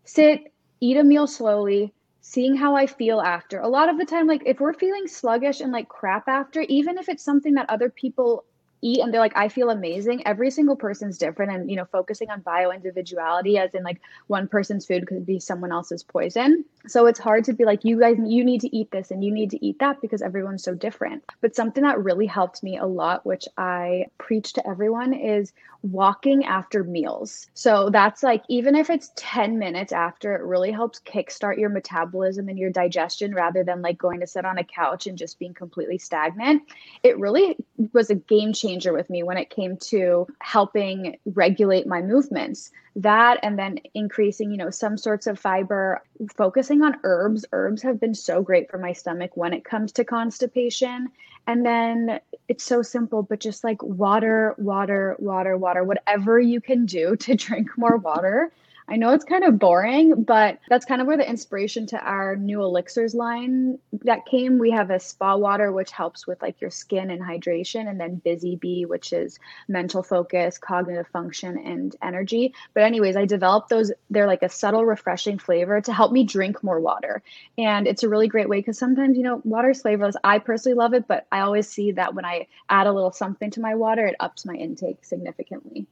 sit, 0.06 0.54
eat 0.80 0.95
a 0.97 1.04
meal 1.04 1.28
slowly, 1.28 1.93
seeing 2.21 2.56
how 2.56 2.76
I 2.78 2.88
feel 2.88 3.19
after. 3.19 3.60
A 3.60 3.67
lot 3.67 3.89
of 3.89 3.97
the 3.97 4.06
time, 4.06 4.28
like 4.28 4.43
if 4.45 4.62
we're 4.62 4.73
feeling 4.73 5.08
sluggish 5.08 5.60
and 5.60 5.73
like 5.73 5.89
crap 5.89 6.30
after, 6.30 6.62
even 6.62 6.97
if 6.97 7.10
it's 7.10 7.23
something 7.23 7.56
that 7.56 7.69
other 7.69 7.89
people 7.89 8.45
eat 8.84 9.00
and 9.00 9.13
they're 9.13 9.22
like, 9.22 9.36
I 9.36 9.48
feel 9.48 9.69
amazing, 9.69 10.26
every 10.28 10.52
single 10.52 10.76
person's 10.76 11.17
different. 11.17 11.52
And, 11.52 11.69
you 11.69 11.76
know, 11.76 11.86
focusing 11.86 12.30
on 12.30 12.41
bio 12.41 12.72
individuality, 12.72 13.58
as 13.58 13.74
in 13.74 13.84
like 13.84 14.02
one 14.28 14.48
person's 14.48 14.86
food 14.86 15.08
could 15.08 15.26
be 15.26 15.39
someone 15.39 15.72
else's 15.72 16.04
poison. 16.04 16.65
So 16.88 17.06
it's 17.06 17.19
hard 17.19 17.46
to 17.46 17.54
be 17.54 17.65
like, 17.65 17.86
you 17.86 18.00
guys, 18.00 18.17
you 18.24 18.43
need 18.43 18.62
to 18.62 18.76
eat 18.76 18.91
this 18.91 19.10
and 19.10 19.24
you 19.24 19.32
need 19.32 19.50
to 19.52 19.65
eat 19.65 19.80
that 19.80 20.02
because 20.02 20.22
everyone's 20.22 20.63
so 20.63 20.76
different. 20.76 21.24
But 21.41 21.56
something 21.56 21.84
that 21.84 22.04
really 22.04 22.26
helped 22.26 22.62
me 22.62 22.78
a 22.78 22.86
lot, 22.86 23.26
which 23.26 23.48
I 23.58 24.08
preach 24.17 24.54
to 24.54 24.67
everyone, 24.67 25.13
is 25.13 25.54
walking 25.84 26.46
after 26.46 26.84
meals. 26.84 27.48
So 27.54 27.89
that's 27.89 28.24
like, 28.24 28.43
even 28.48 28.74
if 28.76 28.89
it's 28.89 29.12
10 29.17 29.60
minutes 29.60 29.91
after, 29.91 30.34
it 30.34 30.43
really 30.43 30.72
helps 30.72 31.00
kickstart 31.02 31.58
your 31.58 31.69
metabolism 31.69 32.48
and 32.48 32.58
your 32.58 32.69
digestion 32.69 33.36
rather 33.36 33.63
than 33.63 33.82
like 33.82 33.98
going 33.98 34.22
to 34.22 34.28
sit 34.28 34.46
on 34.46 34.58
a 34.58 34.63
couch 34.63 35.08
and 35.08 35.17
just 35.17 35.39
being 35.39 35.54
completely 35.54 35.98
stagnant. 35.98 36.63
It 37.04 37.19
really 37.19 37.58
was 37.91 38.10
a 38.10 38.15
game 38.15 38.54
changer 38.54 38.72
with 38.93 39.09
me 39.09 39.23
when 39.23 39.38
it 39.38 39.49
came 39.49 39.77
to 39.77 40.27
helping 40.39 41.17
regulate 41.25 41.86
my 41.86 42.01
movements. 42.01 42.71
That 42.95 43.39
and 43.43 43.57
then 43.57 43.79
increasing, 43.93 44.51
you 44.51 44.57
know, 44.57 44.69
some 44.69 44.97
sorts 44.97 45.27
of 45.27 45.39
fiber, 45.39 46.01
focusing 46.36 46.81
on 46.81 46.97
herbs. 47.03 47.45
Herbs 47.51 47.81
have 47.81 47.99
been 47.99 48.13
so 48.15 48.41
great 48.41 48.69
for 48.69 48.77
my 48.77 48.93
stomach 48.93 49.31
when 49.36 49.53
it 49.53 49.63
comes 49.65 49.91
to 49.93 50.03
constipation. 50.03 51.09
And 51.47 51.65
then 51.65 52.19
it's 52.47 52.63
so 52.63 52.81
simple, 52.81 53.23
but 53.23 53.39
just 53.39 53.63
like 53.63 53.81
water, 53.81 54.55
water, 54.57 55.15
water, 55.19 55.57
water, 55.57 55.83
whatever 55.83 56.39
you 56.39 56.62
can 56.62 56.86
do 56.86 57.15
to 57.17 57.36
drink 57.36 57.77
more 57.77 57.97
water. 57.97 58.51
I 58.88 58.98
know 58.98 59.13
it's 59.13 59.26
kind 59.26 59.43
of 59.43 59.60
boring, 59.60 60.24
but 60.24 60.60
that's 60.69 60.86
kind 60.86 61.02
of 61.02 61.08
where 61.08 61.17
the 61.17 61.30
inspiration 61.30 61.86
to 61.88 62.00
our 62.00 62.36
new 62.36 62.62
elixirs 62.62 63.15
line 63.15 63.80
that 64.04 64.26
came. 64.26 64.60
We 64.60 64.72
have 64.72 64.89
a 64.89 65.00
spa 65.00 65.36
water, 65.36 65.72
which 65.72 65.91
helps 65.91 66.28
with 66.28 66.41
like 66.41 66.60
your 66.60 66.69
skin 66.69 67.10
and 67.10 67.22
hydration, 67.22 67.89
and 67.89 68.00
then 68.00 68.15
Busy 68.15 68.58
Bee, 68.58 68.86
which 68.86 69.13
is 69.13 69.39
mental 69.67 70.04
focus, 70.04 70.58
cognitive 70.58 71.08
function, 71.08 71.58
and 71.58 71.96
energy. 72.02 72.54
But, 72.74 72.84
anyways, 72.84 73.15
I 73.15 73.26
developed 73.26 73.69
those. 73.69 73.91
They're 74.10 74.28
like 74.28 74.43
a 74.43 74.50
subtle, 74.50 74.86
refreshing 74.86 75.39
flavor 75.39 75.80
to 75.82 75.93
help 75.93 76.12
me 76.12 76.24
drink 76.24 76.63
more 76.63 76.80
water. 76.80 77.24
And 77.58 77.88
it's 77.88 78.04
a 78.04 78.10
really 78.10 78.28
great 78.28 78.50
way 78.50 78.60
because 78.60 78.78
sometimes, 78.78 79.17
you 79.17 79.24
know, 79.24 79.41
water's 79.46 79.82
flavorless. 79.82 80.15
I 80.24 80.39
personally 80.39 80.78
love 80.78 80.93
it, 80.93 81.08
but 81.08 81.26
I 81.32 81.39
always 81.39 81.69
see 81.69 81.91
that 81.93 82.15
when 82.15 82.26
I 82.26 82.48
add 82.69 82.88
a 82.88 82.91
little 82.91 83.12
something 83.12 83.50
to 83.52 83.62
my 83.62 83.76
water, 83.76 84.06
it 84.06 84.15
ups 84.19 84.46
my 84.46 84.56
intake 84.56 85.06
significantly. 85.06 85.88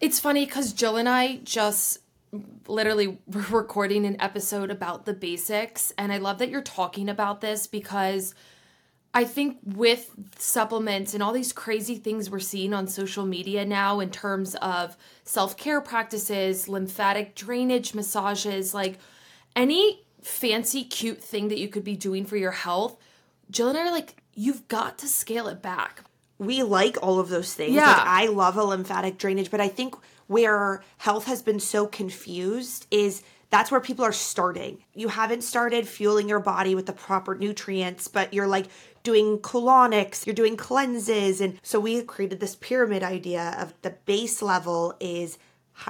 It's 0.00 0.20
funny 0.20 0.44
because 0.44 0.72
Jill 0.72 0.96
and 0.96 1.08
I 1.08 1.38
just 1.38 2.00
literally 2.66 3.18
were 3.26 3.40
recording 3.50 4.06
an 4.06 4.20
episode 4.20 4.70
about 4.70 5.04
the 5.04 5.14
basics. 5.14 5.92
And 5.98 6.12
I 6.12 6.18
love 6.18 6.38
that 6.38 6.48
you're 6.48 6.62
talking 6.62 7.08
about 7.08 7.40
this 7.40 7.66
because 7.66 8.34
I 9.14 9.24
think 9.24 9.58
with 9.64 10.10
supplements 10.38 11.14
and 11.14 11.22
all 11.22 11.32
these 11.32 11.52
crazy 11.52 11.96
things 11.96 12.28
we're 12.28 12.38
seeing 12.38 12.74
on 12.74 12.86
social 12.86 13.24
media 13.24 13.64
now 13.64 14.00
in 14.00 14.10
terms 14.10 14.54
of 14.56 14.96
self 15.24 15.56
care 15.56 15.80
practices, 15.80 16.68
lymphatic 16.68 17.34
drainage 17.34 17.94
massages, 17.94 18.74
like 18.74 18.98
any 19.54 20.06
fancy, 20.20 20.84
cute 20.84 21.22
thing 21.22 21.48
that 21.48 21.58
you 21.58 21.68
could 21.68 21.84
be 21.84 21.96
doing 21.96 22.26
for 22.26 22.36
your 22.36 22.50
health, 22.50 22.98
Jill 23.50 23.68
and 23.68 23.78
I 23.78 23.86
are 23.86 23.90
like, 23.90 24.16
you've 24.34 24.68
got 24.68 24.98
to 24.98 25.08
scale 25.08 25.48
it 25.48 25.62
back. 25.62 26.02
We 26.38 26.62
like 26.62 26.96
all 27.02 27.18
of 27.18 27.28
those 27.28 27.54
things. 27.54 27.74
Yeah. 27.74 27.86
Like 27.86 28.06
I 28.06 28.26
love 28.26 28.56
a 28.56 28.64
lymphatic 28.64 29.18
drainage, 29.18 29.50
but 29.50 29.60
I 29.60 29.68
think 29.68 29.94
where 30.26 30.82
health 30.98 31.26
has 31.26 31.42
been 31.42 31.60
so 31.60 31.86
confused 31.86 32.86
is 32.90 33.22
that's 33.50 33.70
where 33.70 33.80
people 33.80 34.04
are 34.04 34.12
starting. 34.12 34.78
You 34.94 35.08
haven't 35.08 35.42
started 35.42 35.86
fueling 35.86 36.28
your 36.28 36.40
body 36.40 36.74
with 36.74 36.86
the 36.86 36.92
proper 36.92 37.34
nutrients, 37.34 38.08
but 38.08 38.34
you're 38.34 38.48
like 38.48 38.66
doing 39.02 39.38
colonics, 39.38 40.26
you're 40.26 40.34
doing 40.34 40.56
cleanses. 40.56 41.40
And 41.40 41.58
so 41.62 41.78
we 41.78 42.02
created 42.02 42.40
this 42.40 42.56
pyramid 42.56 43.02
idea 43.02 43.56
of 43.58 43.72
the 43.82 43.90
base 43.90 44.42
level 44.42 44.94
is 44.98 45.38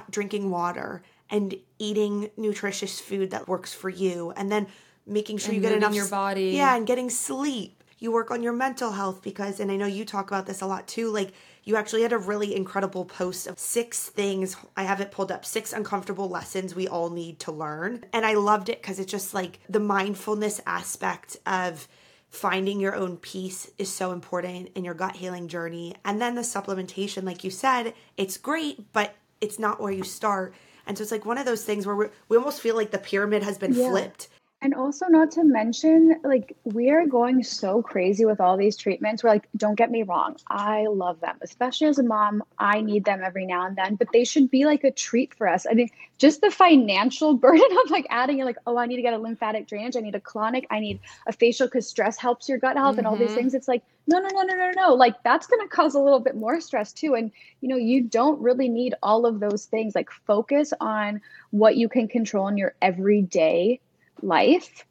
drinking 0.09 0.51
water 0.51 1.01
and 1.29 1.55
eating 1.79 2.29
nutritious 2.37 2.99
food 2.99 3.31
that 3.31 3.47
works 3.47 3.73
for 3.73 3.89
you. 3.89 4.31
And 4.37 4.51
then 4.51 4.67
making 5.07 5.39
sure 5.39 5.53
And 5.53 5.55
you 5.55 5.61
get 5.61 5.75
enough 5.75 5.95
your 5.95 6.07
body. 6.07 6.51
Yeah, 6.51 6.75
and 6.75 6.85
getting 6.85 7.09
sleep. 7.09 7.83
You 7.99 8.11
work 8.11 8.31
on 8.31 8.43
your 8.43 8.53
mental 8.53 8.91
health 8.91 9.21
because, 9.21 9.59
and 9.59 9.71
I 9.71 9.75
know 9.75 9.87
you 9.87 10.05
talk 10.05 10.27
about 10.27 10.45
this 10.45 10.61
a 10.61 10.67
lot 10.67 10.87
too, 10.87 11.09
like 11.09 11.33
you 11.63 11.75
actually 11.75 12.03
had 12.03 12.13
a 12.13 12.17
really 12.17 12.55
incredible 12.55 13.05
post 13.05 13.47
of 13.47 13.57
six 13.57 14.07
things. 14.07 14.55
I 14.75 14.83
have 14.83 15.01
it 15.01 15.11
pulled 15.11 15.31
up 15.31 15.45
six 15.45 15.73
uncomfortable 15.73 16.29
lessons 16.29 16.75
we 16.75 16.87
all 16.87 17.09
need 17.09 17.39
to 17.41 17.51
learn. 17.51 18.05
And 18.13 18.25
I 18.25 18.35
loved 18.35 18.69
it 18.69 18.81
because 18.81 18.99
it's 18.99 19.11
just 19.11 19.33
like 19.33 19.59
the 19.67 19.79
mindfulness 19.79 20.61
aspect 20.65 21.37
of 21.45 21.87
finding 22.29 22.79
your 22.79 22.95
own 22.95 23.17
peace 23.17 23.71
is 23.77 23.91
so 23.91 24.11
important 24.11 24.69
in 24.75 24.85
your 24.85 24.93
gut 24.93 25.15
healing 25.15 25.47
journey. 25.47 25.95
And 26.05 26.21
then 26.21 26.35
the 26.35 26.41
supplementation, 26.41 27.23
like 27.23 27.43
you 27.43 27.51
said, 27.51 27.93
it's 28.15 28.37
great, 28.37 28.93
but 28.93 29.15
it's 29.41 29.57
not 29.57 29.81
where 29.81 29.91
you 29.91 30.03
start. 30.03 30.53
And 30.85 30.97
so 30.97 31.01
it's 31.01 31.11
like 31.11 31.25
one 31.25 31.37
of 31.37 31.45
those 31.45 31.63
things 31.63 31.85
where 31.85 31.95
we 31.95 32.05
we 32.29 32.37
almost 32.37 32.61
feel 32.61 32.75
like 32.75 32.91
the 32.91 32.97
pyramid 32.97 33.43
has 33.43 33.57
been 33.57 33.73
yeah. 33.73 33.89
flipped 33.89 34.29
and 34.59 34.73
also, 34.73 35.05
not 35.05 35.29
to 35.31 35.43
mention, 35.43 36.15
like, 36.23 36.57
we 36.63 36.89
are 36.89 37.05
going 37.05 37.43
so 37.43 37.83
crazy 37.83 38.25
with 38.25 38.41
all 38.41 38.57
these 38.57 38.75
treatments. 38.75 39.23
We're 39.23 39.29
like, 39.29 39.47
don't 39.55 39.75
get 39.75 39.91
me 39.91 40.01
wrong, 40.01 40.35
I 40.47 40.87
love 40.87 41.19
them, 41.19 41.37
especially 41.41 41.87
as 41.87 41.99
a 41.99 42.03
mom. 42.03 42.41
I 42.57 42.81
need 42.81 43.05
them 43.05 43.21
every 43.23 43.45
now 43.45 43.67
and 43.67 43.75
then, 43.75 43.95
but 43.95 44.07
they 44.11 44.23
should 44.23 44.49
be 44.49 44.65
like 44.65 44.83
a 44.83 44.89
treat 44.89 45.35
for 45.35 45.47
us. 45.47 45.67
I 45.69 45.75
mean, 45.75 45.89
just 46.17 46.41
the 46.41 46.49
financial 46.49 47.33
burden 47.37 47.77
of 47.83 47.91
like 47.91 48.07
adding, 48.09 48.43
like, 48.43 48.57
oh, 48.65 48.79
I 48.79 48.87
need 48.87 48.95
to 48.95 49.03
get 49.03 49.13
a 49.13 49.19
lymphatic 49.19 49.67
drainage, 49.67 49.95
I 49.95 49.99
need 49.99 50.15
a 50.15 50.19
colonic, 50.19 50.65
I 50.71 50.79
need 50.79 51.01
a 51.27 51.33
facial 51.33 51.67
because 51.67 51.87
stress 51.87 52.17
helps 52.17 52.49
your 52.49 52.57
gut 52.57 52.77
health 52.77 52.93
mm-hmm. 52.93 52.99
and 52.99 53.07
all 53.07 53.15
these 53.15 53.27
mm-hmm. 53.27 53.37
things. 53.37 53.53
It's 53.53 53.67
like, 53.67 53.83
no, 54.07 54.17
no, 54.17 54.29
no, 54.29 54.41
no, 54.41 54.55
no, 54.55 54.71
no. 54.75 54.93
Like, 54.95 55.21
that's 55.21 55.45
going 55.45 55.61
to 55.61 55.67
cause 55.67 55.93
a 55.93 55.99
little 55.99 56.21
bit 56.21 56.35
more 56.35 56.59
stress 56.61 56.93
too. 56.93 57.13
And, 57.13 57.31
you 57.61 57.69
know, 57.69 57.75
you 57.75 58.01
don't 58.01 58.41
really 58.41 58.69
need 58.69 58.95
all 59.03 59.27
of 59.27 59.39
those 59.39 59.65
things. 59.65 59.93
Like, 59.93 60.09
focus 60.09 60.73
on 60.79 61.21
what 61.51 61.75
you 61.75 61.89
can 61.89 62.07
control 62.07 62.47
in 62.47 62.57
your 62.57 62.73
everyday 62.81 63.81
life 64.23 64.85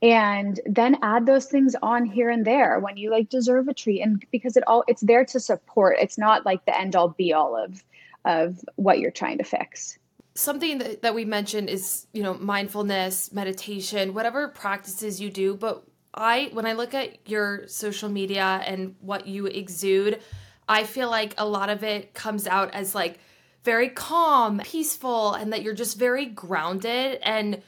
and 0.00 0.60
then 0.66 0.98
add 1.02 1.26
those 1.26 1.46
things 1.46 1.76
on 1.80 2.04
here 2.04 2.28
and 2.30 2.44
there 2.44 2.80
when 2.80 2.96
you 2.96 3.10
like 3.10 3.28
deserve 3.28 3.68
a 3.68 3.74
treat. 3.74 4.02
And 4.02 4.24
because 4.32 4.56
it 4.56 4.64
all 4.66 4.84
it's 4.88 5.02
there 5.02 5.24
to 5.26 5.40
support. 5.40 5.96
It's 6.00 6.18
not 6.18 6.44
like 6.44 6.64
the 6.64 6.78
end 6.78 6.96
all 6.96 7.08
be 7.08 7.32
all 7.32 7.56
of 7.56 7.84
of 8.24 8.60
what 8.76 8.98
you're 8.98 9.10
trying 9.10 9.38
to 9.38 9.44
fix. 9.44 9.98
Something 10.34 10.78
that, 10.78 11.02
that 11.02 11.14
we 11.14 11.24
mentioned 11.24 11.68
is 11.68 12.06
you 12.12 12.22
know 12.22 12.34
mindfulness 12.34 13.32
meditation 13.32 14.14
whatever 14.14 14.48
practices 14.48 15.20
you 15.20 15.30
do. 15.30 15.54
But 15.54 15.84
i 16.14 16.50
when 16.52 16.66
i 16.66 16.74
look 16.74 16.92
at 16.92 17.26
your 17.26 17.66
social 17.68 18.10
media 18.10 18.62
and 18.66 18.94
what 19.00 19.26
you 19.26 19.46
exude 19.46 20.20
i 20.68 20.84
feel 20.84 21.08
like 21.08 21.32
a 21.38 21.46
lot 21.46 21.70
of 21.70 21.82
it 21.82 22.12
comes 22.12 22.46
out 22.46 22.70
as 22.74 22.94
like 22.94 23.18
very 23.64 23.88
calm 23.88 24.60
peaceful 24.64 25.34
and 25.34 25.52
that 25.52 25.62
you're 25.62 25.74
just 25.74 25.98
very 25.98 26.26
grounded. 26.26 27.18
And 27.22 27.62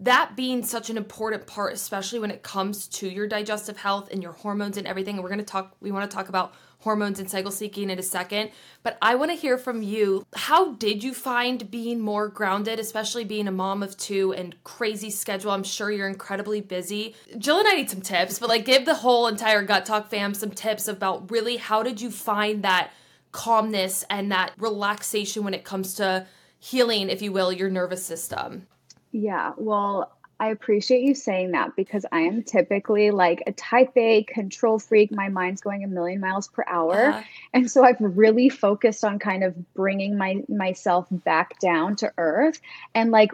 that 0.00 0.34
being 0.34 0.64
such 0.64 0.88
an 0.88 0.96
important 0.96 1.46
part, 1.46 1.74
especially 1.74 2.18
when 2.18 2.30
it 2.30 2.42
comes 2.42 2.86
to 2.88 3.08
your 3.08 3.26
digestive 3.26 3.76
health 3.76 4.08
and 4.10 4.22
your 4.22 4.32
hormones 4.32 4.78
and 4.78 4.86
everything. 4.86 5.16
And 5.16 5.22
we're 5.22 5.36
to 5.36 5.42
talk, 5.42 5.76
we 5.80 5.92
want 5.92 6.10
to 6.10 6.14
talk 6.14 6.30
about 6.30 6.54
hormones 6.78 7.20
and 7.20 7.30
cycle 7.30 7.52
syncing 7.52 7.90
in 7.90 7.98
a 7.98 8.02
second. 8.02 8.50
But 8.82 8.96
I 9.02 9.14
want 9.16 9.30
to 9.30 9.36
hear 9.36 9.58
from 9.58 9.82
you. 9.82 10.24
How 10.34 10.72
did 10.72 11.04
you 11.04 11.12
find 11.12 11.70
being 11.70 12.00
more 12.00 12.28
grounded, 12.28 12.78
especially 12.78 13.24
being 13.24 13.46
a 13.46 13.52
mom 13.52 13.82
of 13.82 13.94
two 13.98 14.32
and 14.32 14.56
crazy 14.64 15.10
schedule? 15.10 15.50
I'm 15.50 15.62
sure 15.62 15.90
you're 15.90 16.08
incredibly 16.08 16.62
busy. 16.62 17.14
Jill 17.36 17.58
and 17.58 17.68
I 17.68 17.74
need 17.74 17.90
some 17.90 18.00
tips, 18.00 18.38
but 18.38 18.48
like 18.48 18.64
give 18.64 18.86
the 18.86 18.94
whole 18.94 19.26
entire 19.26 19.62
Gut 19.62 19.84
Talk 19.84 20.08
fam 20.08 20.32
some 20.32 20.50
tips 20.50 20.88
about 20.88 21.30
really 21.30 21.58
how 21.58 21.82
did 21.82 22.00
you 22.00 22.10
find 22.10 22.64
that 22.64 22.90
calmness 23.32 24.02
and 24.08 24.32
that 24.32 24.52
relaxation 24.56 25.44
when 25.44 25.52
it 25.52 25.64
comes 25.64 25.94
to 25.96 26.26
healing, 26.58 27.10
if 27.10 27.20
you 27.20 27.32
will, 27.32 27.52
your 27.52 27.68
nervous 27.68 28.04
system? 28.04 28.66
Yeah, 29.12 29.52
well, 29.56 30.16
I 30.40 30.48
appreciate 30.48 31.02
you 31.02 31.14
saying 31.14 31.50
that 31.50 31.76
because 31.76 32.06
I 32.12 32.20
am 32.20 32.42
typically 32.42 33.10
like 33.10 33.42
a 33.46 33.52
type 33.52 33.92
A 33.96 34.22
control 34.24 34.78
freak. 34.78 35.12
My 35.12 35.28
mind's 35.28 35.60
going 35.60 35.84
a 35.84 35.86
million 35.86 36.18
miles 36.18 36.48
per 36.48 36.64
hour. 36.66 37.08
Uh-huh. 37.08 37.22
And 37.52 37.70
so 37.70 37.84
I've 37.84 38.00
really 38.00 38.48
focused 38.48 39.04
on 39.04 39.18
kind 39.18 39.44
of 39.44 39.74
bringing 39.74 40.16
my 40.16 40.42
myself 40.48 41.06
back 41.10 41.58
down 41.60 41.94
to 41.96 42.10
earth 42.16 42.60
and 42.94 43.10
like 43.10 43.32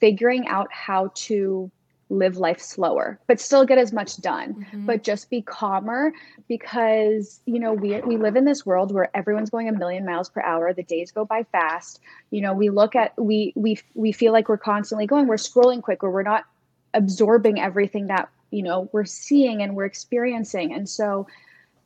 figuring 0.00 0.48
out 0.48 0.72
how 0.72 1.10
to 1.14 1.70
live 2.10 2.36
life 2.36 2.60
slower 2.60 3.18
but 3.26 3.38
still 3.38 3.64
get 3.64 3.78
as 3.78 3.92
much 3.92 4.16
done 4.18 4.54
mm-hmm. 4.54 4.86
but 4.86 5.02
just 5.02 5.28
be 5.28 5.42
calmer 5.42 6.12
because 6.48 7.40
you 7.44 7.58
know 7.58 7.72
we 7.72 8.00
we 8.00 8.16
live 8.16 8.36
in 8.36 8.44
this 8.44 8.64
world 8.64 8.92
where 8.92 9.14
everyone's 9.14 9.50
going 9.50 9.68
a 9.68 9.72
million 9.72 10.04
miles 10.04 10.28
per 10.28 10.40
hour. 10.40 10.72
The 10.72 10.82
days 10.82 11.12
go 11.12 11.24
by 11.24 11.44
fast. 11.44 12.00
You 12.30 12.40
know 12.40 12.52
we 12.52 12.70
look 12.70 12.96
at 12.96 13.12
we 13.20 13.52
we 13.54 13.78
we 13.94 14.12
feel 14.12 14.32
like 14.32 14.48
we're 14.48 14.56
constantly 14.58 15.06
going. 15.06 15.26
We're 15.26 15.36
scrolling 15.36 15.82
quicker. 15.82 16.10
We're 16.10 16.22
not 16.22 16.44
absorbing 16.94 17.60
everything 17.60 18.06
that 18.06 18.28
you 18.50 18.62
know 18.62 18.88
we're 18.92 19.04
seeing 19.04 19.62
and 19.62 19.76
we're 19.76 19.84
experiencing. 19.84 20.72
And 20.72 20.88
so 20.88 21.26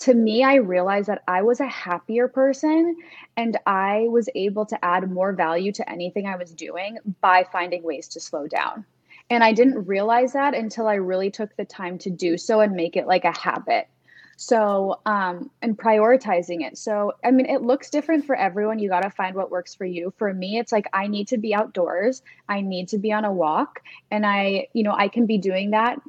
to 0.00 0.14
me, 0.14 0.42
I 0.42 0.56
realized 0.56 1.08
that 1.08 1.22
I 1.28 1.42
was 1.42 1.61
a 1.61 1.66
happier 1.66 2.26
person 2.26 2.96
and 3.37 3.56
I 3.66 4.06
was 4.08 4.28
able 4.35 4.66
to 4.66 4.85
add 4.85 5.08
more 5.08 5.32
value 5.32 5.70
to 5.72 5.88
anything 5.88 6.26
I 6.26 6.35
was 6.35 6.52
doing 6.52 6.98
by 7.20 7.44
finding 7.52 7.85
ways 7.85 8.08
to 8.08 8.20
slow 8.20 8.48
down. 8.48 8.85
And 9.30 9.42
I 9.42 9.52
didn't 9.52 9.87
realize 9.87 10.32
that 10.35 10.54
until 10.54 10.87
I 10.87 10.94
really 10.94 11.30
took 11.30 11.56
the 11.56 11.64
time 11.64 11.98
to 11.98 12.11
do 12.11 12.37
so 12.37 12.61
and 12.61 12.72
make 12.72 12.96
it 12.96 13.06
like 13.06 13.24
a 13.24 13.37
habit. 13.37 13.88
So, 14.37 14.98
um, 15.06 15.50
and 15.61 15.78
prioritizing 15.78 16.66
it. 16.66 16.76
So, 16.76 17.12
I 17.22 17.30
mean, 17.30 17.46
it 17.46 17.62
looks 17.62 17.90
different 17.90 18.24
for 18.24 18.35
everyone. 18.35 18.78
You 18.78 18.88
got 18.88 19.02
to 19.02 19.11
find 19.11 19.37
what 19.37 19.50
works 19.50 19.74
for 19.74 19.85
you. 19.85 20.12
For 20.16 20.32
me, 20.35 20.58
it's 20.58 20.72
like 20.72 20.88
I 20.92 21.06
need 21.06 21.28
to 21.28 21.38
be 21.38 21.54
outdoors, 21.54 22.22
I 22.48 22.61
need 22.61 22.88
to 22.88 22.98
be 22.98 23.12
on 23.12 23.24
a 23.24 23.32
walk, 23.32 23.80
and 24.11 24.26
I, 24.26 24.66
you 24.72 24.82
know, 24.82 24.94
I 24.96 25.08
can 25.08 25.26
be 25.26 25.38
doing 25.38 25.70
that 25.70 26.00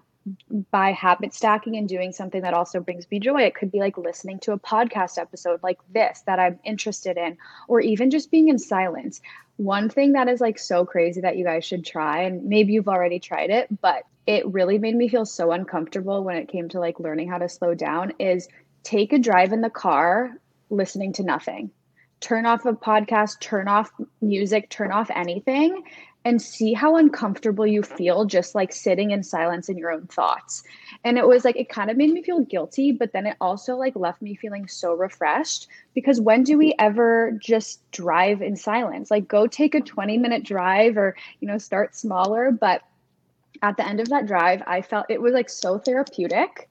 by 0.71 0.93
habit 0.93 1.33
stacking 1.33 1.75
and 1.75 1.87
doing 1.89 2.13
something 2.13 2.41
that 2.43 2.53
also 2.53 2.79
brings 2.79 3.09
me 3.11 3.19
joy. 3.19 3.41
It 3.41 3.55
could 3.55 3.71
be 3.71 3.79
like 3.79 3.97
listening 3.97 4.39
to 4.39 4.53
a 4.53 4.59
podcast 4.59 5.17
episode 5.17 5.61
like 5.61 5.79
this 5.93 6.21
that 6.25 6.39
I'm 6.39 6.59
interested 6.63 7.17
in, 7.17 7.37
or 7.67 7.81
even 7.81 8.09
just 8.09 8.31
being 8.31 8.47
in 8.47 8.57
silence. 8.57 9.21
One 9.57 9.89
thing 9.89 10.13
that 10.13 10.27
is 10.27 10.41
like 10.41 10.57
so 10.57 10.85
crazy 10.85 11.21
that 11.21 11.37
you 11.37 11.45
guys 11.45 11.63
should 11.63 11.85
try, 11.85 12.23
and 12.23 12.45
maybe 12.45 12.73
you've 12.73 12.87
already 12.87 13.19
tried 13.19 13.49
it, 13.49 13.67
but 13.81 14.03
it 14.25 14.47
really 14.47 14.79
made 14.79 14.95
me 14.95 15.07
feel 15.09 15.25
so 15.25 15.51
uncomfortable 15.51 16.23
when 16.23 16.37
it 16.37 16.47
came 16.47 16.69
to 16.69 16.79
like 16.79 16.99
learning 16.99 17.29
how 17.29 17.37
to 17.37 17.49
slow 17.49 17.73
down 17.73 18.13
is 18.19 18.47
take 18.83 19.13
a 19.13 19.19
drive 19.19 19.51
in 19.53 19.61
the 19.61 19.69
car 19.69 20.31
listening 20.69 21.13
to 21.13 21.23
nothing. 21.23 21.71
Turn 22.19 22.45
off 22.45 22.65
a 22.65 22.73
podcast, 22.73 23.41
turn 23.41 23.67
off 23.67 23.91
music, 24.21 24.69
turn 24.69 24.91
off 24.91 25.11
anything, 25.13 25.83
and 26.25 26.41
see 26.41 26.73
how 26.73 26.95
uncomfortable 26.95 27.67
you 27.67 27.83
feel 27.83 28.25
just 28.25 28.55
like 28.55 28.71
sitting 28.71 29.11
in 29.11 29.23
silence 29.23 29.67
in 29.67 29.77
your 29.77 29.91
own 29.91 30.07
thoughts. 30.07 30.63
And 31.03 31.17
it 31.17 31.27
was 31.27 31.43
like, 31.43 31.57
it 31.57 31.67
kind 31.67 31.91
of 31.91 31.97
made 31.97 32.11
me 32.11 32.23
feel 32.23 32.41
guilty, 32.41 32.93
but 32.93 33.11
then 33.11 33.25
it 33.25 33.35
also 33.41 33.75
like 33.75 33.95
left 33.95 34.21
me 34.21 34.35
feeling 34.35 34.67
so 34.67 34.93
refreshed 34.93 35.67
because 35.93 36.21
when 36.21 36.43
do 36.43 36.57
we 36.57 36.73
ever 36.79 37.37
just 37.41 37.79
drive 37.91 38.41
in 38.41 38.55
silence? 38.55 39.11
Like, 39.11 39.27
go 39.27 39.47
take 39.47 39.75
a 39.75 39.81
20 39.81 40.17
minute 40.17 40.43
drive 40.43 40.97
or, 40.97 41.15
you 41.41 41.47
know, 41.47 41.57
start 41.57 41.95
smaller. 41.95 42.51
But 42.51 42.83
at 43.61 43.75
the 43.75 43.85
end 43.85 43.99
of 43.99 44.09
that 44.09 44.25
drive, 44.25 44.63
I 44.65 44.81
felt 44.81 45.07
it 45.09 45.21
was 45.21 45.33
like 45.33 45.49
so 45.49 45.77
therapeutic. 45.77 46.69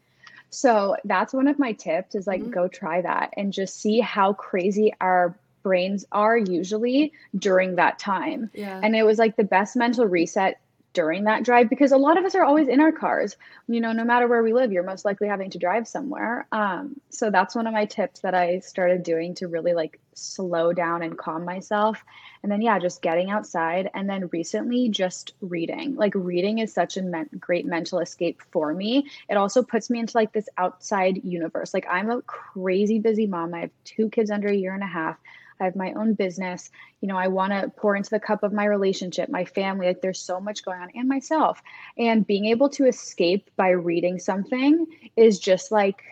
So 0.48 0.96
that's 1.04 1.32
one 1.32 1.48
of 1.48 1.58
my 1.58 1.72
tips 1.72 2.14
is 2.14 2.26
like, 2.26 2.40
mm-hmm. 2.40 2.50
go 2.50 2.68
try 2.68 3.02
that 3.02 3.32
and 3.36 3.52
just 3.52 3.80
see 3.80 4.00
how 4.00 4.32
crazy 4.32 4.92
our 5.00 5.34
brains 5.62 6.04
are 6.12 6.36
usually 6.36 7.12
during 7.36 7.76
that 7.76 7.98
time. 7.98 8.50
Yeah. 8.54 8.80
And 8.82 8.94
it 8.96 9.04
was 9.04 9.18
like 9.18 9.36
the 9.36 9.44
best 9.44 9.76
mental 9.76 10.06
reset 10.06 10.60
during 10.92 11.24
that 11.24 11.44
drive 11.44 11.70
because 11.70 11.92
a 11.92 11.96
lot 11.96 12.18
of 12.18 12.24
us 12.24 12.34
are 12.34 12.44
always 12.44 12.68
in 12.68 12.80
our 12.80 12.92
cars. 12.92 13.36
You 13.66 13.80
know, 13.80 13.92
no 13.92 14.04
matter 14.04 14.28
where 14.28 14.42
we 14.42 14.52
live, 14.52 14.72
you're 14.72 14.82
most 14.82 15.04
likely 15.04 15.28
having 15.28 15.50
to 15.50 15.58
drive 15.58 15.88
somewhere. 15.88 16.46
Um, 16.52 17.00
so 17.10 17.30
that's 17.30 17.54
one 17.54 17.66
of 17.66 17.72
my 17.72 17.86
tips 17.86 18.20
that 18.20 18.34
I 18.34 18.58
started 18.58 19.02
doing 19.02 19.34
to 19.36 19.48
really 19.48 19.72
like 19.74 19.98
slow 20.14 20.72
down 20.72 21.02
and 21.02 21.16
calm 21.16 21.44
myself. 21.44 22.04
And 22.42 22.52
then, 22.52 22.60
yeah, 22.60 22.78
just 22.78 23.02
getting 23.02 23.30
outside. 23.30 23.90
And 23.94 24.08
then 24.08 24.28
recently, 24.32 24.88
just 24.88 25.34
reading. 25.40 25.94
Like, 25.94 26.12
reading 26.14 26.58
is 26.58 26.72
such 26.72 26.96
a 26.96 27.02
men- 27.02 27.30
great 27.38 27.64
mental 27.64 28.00
escape 28.00 28.42
for 28.50 28.74
me. 28.74 29.08
It 29.28 29.36
also 29.36 29.62
puts 29.62 29.88
me 29.88 30.00
into 30.00 30.16
like 30.16 30.32
this 30.32 30.48
outside 30.58 31.24
universe. 31.24 31.72
Like, 31.72 31.86
I'm 31.88 32.10
a 32.10 32.22
crazy 32.22 32.98
busy 32.98 33.26
mom. 33.26 33.54
I 33.54 33.60
have 33.60 33.70
two 33.84 34.10
kids 34.10 34.30
under 34.30 34.48
a 34.48 34.56
year 34.56 34.74
and 34.74 34.82
a 34.82 34.86
half. 34.86 35.16
I 35.62 35.66
have 35.66 35.76
my 35.76 35.92
own 35.92 36.14
business. 36.14 36.70
You 37.00 37.08
know, 37.08 37.16
I 37.16 37.28
want 37.28 37.52
to 37.52 37.70
pour 37.76 37.94
into 37.94 38.10
the 38.10 38.20
cup 38.20 38.42
of 38.42 38.52
my 38.52 38.64
relationship, 38.64 39.28
my 39.28 39.44
family. 39.44 39.86
Like 39.86 40.02
there's 40.02 40.20
so 40.20 40.40
much 40.40 40.64
going 40.64 40.80
on, 40.80 40.90
and 40.94 41.08
myself. 41.08 41.62
And 41.96 42.26
being 42.26 42.46
able 42.46 42.68
to 42.70 42.86
escape 42.86 43.48
by 43.56 43.70
reading 43.70 44.18
something 44.18 44.86
is 45.16 45.38
just 45.38 45.70
like 45.70 46.02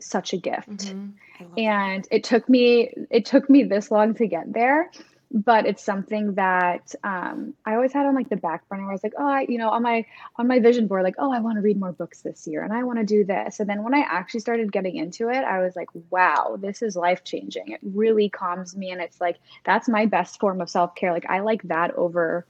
such 0.00 0.32
a 0.32 0.36
gift. 0.36 0.68
Mm-hmm. 0.68 1.58
And 1.58 2.06
it 2.10 2.24
took 2.24 2.48
me 2.48 2.92
it 3.10 3.24
took 3.24 3.48
me 3.48 3.62
this 3.62 3.90
long 3.90 4.14
to 4.14 4.26
get 4.26 4.52
there 4.52 4.90
but 5.32 5.64
it's 5.64 5.82
something 5.82 6.34
that 6.34 6.92
um, 7.04 7.54
I 7.64 7.74
always 7.74 7.92
had 7.92 8.04
on 8.06 8.14
like 8.16 8.28
the 8.28 8.36
back 8.36 8.68
burner. 8.68 8.88
I 8.88 8.92
was 8.92 9.02
like, 9.04 9.12
oh, 9.16 9.26
I, 9.26 9.46
you 9.48 9.58
know, 9.58 9.70
on 9.70 9.82
my 9.82 10.04
on 10.36 10.48
my 10.48 10.58
vision 10.58 10.88
board, 10.88 11.04
like, 11.04 11.14
oh, 11.18 11.32
I 11.32 11.38
want 11.38 11.56
to 11.56 11.62
read 11.62 11.78
more 11.78 11.92
books 11.92 12.22
this 12.22 12.48
year, 12.48 12.64
and 12.64 12.72
I 12.72 12.82
want 12.82 12.98
to 12.98 13.04
do 13.04 13.24
this. 13.24 13.60
And 13.60 13.68
then 13.68 13.84
when 13.84 13.94
I 13.94 14.00
actually 14.00 14.40
started 14.40 14.72
getting 14.72 14.96
into 14.96 15.28
it, 15.28 15.44
I 15.44 15.60
was 15.60 15.76
like, 15.76 15.88
wow, 16.10 16.56
this 16.60 16.82
is 16.82 16.96
life 16.96 17.22
changing. 17.22 17.68
It 17.68 17.80
really 17.82 18.28
calms 18.28 18.76
me, 18.76 18.90
and 18.90 19.00
it's 19.00 19.20
like 19.20 19.38
that's 19.64 19.88
my 19.88 20.06
best 20.06 20.40
form 20.40 20.60
of 20.60 20.68
self 20.68 20.96
care. 20.96 21.12
Like 21.12 21.26
I 21.30 21.40
like 21.40 21.62
that 21.64 21.94
over, 21.94 22.44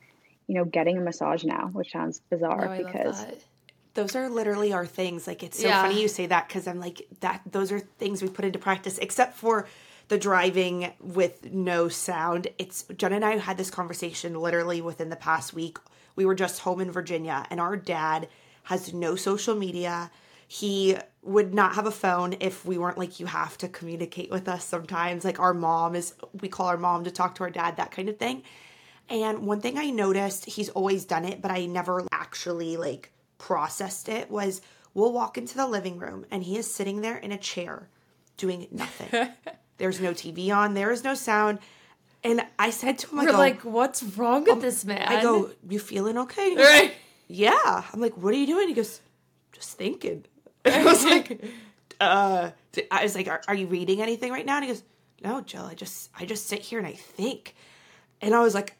you 0.46 0.54
know, 0.54 0.64
getting 0.64 0.96
a 0.96 1.02
massage 1.02 1.44
now, 1.44 1.66
which 1.68 1.92
sounds 1.92 2.22
bizarre 2.30 2.68
no, 2.68 2.84
because 2.84 3.26
those 3.92 4.16
are 4.16 4.30
literally 4.30 4.72
our 4.72 4.86
things. 4.86 5.26
Like 5.26 5.42
it's 5.42 5.60
so 5.60 5.68
Yeah. 5.68 5.82
funny 5.82 6.00
you 6.00 6.08
say 6.08 6.26
that 6.26 6.48
because 6.48 6.66
I'm 6.66 6.80
like 6.80 7.06
that. 7.20 7.42
Those 7.44 7.72
are 7.72 7.80
things 7.80 8.22
we 8.22 8.30
put 8.30 8.46
into 8.46 8.58
practice, 8.58 8.96
except 8.98 9.36
for 9.36 9.66
the 10.10 10.18
driving 10.18 10.92
with 11.00 11.52
no 11.52 11.88
sound. 11.88 12.48
It's 12.58 12.82
Jen 12.96 13.12
and 13.12 13.24
I 13.24 13.36
had 13.36 13.56
this 13.56 13.70
conversation 13.70 14.34
literally 14.34 14.82
within 14.82 15.08
the 15.08 15.14
past 15.14 15.54
week. 15.54 15.78
We 16.16 16.26
were 16.26 16.34
just 16.34 16.58
home 16.58 16.80
in 16.80 16.90
Virginia, 16.90 17.46
and 17.48 17.60
our 17.60 17.76
dad 17.76 18.28
has 18.64 18.92
no 18.92 19.14
social 19.14 19.54
media. 19.54 20.10
He 20.48 20.96
would 21.22 21.54
not 21.54 21.76
have 21.76 21.86
a 21.86 21.92
phone 21.92 22.34
if 22.40 22.64
we 22.64 22.76
weren't 22.76 22.98
like 22.98 23.20
you 23.20 23.26
have 23.26 23.56
to 23.58 23.68
communicate 23.68 24.32
with 24.32 24.48
us 24.48 24.64
sometimes. 24.64 25.24
Like 25.24 25.38
our 25.38 25.54
mom 25.54 25.94
is, 25.94 26.12
we 26.40 26.48
call 26.48 26.66
our 26.66 26.76
mom 26.76 27.04
to 27.04 27.12
talk 27.12 27.36
to 27.36 27.44
our 27.44 27.50
dad, 27.50 27.76
that 27.76 27.92
kind 27.92 28.08
of 28.08 28.18
thing. 28.18 28.42
And 29.08 29.46
one 29.46 29.60
thing 29.60 29.78
I 29.78 29.90
noticed, 29.90 30.44
he's 30.44 30.70
always 30.70 31.04
done 31.04 31.24
it, 31.24 31.40
but 31.40 31.52
I 31.52 31.66
never 31.66 32.04
actually 32.10 32.76
like 32.76 33.12
processed 33.38 34.08
it 34.08 34.28
was 34.28 34.60
we'll 34.92 35.12
walk 35.12 35.38
into 35.38 35.56
the 35.56 35.68
living 35.68 35.98
room 35.98 36.26
and 36.32 36.42
he 36.42 36.58
is 36.58 36.72
sitting 36.72 37.00
there 37.00 37.16
in 37.16 37.30
a 37.30 37.38
chair 37.38 37.88
doing 38.36 38.66
nothing. 38.72 39.28
There's 39.80 39.98
no 39.98 40.12
TV 40.12 40.54
on, 40.54 40.74
there 40.74 40.90
is 40.92 41.02
no 41.02 41.14
sound. 41.14 41.58
And 42.22 42.42
I 42.58 42.68
said 42.68 42.98
to 42.98 43.10
him, 43.10 43.20
I 43.20 43.24
We're 43.24 43.32
go, 43.32 43.38
like, 43.38 43.60
what's 43.62 44.02
wrong 44.02 44.42
with 44.42 44.52
um, 44.52 44.60
this 44.60 44.84
man? 44.84 45.08
I 45.08 45.22
go, 45.22 45.50
you 45.66 45.78
feeling 45.78 46.18
okay? 46.18 46.54
Goes, 46.54 46.66
Right. 46.66 46.92
yeah. 47.28 47.82
I'm 47.90 47.98
like, 47.98 48.14
what 48.18 48.34
are 48.34 48.36
you 48.36 48.46
doing? 48.46 48.68
He 48.68 48.74
goes, 48.74 49.00
just 49.52 49.78
thinking. 49.78 50.26
I 50.66 50.84
was 50.84 51.02
like, 51.02 51.42
uh, 51.98 52.50
I 52.90 53.02
was 53.02 53.14
like, 53.14 53.26
are, 53.26 53.40
are 53.48 53.54
you 53.54 53.66
reading 53.66 54.02
anything 54.02 54.32
right 54.32 54.44
now? 54.44 54.56
And 54.56 54.66
he 54.66 54.70
goes, 54.70 54.82
no, 55.24 55.40
Jill, 55.40 55.64
I 55.64 55.72
just, 55.74 56.10
I 56.14 56.26
just 56.26 56.46
sit 56.46 56.60
here 56.60 56.78
and 56.78 56.86
I 56.86 56.92
think. 56.92 57.54
And 58.20 58.34
I 58.34 58.40
was 58.40 58.54
like, 58.54 58.76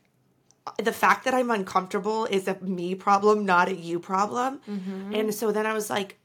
uh, 0.66 0.72
the 0.82 0.92
fact 0.92 1.24
that 1.24 1.32
I'm 1.32 1.50
uncomfortable 1.50 2.26
is 2.26 2.46
a 2.46 2.58
me 2.60 2.94
problem, 2.94 3.46
not 3.46 3.68
a 3.68 3.74
you 3.74 4.00
problem. 4.00 4.60
Mm-hmm. 4.68 5.14
And 5.14 5.34
so 5.34 5.50
then 5.50 5.64
I 5.64 5.72
was 5.72 5.88
like, 5.88 6.18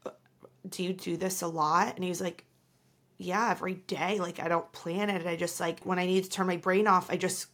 do 0.68 0.84
you 0.84 0.92
do 0.92 1.16
this 1.16 1.40
a 1.40 1.46
lot? 1.46 1.94
And 1.94 2.04
he 2.04 2.10
was 2.10 2.20
like, 2.20 2.44
yeah, 3.18 3.50
every 3.50 3.74
day. 3.74 4.18
Like 4.18 4.40
I 4.40 4.48
don't 4.48 4.70
plan 4.72 5.10
it. 5.10 5.26
I 5.26 5.36
just 5.36 5.60
like 5.60 5.84
when 5.84 5.98
I 5.98 6.06
need 6.06 6.24
to 6.24 6.30
turn 6.30 6.46
my 6.46 6.56
brain 6.56 6.86
off, 6.86 7.10
I 7.10 7.16
just 7.16 7.46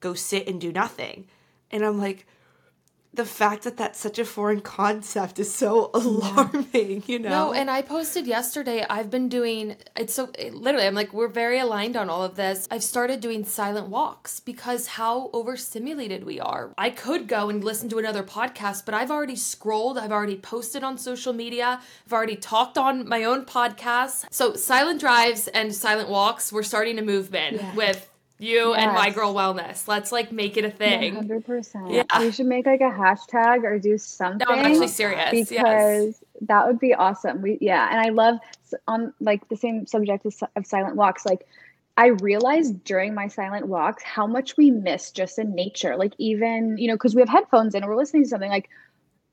go 0.00 0.14
sit 0.14 0.48
and 0.48 0.60
do 0.60 0.72
nothing. 0.72 1.26
And 1.70 1.84
I'm 1.84 1.98
like, 1.98 2.26
the 3.12 3.24
fact 3.24 3.64
that 3.64 3.76
that's 3.76 3.98
such 3.98 4.18
a 4.18 4.24
foreign 4.24 4.60
concept 4.60 5.38
is 5.38 5.52
so 5.52 5.90
alarming, 5.94 7.02
you 7.06 7.18
know? 7.18 7.28
No, 7.28 7.52
and 7.52 7.70
I 7.70 7.82
posted 7.82 8.26
yesterday. 8.26 8.86
I've 8.88 9.10
been 9.10 9.28
doing 9.28 9.76
it's 9.96 10.14
so 10.14 10.30
it, 10.38 10.54
literally. 10.54 10.86
I'm 10.86 10.94
like 10.94 11.12
we're 11.12 11.28
very 11.28 11.58
aligned 11.58 11.96
on 11.96 12.08
all 12.08 12.22
of 12.22 12.36
this. 12.36 12.68
I've 12.70 12.84
started 12.84 13.20
doing 13.20 13.44
silent 13.44 13.88
walks 13.88 14.38
because 14.38 14.86
how 14.86 15.30
overstimulated 15.32 16.24
we 16.24 16.38
are. 16.38 16.72
I 16.78 16.90
could 16.90 17.26
go 17.26 17.48
and 17.48 17.64
listen 17.64 17.88
to 17.88 17.98
another 17.98 18.22
podcast, 18.22 18.84
but 18.84 18.94
I've 18.94 19.10
already 19.10 19.36
scrolled. 19.36 19.98
I've 19.98 20.12
already 20.12 20.36
posted 20.36 20.84
on 20.84 20.96
social 20.96 21.32
media. 21.32 21.80
I've 22.06 22.12
already 22.12 22.36
talked 22.36 22.78
on 22.78 23.08
my 23.08 23.24
own 23.24 23.44
podcast. 23.44 24.26
So 24.30 24.54
silent 24.54 25.00
drives 25.00 25.48
and 25.48 25.74
silent 25.74 26.08
walks. 26.08 26.52
We're 26.52 26.62
starting 26.62 26.98
a 26.98 27.02
movement 27.02 27.60
with 27.74 28.09
you 28.40 28.72
and 28.72 28.92
my 28.94 29.10
girl 29.10 29.34
wellness. 29.34 29.86
Let's 29.86 30.10
like 30.10 30.32
make 30.32 30.56
it 30.56 30.64
a 30.64 30.70
thing. 30.70 31.14
Hundred 31.14 31.44
percent. 31.44 31.90
Yeah. 31.90 32.04
We 32.18 32.32
should 32.32 32.46
make 32.46 32.66
like 32.66 32.80
a 32.80 32.84
hashtag 32.84 33.64
or 33.64 33.78
do 33.78 33.98
something. 33.98 34.46
No, 34.48 34.54
I'm 34.54 34.64
actually 34.64 34.88
serious. 34.88 35.30
because 35.30 35.50
yes. 35.50 36.24
that 36.42 36.66
would 36.66 36.78
be 36.78 36.94
awesome. 36.94 37.42
We 37.42 37.58
yeah, 37.60 37.88
and 37.90 38.00
I 38.00 38.08
love 38.08 38.38
on 38.88 39.12
like 39.20 39.46
the 39.48 39.56
same 39.56 39.86
subject 39.86 40.24
of, 40.24 40.34
of 40.56 40.66
silent 40.66 40.96
walks. 40.96 41.26
Like 41.26 41.46
I 41.98 42.06
realized 42.06 42.82
during 42.82 43.12
my 43.12 43.28
silent 43.28 43.66
walks 43.66 44.02
how 44.02 44.26
much 44.26 44.56
we 44.56 44.70
miss 44.70 45.10
just 45.10 45.38
in 45.38 45.54
nature. 45.54 45.96
Like 45.96 46.14
even 46.16 46.78
you 46.78 46.88
know 46.88 46.94
because 46.94 47.14
we 47.14 47.20
have 47.20 47.28
headphones 47.28 47.74
in 47.74 47.82
and 47.82 47.90
we're 47.90 47.96
listening 47.96 48.22
to 48.22 48.28
something 48.30 48.50
like 48.50 48.70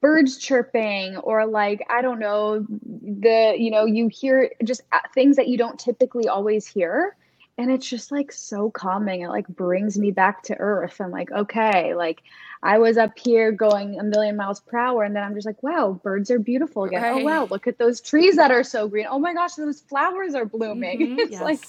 birds 0.02 0.38
chirping 0.38 1.16
or 1.18 1.46
like 1.46 1.82
I 1.90 2.02
don't 2.02 2.20
know 2.20 2.66
the 2.68 3.56
you 3.58 3.72
know 3.72 3.86
you 3.86 4.10
hear 4.10 4.52
just 4.66 4.82
uh, 4.92 5.00
things 5.14 5.38
that 5.38 5.48
you 5.48 5.58
don't 5.58 5.80
typically 5.80 6.28
always 6.28 6.68
hear 6.68 7.16
and 7.58 7.72
it's 7.72 7.90
just 7.90 8.12
like 8.12 8.32
so 8.32 8.70
calming. 8.70 9.22
It 9.22 9.30
like 9.30 9.48
brings 9.48 9.98
me 9.98 10.12
back 10.12 10.44
to 10.44 10.56
earth. 10.58 11.02
I'm 11.02 11.12
like 11.12 11.32
okay 11.32 11.96
like 11.96 12.24
i 12.64 12.78
was 12.78 12.98
up 12.98 13.18
here 13.18 13.52
going 13.52 14.00
a 14.00 14.04
million 14.04 14.36
miles 14.36 14.60
per 14.60 14.78
hour 14.78 15.04
and 15.04 15.16
then 15.16 15.24
i'm 15.24 15.36
just 15.36 15.46
like 15.46 15.62
wow 15.62 16.00
birds 16.04 16.32
are 16.32 16.40
beautiful 16.40 16.86
again. 16.86 17.04
Oh 17.04 17.24
wow 17.24 17.48
look 17.50 17.68
at 17.68 17.78
those 17.78 18.02
trees 18.02 18.36
that 18.36 18.52
are 18.52 18.64
so 18.64 18.88
green. 18.88 19.06
Oh 19.10 19.20
my 19.20 19.34
gosh 19.34 19.56
those 19.56 19.82
flowers 19.82 20.34
are 20.34 20.46
blooming. 20.46 21.00
Mhm, 21.00 21.20
it's 21.20 21.32
yes. 21.34 21.42
like 21.42 21.60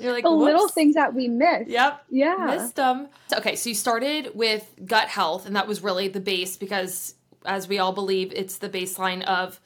You're 0.00 0.12
like 0.12 0.24
the 0.24 0.30
little 0.30 0.68
things 0.68 0.94
that 0.94 1.14
we 1.14 1.28
miss. 1.28 1.68
Yep. 1.68 2.04
yeah. 2.10 2.56
Missed 2.56 2.76
them. 2.76 3.08
Okay, 3.32 3.56
so 3.56 3.68
you 3.68 3.74
started 3.74 4.32
with 4.34 4.72
gut 4.84 5.08
health, 5.08 5.46
and 5.46 5.56
that 5.56 5.66
was 5.66 5.82
really 5.82 6.08
the 6.08 6.20
base 6.20 6.56
because, 6.56 7.14
as 7.44 7.68
we 7.68 7.78
all 7.78 7.92
believe, 7.92 8.32
it's 8.34 8.58
the 8.58 8.68
baseline 8.68 9.22
of 9.24 9.60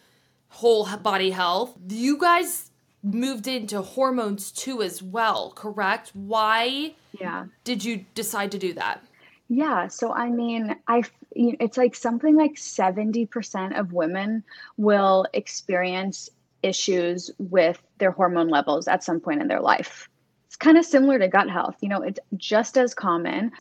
whole 0.49 0.87
body 0.97 1.31
health. 1.31 1.77
You 1.89 2.19
guys 2.19 2.70
moved 3.03 3.47
into 3.47 3.83
hormones 3.83 4.51
too, 4.51 4.83
as 4.83 5.03
well, 5.03 5.53
correct? 5.53 6.11
Why 6.15 6.95
yeah 7.13 7.47
did 7.65 7.85
you 7.85 8.07
decide 8.15 8.53
to 8.53 8.59
do 8.59 8.73
that? 8.75 9.05
Yeah, 9.49 9.89
so 9.89 10.13
I 10.13 10.31
mean, 10.31 10.77
I 10.87 11.03
you- 11.35 11.57
it's 11.61 11.77
like 11.77 11.95
something 11.97 12.37
like 12.37 12.57
70% 12.57 13.77
of 13.77 13.93
women 13.93 14.45
will 14.77 15.27
experience 15.33 16.29
issues 16.63 17.31
with 17.39 17.83
their 17.99 18.11
hormone 18.13 18.49
levels 18.49 18.87
at 18.87 19.03
some 19.03 19.21
point 19.21 19.41
in 19.41 19.49
their 19.49 19.61
life. 19.61 20.09
It's 20.47 20.57
kind 20.57 20.79
of 20.79 20.85
similar 20.85 21.19
to 21.19 21.29
gut 21.29 21.51
health, 21.51 21.77
you 21.81 21.89
know, 21.89 22.03
it's 22.03 22.21
just 22.37 22.77
as 22.79 22.95
common. 22.95 23.53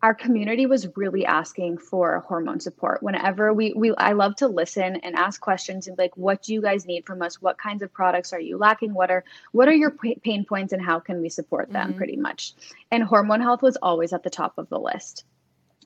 Our 0.00 0.14
community 0.14 0.66
was 0.66 0.86
really 0.96 1.26
asking 1.26 1.78
for 1.78 2.20
hormone 2.28 2.60
support. 2.60 3.02
Whenever 3.02 3.52
we 3.52 3.72
we 3.74 3.94
I 3.96 4.12
love 4.12 4.36
to 4.36 4.46
listen 4.46 4.96
and 4.96 5.16
ask 5.16 5.40
questions 5.40 5.88
and 5.88 5.96
be 5.96 6.04
like 6.04 6.16
what 6.16 6.42
do 6.42 6.54
you 6.54 6.62
guys 6.62 6.86
need 6.86 7.04
from 7.04 7.20
us? 7.20 7.42
What 7.42 7.58
kinds 7.58 7.82
of 7.82 7.92
products 7.92 8.32
are 8.32 8.40
you 8.40 8.58
lacking? 8.58 8.94
What 8.94 9.10
are 9.10 9.24
what 9.50 9.66
are 9.66 9.74
your 9.74 9.90
pain 10.22 10.44
points 10.44 10.72
and 10.72 10.80
how 10.80 11.00
can 11.00 11.20
we 11.20 11.28
support 11.28 11.72
them 11.72 11.94
Mhm. 11.94 11.96
pretty 11.96 12.16
much? 12.16 12.54
And 12.92 13.02
hormone 13.02 13.40
health 13.40 13.60
was 13.62 13.76
always 13.82 14.12
at 14.12 14.22
the 14.22 14.30
top 14.30 14.56
of 14.56 14.68
the 14.68 14.78
list. 14.78 15.24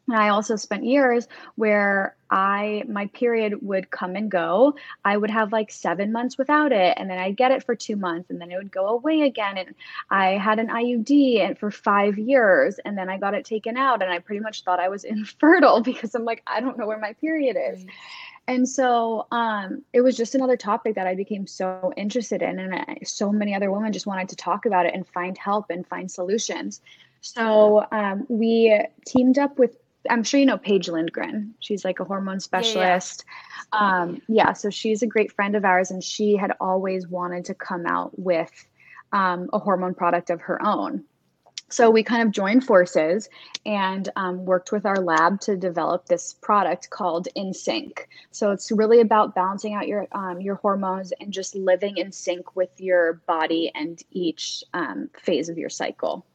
And 0.08 0.16
I 0.16 0.30
also 0.30 0.56
spent 0.56 0.84
years 0.84 1.28
where 1.54 2.16
I 2.30 2.84
my 2.88 3.06
period 3.08 3.62
would 3.62 3.90
come 3.90 4.16
and 4.16 4.30
go. 4.30 4.74
I 5.04 5.16
would 5.16 5.30
have 5.30 5.52
like 5.52 5.70
7 5.70 6.10
months 6.10 6.36
without 6.36 6.72
it 6.72 6.94
and 6.96 7.08
then 7.08 7.18
I'd 7.18 7.36
get 7.36 7.52
it 7.52 7.62
for 7.62 7.76
2 7.76 7.94
months 7.94 8.30
and 8.30 8.40
then 8.40 8.50
it 8.50 8.56
would 8.56 8.72
go 8.72 8.88
away 8.88 9.22
again 9.22 9.58
and 9.58 9.74
I 10.10 10.30
had 10.30 10.58
an 10.58 10.68
IUD 10.68 11.40
and 11.40 11.58
for 11.58 11.70
5 11.70 12.18
years 12.18 12.80
and 12.84 12.98
then 12.98 13.08
I 13.08 13.18
got 13.18 13.34
it 13.34 13.44
taken 13.44 13.76
out 13.76 14.02
and 14.02 14.10
I 14.10 14.18
pretty 14.18 14.40
much 14.40 14.64
thought 14.64 14.80
I 14.80 14.88
was 14.88 15.04
infertile 15.16 15.82
because 15.82 16.14
I'm 16.14 16.24
like 16.24 16.42
I 16.46 16.60
don't 16.60 16.78
know 16.78 16.86
where 16.86 16.98
my 16.98 17.12
period 17.14 17.56
is. 17.56 17.84
And 18.48 18.68
so 18.68 19.26
um, 19.30 19.82
it 19.92 20.00
was 20.00 20.16
just 20.16 20.34
another 20.34 20.56
topic 20.56 20.96
that 20.96 21.06
I 21.06 21.14
became 21.14 21.46
so 21.46 21.92
interested 21.96 22.42
in. 22.42 22.58
And 22.58 22.74
I, 22.74 22.98
so 23.04 23.30
many 23.30 23.54
other 23.54 23.70
women 23.70 23.92
just 23.92 24.06
wanted 24.06 24.28
to 24.30 24.36
talk 24.36 24.66
about 24.66 24.86
it 24.86 24.94
and 24.94 25.06
find 25.06 25.38
help 25.38 25.70
and 25.70 25.86
find 25.86 26.10
solutions. 26.10 26.80
So 27.20 27.86
um, 27.92 28.26
we 28.28 28.76
teamed 29.06 29.38
up 29.38 29.58
with, 29.58 29.76
I'm 30.10 30.24
sure 30.24 30.40
you 30.40 30.46
know 30.46 30.58
Paige 30.58 30.88
Lindgren. 30.88 31.54
She's 31.60 31.84
like 31.84 32.00
a 32.00 32.04
hormone 32.04 32.40
specialist. 32.40 33.24
Um, 33.72 34.20
yeah, 34.28 34.52
so 34.52 34.70
she's 34.70 35.02
a 35.02 35.06
great 35.06 35.32
friend 35.32 35.56
of 35.56 35.64
ours, 35.64 35.90
and 35.90 36.02
she 36.02 36.36
had 36.36 36.52
always 36.60 37.06
wanted 37.06 37.44
to 37.46 37.54
come 37.54 37.86
out 37.86 38.18
with 38.18 38.50
um, 39.12 39.48
a 39.52 39.58
hormone 39.58 39.94
product 39.94 40.30
of 40.30 40.40
her 40.42 40.64
own. 40.64 41.04
So 41.72 41.88
we 41.88 42.02
kind 42.02 42.22
of 42.22 42.32
joined 42.32 42.64
forces 42.64 43.30
and 43.64 44.06
um, 44.16 44.44
worked 44.44 44.72
with 44.72 44.84
our 44.84 44.98
lab 44.98 45.40
to 45.42 45.56
develop 45.56 46.04
this 46.04 46.34
product 46.34 46.90
called 46.90 47.28
InSync. 47.34 47.98
So 48.30 48.50
it's 48.50 48.70
really 48.70 49.00
about 49.00 49.34
balancing 49.34 49.72
out 49.72 49.88
your 49.88 50.06
um, 50.12 50.42
your 50.42 50.56
hormones 50.56 51.12
and 51.18 51.32
just 51.32 51.54
living 51.54 51.96
in 51.96 52.12
sync 52.12 52.54
with 52.54 52.68
your 52.78 53.14
body 53.26 53.72
and 53.74 54.02
each 54.10 54.62
um, 54.74 55.08
phase 55.18 55.48
of 55.48 55.56
your 55.56 55.70
cycle. 55.70 56.26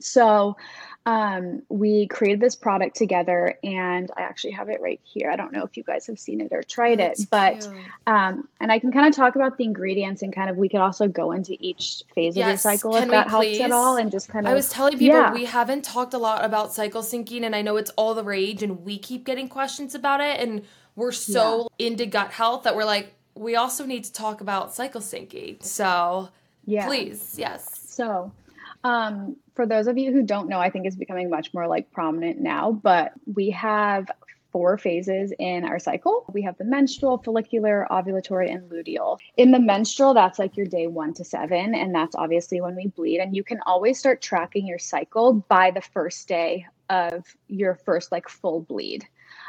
So 0.00 0.56
um, 1.06 1.62
we 1.68 2.06
created 2.06 2.40
this 2.40 2.56
product 2.56 2.96
together, 2.96 3.58
and 3.62 4.10
I 4.16 4.22
actually 4.22 4.52
have 4.52 4.70
it 4.70 4.80
right 4.80 5.00
here. 5.02 5.30
I 5.30 5.36
don't 5.36 5.52
know 5.52 5.62
if 5.62 5.76
you 5.76 5.82
guys 5.82 6.06
have 6.06 6.18
seen 6.18 6.40
it 6.40 6.48
or 6.50 6.62
tried 6.62 6.98
it, 6.98 7.20
but 7.30 7.68
um, 8.06 8.48
and 8.58 8.72
I 8.72 8.78
can 8.78 8.90
kind 8.90 9.06
of 9.06 9.14
talk 9.14 9.36
about 9.36 9.58
the 9.58 9.64
ingredients 9.64 10.22
and 10.22 10.34
kind 10.34 10.48
of 10.48 10.56
we 10.56 10.68
could 10.68 10.80
also 10.80 11.06
go 11.06 11.32
into 11.32 11.56
each 11.60 12.04
phase 12.14 12.36
of 12.38 12.46
the 12.46 12.56
cycle 12.56 12.92
can 12.92 13.04
if 13.04 13.10
that 13.10 13.28
helps 13.28 13.46
please? 13.46 13.60
at 13.60 13.70
all, 13.70 13.96
and 13.96 14.10
just 14.10 14.28
kind 14.28 14.46
of 14.46 14.50
I 14.52 14.54
was 14.54 14.70
telling 14.70 14.92
people 14.92 15.18
yeah. 15.18 15.34
we 15.34 15.44
haven't 15.44 15.84
talked 15.84 16.14
a 16.14 16.18
lot 16.18 16.42
about 16.42 16.72
cycle 16.72 17.02
syncing, 17.02 17.42
and 17.42 17.54
I 17.54 17.60
know 17.60 17.76
it's 17.76 17.90
all 17.96 18.14
the 18.14 18.24
rage, 18.24 18.62
and 18.62 18.82
we 18.82 18.96
keep 18.96 19.24
getting 19.24 19.48
questions 19.48 19.94
about 19.94 20.20
it, 20.20 20.40
and 20.40 20.62
we're 20.96 21.12
so 21.12 21.68
into 21.78 22.06
gut 22.06 22.30
health 22.30 22.62
that 22.62 22.76
we're 22.76 22.84
like, 22.84 23.12
we 23.34 23.56
also 23.56 23.84
need 23.84 24.04
to 24.04 24.12
talk 24.12 24.40
about 24.40 24.74
cycle 24.74 25.02
syncing. 25.02 25.62
So 25.62 26.30
yeah. 26.64 26.86
please, 26.86 27.34
yes. 27.36 27.80
So, 27.88 28.32
um, 28.84 29.36
for 29.54 29.66
those 29.66 29.86
of 29.86 29.98
you 29.98 30.12
who 30.12 30.22
don't 30.22 30.48
know, 30.48 30.60
I 30.60 30.70
think 30.70 30.86
it's 30.86 30.96
becoming 30.96 31.30
much 31.30 31.52
more 31.54 31.66
like 31.66 31.90
prominent 31.90 32.38
now, 32.38 32.70
but 32.70 33.12
we 33.26 33.50
have 33.50 34.10
four 34.52 34.78
phases 34.78 35.32
in 35.38 35.64
our 35.64 35.80
cycle. 35.80 36.24
We 36.32 36.42
have 36.42 36.56
the 36.58 36.64
menstrual, 36.64 37.18
follicular, 37.18 37.88
ovulatory, 37.90 38.54
and 38.54 38.70
luteal. 38.70 39.18
In 39.36 39.50
the 39.50 39.58
menstrual, 39.58 40.14
that's 40.14 40.38
like 40.38 40.56
your 40.56 40.66
day 40.66 40.86
one 40.86 41.12
to 41.14 41.24
seven, 41.24 41.74
and 41.74 41.92
that's 41.92 42.14
obviously 42.14 42.60
when 42.60 42.76
we 42.76 42.86
bleed. 42.86 43.18
And 43.18 43.34
you 43.34 43.42
can 43.42 43.60
always 43.66 43.98
start 43.98 44.22
tracking 44.22 44.66
your 44.66 44.78
cycle 44.78 45.32
by 45.48 45.72
the 45.72 45.80
first 45.80 46.28
day 46.28 46.66
of 46.88 47.24
your 47.48 47.74
first 47.74 48.12
like 48.12 48.28
full 48.28 48.60
bleed. 48.60 49.04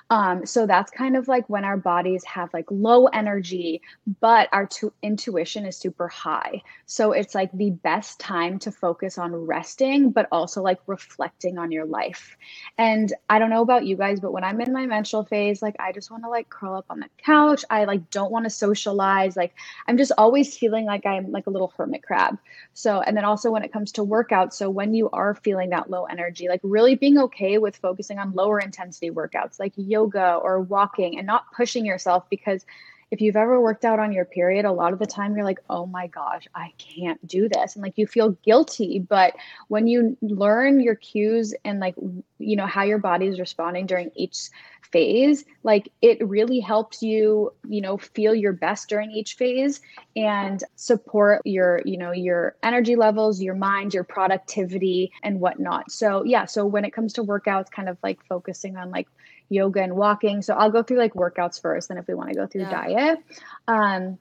Um, 0.10 0.46
so 0.46 0.68
that's 0.68 0.92
kind 0.92 1.18
of 1.18 1.28
like 1.28 1.50
when 1.50 1.66
our 1.66 1.78
bodies 1.78 2.24
have 2.26 2.54
like 2.54 2.66
low 2.70 3.08
energy, 3.08 3.82
but 4.22 4.50
our 4.54 4.68
tu- 4.68 4.94
intuition 5.02 5.66
is 5.66 5.78
super 5.78 6.08
high. 6.08 6.62
So 6.86 7.12
it's 7.12 7.36
like 7.36 7.52
the 7.54 7.72
best 7.72 8.20
time 8.20 8.60
to 8.60 8.72
focus 8.72 9.18
on 9.18 9.36
resting, 9.36 10.12
but 10.12 10.28
also 10.32 10.62
like 10.62 10.80
reflecting 10.88 11.58
on 11.58 11.72
your 11.72 11.86
life. 11.86 12.38
And 12.78 13.14
I 13.30 13.40
don't 13.40 13.50
know 13.50 13.64
about 13.64 13.86
you 13.86 13.98
guys, 13.98 14.20
but 14.20 14.32
when 14.32 14.44
I'm 14.44 14.62
in 14.62 14.74
my 14.74 14.86
menstrual 14.86 15.26
phase, 15.26 15.62
like 15.62 15.76
I 15.80 15.92
just 15.92 16.12
want 16.12 16.24
to 16.24 16.30
like 16.30 16.50
curl 16.50 16.76
up 16.76 16.86
on 16.90 17.00
the 17.00 17.10
couch. 17.18 17.66
I 17.70 17.86
like 17.86 18.10
don't 18.12 18.32
want 18.32 18.46
to 18.46 18.52
socialize. 18.52 19.36
Like 19.36 19.56
I'm 19.88 19.98
just 19.98 20.12
always 20.18 20.58
feeling 20.58 20.86
like 20.86 21.06
I'm 21.06 21.32
like 21.32 21.48
a 21.48 21.52
little 21.52 21.74
hermit 21.78 22.04
crab. 22.04 22.38
So, 22.76 23.02
and 23.02 23.18
then 23.18 23.26
also 23.26 23.52
when 23.52 23.64
it 23.64 23.74
comes 23.74 23.92
to 23.94 24.06
workouts, 24.06 24.54
so 24.54 24.70
when 24.70 24.94
you 24.94 25.10
are 25.12 25.34
feeling 25.34 25.72
that 25.72 25.90
low 25.90 26.06
energy, 26.06 26.48
like 26.48 26.62
really 26.64 26.96
being 26.96 27.18
okay 27.18 27.58
with 27.58 27.76
focusing 27.76 28.20
on 28.20 28.34
lower 28.34 28.60
intensity 28.60 29.10
workouts 29.10 29.60
like 29.60 29.74
yoga 29.76 29.95
or 29.98 30.62
walking 30.62 31.18
and 31.18 31.28
not 31.28 31.52
pushing 31.56 31.86
yourself 31.86 32.30
because 32.30 32.66
if 33.12 33.22
you've 33.22 33.36
ever 33.36 33.62
worked 33.62 33.86
out 33.86 34.00
on 34.00 34.12
your 34.12 34.26
period, 34.26 34.66
a 34.66 34.72
lot 34.72 34.92
of 34.92 35.00
the 35.00 35.06
time 35.06 35.36
you're 35.36 35.46
like, 35.46 35.60
oh 35.70 35.86
my 35.86 36.08
gosh, 36.08 36.48
I 36.56 36.74
can't 36.78 37.26
do 37.28 37.48
this. 37.48 37.76
And 37.76 37.84
like 37.84 37.98
you 37.98 38.08
feel 38.08 38.32
guilty. 38.44 39.00
But 39.00 39.36
when 39.68 39.88
you 39.88 40.18
learn 40.22 40.82
your 40.82 40.96
cues 40.96 41.54
and 41.64 41.80
like, 41.80 41.96
you 42.40 42.56
know, 42.56 42.66
how 42.66 42.84
your 42.84 42.98
body 42.98 43.28
is 43.28 43.40
responding 43.40 43.86
during 43.86 44.12
each 44.16 44.50
phase, 44.82 45.46
like 45.64 45.92
it 46.02 46.28
really 46.28 46.60
helps 46.60 47.04
you, 47.04 47.54
you 47.70 47.80
know, 47.80 47.98
feel 47.98 48.34
your 48.34 48.54
best 48.54 48.90
during 48.90 49.12
each 49.12 49.36
phase 49.36 49.82
and 50.16 50.64
support 50.76 51.42
your, 51.46 51.82
you 51.86 51.98
know, 51.98 52.12
your 52.12 52.56
energy 52.64 52.96
levels, 52.96 53.42
your 53.42 53.56
mind, 53.56 53.94
your 53.94 54.04
productivity, 54.04 55.12
and 55.22 55.40
whatnot. 55.40 55.92
So, 55.92 56.24
yeah. 56.24 56.46
So 56.46 56.66
when 56.66 56.86
it 56.86 56.92
comes 56.92 57.14
to 57.14 57.24
workouts, 57.24 57.70
kind 57.70 57.88
of 57.88 57.98
like 58.02 58.20
focusing 58.26 58.78
on 58.78 58.90
like, 58.90 59.08
yoga 59.50 59.82
and 59.82 59.96
walking. 59.96 60.42
So 60.42 60.54
I'll 60.54 60.72
go 60.72 60.84
through 60.84 60.98
like 60.98 61.14
workouts 61.14 61.62
first, 61.62 61.90
and 61.90 62.00
if 62.00 62.08
we 62.08 62.14
want 62.14 62.30
to 62.30 62.36
go 62.36 62.48
through 62.48 62.62
yeah. 62.62 62.72
diet. 62.72 63.20
Um, 63.68 64.18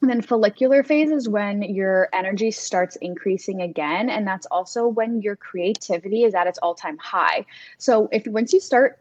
and 0.00 0.08
then 0.08 0.22
follicular 0.22 0.84
phase 0.84 1.10
is 1.10 1.28
when 1.28 1.62
your 1.62 2.08
energy 2.12 2.52
starts 2.52 2.94
increasing 2.96 3.62
again. 3.62 4.08
And 4.08 4.26
that's 4.26 4.46
also 4.46 4.86
when 4.86 5.22
your 5.22 5.34
creativity 5.34 6.22
is 6.22 6.34
at 6.34 6.46
its 6.46 6.58
all 6.58 6.74
time 6.74 6.98
high. 6.98 7.44
So 7.78 8.08
if 8.12 8.24
once 8.26 8.52
you 8.52 8.60
start 8.60 9.00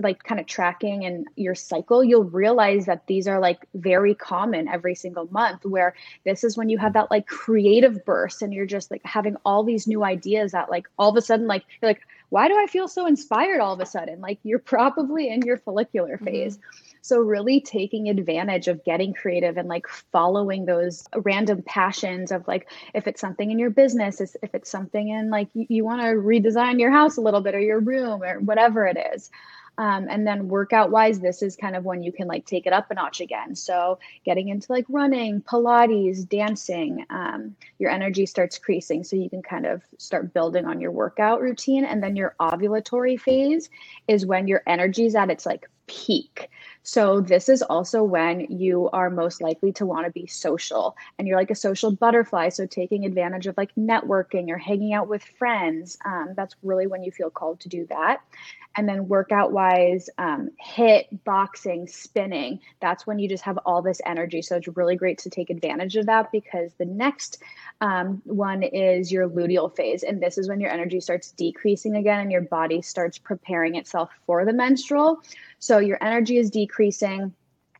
like 0.00 0.22
kind 0.22 0.40
of 0.40 0.46
tracking 0.46 1.04
and 1.04 1.26
your 1.34 1.56
cycle, 1.56 2.04
you'll 2.04 2.24
realize 2.24 2.86
that 2.86 3.06
these 3.08 3.26
are 3.26 3.40
like 3.40 3.66
very 3.74 4.14
common 4.14 4.68
every 4.68 4.94
single 4.94 5.26
month, 5.32 5.64
where 5.64 5.94
this 6.24 6.44
is 6.44 6.56
when 6.56 6.68
you 6.68 6.78
have 6.78 6.92
that 6.92 7.10
like 7.10 7.26
creative 7.26 8.04
burst 8.04 8.42
and 8.42 8.54
you're 8.54 8.64
just 8.64 8.92
like 8.92 9.02
having 9.04 9.36
all 9.44 9.64
these 9.64 9.88
new 9.88 10.04
ideas 10.04 10.52
that 10.52 10.70
like 10.70 10.86
all 10.98 11.10
of 11.10 11.16
a 11.16 11.22
sudden, 11.22 11.48
like, 11.48 11.64
you're 11.80 11.90
like, 11.90 12.02
why 12.32 12.48
do 12.48 12.58
I 12.58 12.66
feel 12.66 12.88
so 12.88 13.04
inspired 13.04 13.60
all 13.60 13.74
of 13.74 13.80
a 13.80 13.84
sudden? 13.84 14.22
Like 14.22 14.38
you're 14.42 14.58
probably 14.58 15.28
in 15.28 15.42
your 15.42 15.58
follicular 15.58 16.14
mm-hmm. 16.14 16.24
phase. 16.24 16.56
Mm-hmm. 16.56 16.86
So, 17.02 17.18
really 17.18 17.60
taking 17.60 18.08
advantage 18.08 18.68
of 18.68 18.84
getting 18.84 19.12
creative 19.12 19.58
and 19.58 19.68
like 19.68 19.86
following 19.86 20.64
those 20.64 21.04
random 21.14 21.62
passions 21.66 22.32
of 22.32 22.48
like, 22.48 22.70
if 22.94 23.06
it's 23.06 23.20
something 23.20 23.50
in 23.50 23.58
your 23.58 23.68
business, 23.68 24.20
if 24.20 24.54
it's 24.54 24.70
something 24.70 25.08
in 25.08 25.28
like 25.28 25.48
you, 25.52 25.66
you 25.68 25.84
want 25.84 26.00
to 26.00 26.06
redesign 26.06 26.80
your 26.80 26.90
house 26.90 27.18
a 27.18 27.20
little 27.20 27.42
bit 27.42 27.54
or 27.54 27.60
your 27.60 27.80
room 27.80 28.22
or 28.22 28.40
whatever 28.40 28.86
it 28.86 28.96
is. 29.14 29.30
Um, 29.78 30.06
and 30.10 30.26
then 30.26 30.48
workout 30.48 30.90
wise, 30.90 31.20
this 31.20 31.42
is 31.42 31.56
kind 31.56 31.74
of 31.76 31.84
when 31.84 32.02
you 32.02 32.12
can 32.12 32.28
like 32.28 32.44
take 32.44 32.66
it 32.66 32.72
up 32.72 32.90
a 32.90 32.94
notch 32.94 33.20
again. 33.20 33.54
So 33.56 33.98
getting 34.24 34.48
into 34.48 34.70
like 34.70 34.84
running, 34.88 35.40
Pilates, 35.40 36.28
dancing, 36.28 37.06
um, 37.10 37.56
your 37.78 37.90
energy 37.90 38.26
starts 38.26 38.58
creasing. 38.58 39.02
So 39.02 39.16
you 39.16 39.30
can 39.30 39.42
kind 39.42 39.66
of 39.66 39.82
start 39.98 40.34
building 40.34 40.66
on 40.66 40.80
your 40.80 40.90
workout 40.92 41.40
routine. 41.40 41.84
And 41.84 42.02
then 42.02 42.16
your 42.16 42.34
ovulatory 42.40 43.18
phase 43.18 43.70
is 44.08 44.26
when 44.26 44.46
your 44.46 44.62
energy 44.66 45.06
is 45.06 45.14
at 45.14 45.30
its 45.30 45.46
like 45.46 45.68
peak. 45.92 46.48
So 46.84 47.20
this 47.20 47.48
is 47.48 47.62
also 47.62 48.02
when 48.02 48.40
you 48.50 48.90
are 48.92 49.08
most 49.08 49.40
likely 49.40 49.72
to 49.72 49.86
want 49.86 50.06
to 50.06 50.10
be 50.10 50.26
social 50.26 50.96
and 51.18 51.28
you're 51.28 51.36
like 51.36 51.50
a 51.50 51.54
social 51.54 51.92
butterfly. 51.92 52.48
So 52.48 52.66
taking 52.66 53.04
advantage 53.04 53.46
of 53.46 53.56
like 53.56 53.74
networking 53.76 54.48
or 54.48 54.58
hanging 54.58 54.92
out 54.92 55.08
with 55.08 55.22
friends. 55.22 55.98
Um, 56.04 56.30
that's 56.36 56.56
really 56.62 56.86
when 56.86 57.04
you 57.04 57.12
feel 57.12 57.30
called 57.30 57.60
to 57.60 57.68
do 57.68 57.86
that. 57.86 58.22
And 58.74 58.88
then 58.88 59.06
workout 59.06 59.52
wise, 59.52 60.08
um, 60.16 60.50
HIIT, 60.64 61.24
boxing, 61.24 61.86
spinning, 61.86 62.58
that's 62.80 63.06
when 63.06 63.18
you 63.18 63.28
just 63.28 63.44
have 63.44 63.58
all 63.58 63.82
this 63.82 64.00
energy. 64.06 64.40
So 64.40 64.56
it's 64.56 64.68
really 64.68 64.96
great 64.96 65.18
to 65.18 65.30
take 65.30 65.50
advantage 65.50 65.96
of 65.96 66.06
that 66.06 66.32
because 66.32 66.72
the 66.78 66.86
next 66.86 67.42
um, 67.82 68.22
one 68.24 68.62
is 68.62 69.12
your 69.12 69.28
luteal 69.28 69.74
phase. 69.76 70.02
And 70.02 70.22
this 70.22 70.38
is 70.38 70.48
when 70.48 70.60
your 70.60 70.70
energy 70.70 71.00
starts 71.00 71.32
decreasing 71.32 71.96
again 71.96 72.20
and 72.20 72.32
your 72.32 72.40
body 72.40 72.80
starts 72.80 73.18
preparing 73.18 73.74
itself 73.74 74.10
for 74.26 74.44
the 74.44 74.54
menstrual. 74.54 75.22
So 75.62 75.78
your 75.78 75.96
energy 76.02 76.38
is 76.38 76.50
decreasing 76.50 77.32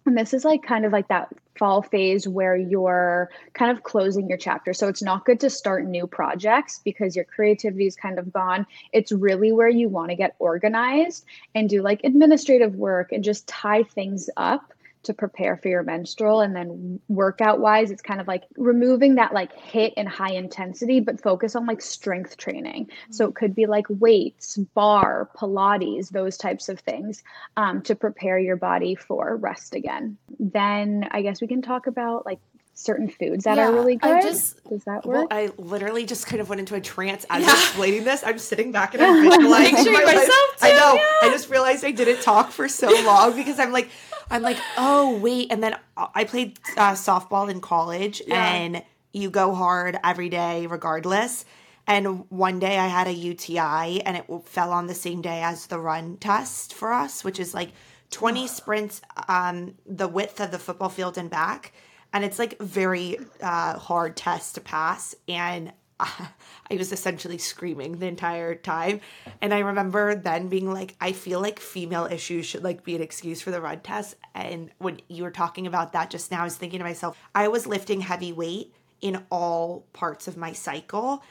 and 0.07 0.17
this 0.17 0.33
is 0.33 0.45
like 0.45 0.63
kind 0.63 0.85
of 0.85 0.93
like 0.93 1.09
that 1.09 1.31
fall 1.57 1.83
phase 1.83 2.29
where 2.29 2.57
you're 2.57 3.29
kind 3.55 3.77
of 3.77 3.83
closing 3.83 4.29
your 4.29 4.39
chapter. 4.39 4.73
So 4.73 4.87
it's 4.87 5.03
not 5.03 5.25
good 5.25 5.41
to 5.41 5.51
start 5.51 5.85
new 5.85 6.07
projects 6.07 6.81
because 6.85 7.17
your 7.17 7.25
creativity 7.25 7.89
is 7.89 7.97
kind 7.97 8.21
of 8.21 8.33
gone. 8.33 8.69
It's 8.93 9.11
really 9.11 9.51
where 9.51 9.69
you 9.69 9.89
want 9.89 10.11
to 10.11 10.17
get 10.17 10.37
organized 10.39 11.25
and 11.57 11.69
do 11.69 11.83
like 11.83 12.03
administrative 12.05 12.77
work 12.77 13.11
and 13.11 13.25
just 13.25 13.49
tie 13.49 13.83
things 13.83 14.31
up 14.37 14.73
to 15.03 15.15
prepare 15.15 15.57
for 15.57 15.69
your 15.69 15.83
menstrual 15.83 16.41
and 16.41 16.55
then 16.55 17.01
workout 17.09 17.61
wise 17.61 17.91
it's 17.91 18.03
kind 18.03 18.21
of 18.21 18.29
like 18.29 18.45
removing 18.57 19.17
that 19.17 19.33
like 19.33 19.57
HIIT 19.57 19.93
and 19.97 20.09
high 20.09 20.33
intensity 20.33 21.01
but 21.01 21.21
focus 21.21 21.57
on 21.57 21.67
like 21.67 21.81
strength 21.81 22.37
training. 22.37 22.91
So 23.11 23.27
it 23.27 23.35
could 23.35 23.55
be 23.55 23.67
like 23.67 23.87
weights 23.89 24.57
barre 24.75 25.29
pilates 25.37 26.11
those 26.11 26.37
types 26.37 26.69
of 26.69 26.81
things 26.81 27.23
um, 27.57 27.83
to 27.83 27.95
prepare 27.95 28.39
your 28.39 28.57
body 28.57 28.95
for 28.95 29.37
rest 29.37 29.75
again. 29.75 30.17
Then 30.39 31.09
i 31.11 31.23
guess 31.23 31.41
we 31.41 31.47
can 31.47 31.63
talk 31.63 31.87
about 31.87 32.27
like 32.27 32.39
certain 32.75 33.09
foods 33.09 33.45
that 33.45 33.57
yeah, 33.57 33.69
are 33.69 33.73
really 33.73 33.97
good. 33.97 34.23
Just, 34.23 34.63
Does 34.69 34.85
that 34.85 35.05
work? 35.07 35.29
Well, 35.31 35.39
I 35.39 35.51
literally 35.59 36.07
just 36.07 36.27
kind 36.27 36.41
of 36.41 36.49
went 36.49 36.61
into 36.61 36.75
a 36.75 36.81
trance 36.81 37.25
as 37.29 37.43
yeah. 37.43 37.49
you're 37.49 37.57
explaining 37.57 38.05
this. 38.05 38.23
I'm 38.25 38.39
sitting 38.39 38.73
back 38.73 38.95
and 38.95 39.03
I'm 39.03 39.23
visualizing 39.23 39.93
myself. 39.93 40.29
Too, 40.29 40.67
I 40.67 40.73
know. 40.73 40.95
Yeah. 40.95 41.29
I 41.29 41.31
just 41.31 41.51
realized 41.51 41.85
I 41.85 41.91
didn't 41.91 42.23
talk 42.23 42.51
for 42.51 42.69
so 42.69 42.89
long 43.05 43.37
because 43.37 43.59
I'm 43.59 43.73
like, 43.73 43.91
I'm 44.31 44.43
like, 44.43 44.59
oh 44.77 45.19
wait, 45.19 45.49
and 45.51 45.63
then 45.63 45.77
I 45.97 46.25
played 46.25 46.59
uh, 46.77 46.93
softball 46.93 47.51
in 47.51 47.61
college, 47.61 48.23
yeah. 48.27 48.55
and 48.55 48.83
you 49.13 49.29
go 49.29 49.55
hard 49.55 49.99
every 50.03 50.29
day 50.29 50.67
regardless. 50.67 51.45
And 51.87 52.31
one 52.31 52.61
day 52.61 52.79
I 52.79 52.87
had 52.87 53.09
a 53.09 53.13
UTI, 53.13 54.03
and 54.03 54.17
it 54.17 54.25
fell 54.45 54.73
on 54.73 54.87
the 54.87 54.95
same 54.95 55.21
day 55.21 55.43
as 55.43 55.67
the 55.67 55.81
run 55.81 56.17
test 56.17 56.73
for 56.73 56.93
us, 56.93 57.25
which 57.25 57.41
is 57.41 57.55
like 57.55 57.73
20 58.11 58.47
sprints, 58.47 59.03
um, 59.29 59.75
the 59.85 60.07
width 60.07 60.41
of 60.41 60.53
the 60.53 60.61
football 60.61 60.89
field 60.89 61.19
and 61.19 61.29
back 61.29 61.73
and 62.13 62.25
it's 62.25 62.39
like 62.39 62.59
very 62.59 63.19
uh, 63.41 63.79
hard 63.79 64.17
test 64.17 64.55
to 64.57 64.61
pass 64.61 65.15
and 65.29 65.73
I 66.71 66.77
was 66.77 66.93
essentially 66.93 67.39
screaming 67.39 67.99
the 67.99 68.07
entire 68.07 68.55
time. 68.55 69.01
And 69.41 69.53
I 69.53 69.61
remember 69.61 70.15
then 70.15 70.49
being 70.49 70.73
like, 70.73 70.95
I 71.01 71.13
feel 71.13 71.41
like 71.41 71.59
female 71.59 72.07
issues 72.07 72.47
should 72.47 72.65
like 72.65 72.85
be 72.85 72.97
an 72.97 73.03
excuse 73.03 73.43
for 73.43 73.51
the 73.51 73.61
run 73.61 73.81
test. 73.81 74.17
And 74.35 74.71
when 74.79 75.01
you 75.09 75.23
were 75.23 75.31
talking 75.31 75.67
about 75.67 75.93
that 75.93 76.11
just 76.11 76.31
now, 76.31 76.41
I 76.41 76.45
was 76.45 76.57
thinking 76.57 76.79
to 76.79 76.85
myself, 76.85 77.19
I 77.35 77.49
was 77.49 77.67
lifting 77.67 78.01
heavy 78.01 78.33
weight 78.33 78.75
in 79.01 79.25
all 79.31 79.85
parts 79.93 80.29
of 80.29 80.37
my 80.37 80.53
cycle. 80.53 81.23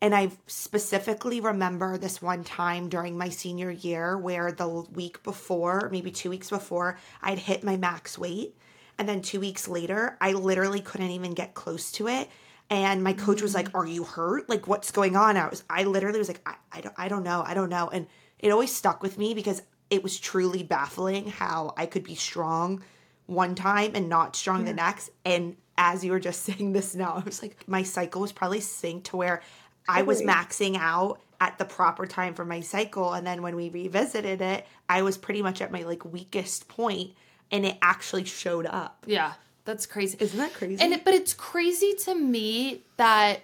And 0.00 0.14
I 0.14 0.32
specifically 0.48 1.40
remember 1.40 1.96
this 1.96 2.20
one 2.20 2.42
time 2.42 2.88
during 2.88 3.16
my 3.16 3.28
senior 3.28 3.70
year 3.70 4.18
where 4.18 4.50
the 4.50 4.68
week 4.68 5.22
before, 5.22 5.88
maybe 5.92 6.10
two 6.10 6.28
weeks 6.28 6.50
before, 6.50 6.98
I'd 7.22 7.38
hit 7.38 7.62
my 7.62 7.76
max 7.76 8.18
weight 8.18 8.56
and 8.98 9.08
then 9.08 9.22
two 9.22 9.40
weeks 9.40 9.68
later, 9.68 10.16
I 10.20 10.32
literally 10.32 10.80
couldn't 10.80 11.10
even 11.10 11.32
get 11.34 11.54
close 11.54 11.92
to 11.92 12.08
it. 12.08 12.28
And 12.70 13.02
my 13.04 13.12
coach 13.12 13.42
was 13.42 13.54
like, 13.54 13.70
mm. 13.70 13.74
Are 13.74 13.86
you 13.86 14.04
hurt? 14.04 14.48
Like, 14.48 14.66
what's 14.66 14.90
going 14.90 15.16
on? 15.16 15.36
I 15.36 15.48
was, 15.48 15.64
I 15.68 15.84
literally 15.84 16.18
was 16.18 16.28
like, 16.28 16.40
I, 16.46 16.54
I, 16.72 16.80
don't, 16.80 16.94
I 16.96 17.08
don't 17.08 17.22
know. 17.22 17.42
I 17.44 17.54
don't 17.54 17.68
know. 17.68 17.88
And 17.88 18.06
it 18.38 18.50
always 18.50 18.74
stuck 18.74 19.02
with 19.02 19.18
me 19.18 19.34
because 19.34 19.62
it 19.90 20.02
was 20.02 20.18
truly 20.18 20.62
baffling 20.62 21.26
how 21.28 21.74
I 21.76 21.86
could 21.86 22.04
be 22.04 22.14
strong 22.14 22.82
one 23.26 23.54
time 23.54 23.92
and 23.94 24.08
not 24.08 24.36
strong 24.36 24.60
yeah. 24.60 24.66
the 24.66 24.74
next. 24.74 25.10
And 25.24 25.56
as 25.76 26.04
you 26.04 26.12
were 26.12 26.20
just 26.20 26.42
saying 26.44 26.72
this 26.72 26.94
now, 26.94 27.14
I 27.14 27.20
was 27.20 27.42
like, 27.42 27.56
my 27.66 27.82
cycle 27.82 28.22
was 28.22 28.32
probably 28.32 28.60
synced 28.60 29.04
to 29.04 29.16
where 29.16 29.42
totally. 29.86 30.00
I 30.00 30.02
was 30.02 30.22
maxing 30.22 30.76
out 30.76 31.20
at 31.40 31.58
the 31.58 31.64
proper 31.64 32.06
time 32.06 32.34
for 32.34 32.44
my 32.44 32.60
cycle. 32.60 33.12
And 33.12 33.26
then 33.26 33.42
when 33.42 33.56
we 33.56 33.68
revisited 33.68 34.40
it, 34.40 34.66
I 34.88 35.02
was 35.02 35.18
pretty 35.18 35.42
much 35.42 35.60
at 35.60 35.72
my 35.72 35.82
like 35.82 36.04
weakest 36.04 36.68
point 36.68 37.14
and 37.52 37.64
it 37.66 37.78
actually 37.82 38.24
showed 38.24 38.66
up. 38.66 39.04
Yeah, 39.06 39.34
that's 39.64 39.86
crazy. 39.86 40.16
Isn't 40.18 40.38
that 40.38 40.54
crazy? 40.54 40.82
And 40.82 40.92
it, 40.92 41.04
but 41.04 41.14
it's 41.14 41.34
crazy 41.34 41.94
to 42.04 42.14
me 42.14 42.82
that 42.96 43.42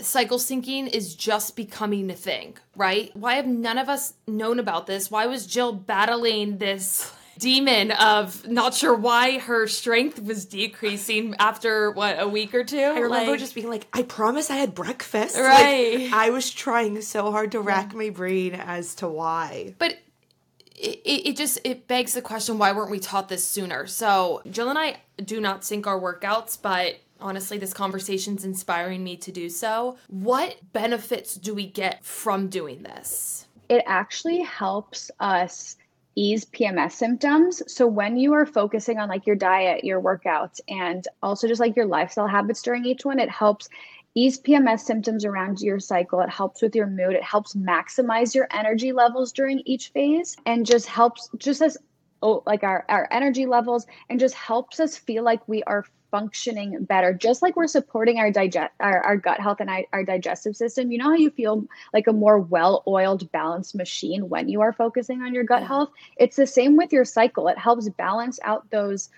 cycle 0.00 0.38
syncing 0.38 0.88
is 0.88 1.14
just 1.14 1.56
becoming 1.56 2.10
a 2.10 2.14
thing, 2.14 2.56
right? 2.76 3.10
Why 3.14 3.34
have 3.34 3.46
none 3.46 3.78
of 3.78 3.88
us 3.88 4.14
known 4.26 4.58
about 4.58 4.86
this? 4.86 5.10
Why 5.10 5.26
was 5.26 5.46
Jill 5.46 5.72
battling 5.72 6.58
this 6.58 7.12
demon 7.38 7.90
of 7.92 8.46
not 8.46 8.74
sure 8.74 8.94
why 8.94 9.38
her 9.38 9.66
strength 9.66 10.22
was 10.22 10.44
decreasing 10.44 11.34
after 11.38 11.90
what 11.92 12.20
a 12.20 12.28
week 12.28 12.54
or 12.54 12.64
two? 12.64 12.78
I 12.78 12.98
remember 12.98 13.32
like, 13.32 13.40
just 13.40 13.54
being 13.54 13.70
like, 13.70 13.86
I 13.92 14.02
promise 14.02 14.50
I 14.50 14.56
had 14.56 14.74
breakfast. 14.74 15.36
Right. 15.36 16.00
Like, 16.00 16.12
I 16.12 16.30
was 16.30 16.50
trying 16.50 17.00
so 17.02 17.30
hard 17.30 17.52
to 17.52 17.60
rack 17.60 17.94
my 17.94 18.10
brain 18.10 18.54
as 18.54 18.96
to 18.96 19.08
why. 19.08 19.74
But 19.78 19.98
it, 20.82 21.28
it 21.28 21.36
just 21.36 21.58
it 21.64 21.86
begs 21.86 22.14
the 22.14 22.22
question 22.22 22.58
why 22.58 22.72
weren't 22.72 22.90
we 22.90 22.98
taught 22.98 23.28
this 23.28 23.46
sooner? 23.46 23.86
So 23.86 24.42
jill 24.50 24.68
and 24.68 24.78
i 24.78 24.96
do 25.24 25.40
not 25.40 25.64
sync 25.64 25.86
our 25.86 26.00
workouts 26.00 26.60
but 26.60 26.96
honestly 27.20 27.56
this 27.58 27.72
conversation's 27.72 28.44
inspiring 28.44 29.02
me 29.04 29.16
to 29.16 29.32
do 29.32 29.48
so. 29.48 29.96
What 30.08 30.56
benefits 30.72 31.34
do 31.34 31.54
we 31.54 31.66
get 31.66 32.04
from 32.04 32.48
doing 32.48 32.82
this? 32.82 33.46
It 33.68 33.82
actually 33.86 34.40
helps 34.42 35.10
us 35.20 35.76
ease 36.14 36.44
PMS 36.44 36.92
symptoms. 36.92 37.62
So 37.72 37.86
when 37.86 38.16
you 38.16 38.34
are 38.34 38.44
focusing 38.44 38.98
on 38.98 39.08
like 39.08 39.26
your 39.26 39.36
diet, 39.36 39.84
your 39.84 40.00
workouts, 40.00 40.60
and 40.68 41.06
also 41.22 41.48
just 41.48 41.60
like 41.60 41.74
your 41.74 41.86
lifestyle 41.86 42.26
habits 42.26 42.60
during 42.60 42.84
each 42.84 43.04
one, 43.04 43.18
it 43.18 43.30
helps 43.30 43.68
ease 44.14 44.40
PMS 44.40 44.80
symptoms 44.80 45.24
around 45.24 45.60
your 45.60 45.80
cycle. 45.80 46.20
It 46.20 46.30
helps 46.30 46.62
with 46.62 46.74
your 46.74 46.86
mood. 46.86 47.14
It 47.14 47.22
helps 47.22 47.54
maximize 47.54 48.34
your 48.34 48.46
energy 48.50 48.92
levels 48.92 49.32
during 49.32 49.60
each 49.64 49.88
phase 49.88 50.36
and 50.46 50.66
just 50.66 50.86
helps 50.86 51.30
just 51.38 51.62
as 51.62 51.78
oh, 52.22 52.42
like 52.46 52.62
our, 52.62 52.84
our 52.88 53.08
energy 53.10 53.46
levels 53.46 53.86
and 54.10 54.20
just 54.20 54.34
helps 54.34 54.80
us 54.80 54.96
feel 54.96 55.24
like 55.24 55.46
we 55.48 55.62
are 55.64 55.84
functioning 56.10 56.84
better 56.84 57.14
just 57.14 57.40
like 57.40 57.56
we're 57.56 57.66
supporting 57.66 58.18
our 58.18 58.30
digest 58.30 58.70
our, 58.80 59.00
our 59.00 59.16
gut 59.16 59.40
health 59.40 59.60
and 59.60 59.70
our, 59.70 59.82
our 59.94 60.04
digestive 60.04 60.54
system 60.54 60.92
you 60.92 60.98
know 60.98 61.08
how 61.08 61.14
you 61.14 61.30
feel 61.30 61.64
like 61.94 62.06
a 62.06 62.12
more 62.12 62.38
well-oiled 62.38 63.32
balanced 63.32 63.74
machine 63.74 64.28
when 64.28 64.46
you 64.46 64.60
are 64.60 64.74
focusing 64.74 65.22
on 65.22 65.32
your 65.32 65.42
gut 65.42 65.62
health 65.62 65.88
it's 66.18 66.36
the 66.36 66.46
same 66.46 66.76
with 66.76 66.92
your 66.92 67.06
cycle 67.06 67.48
it 67.48 67.56
helps 67.56 67.88
balance 67.88 68.38
out 68.44 68.68
those 68.70 69.08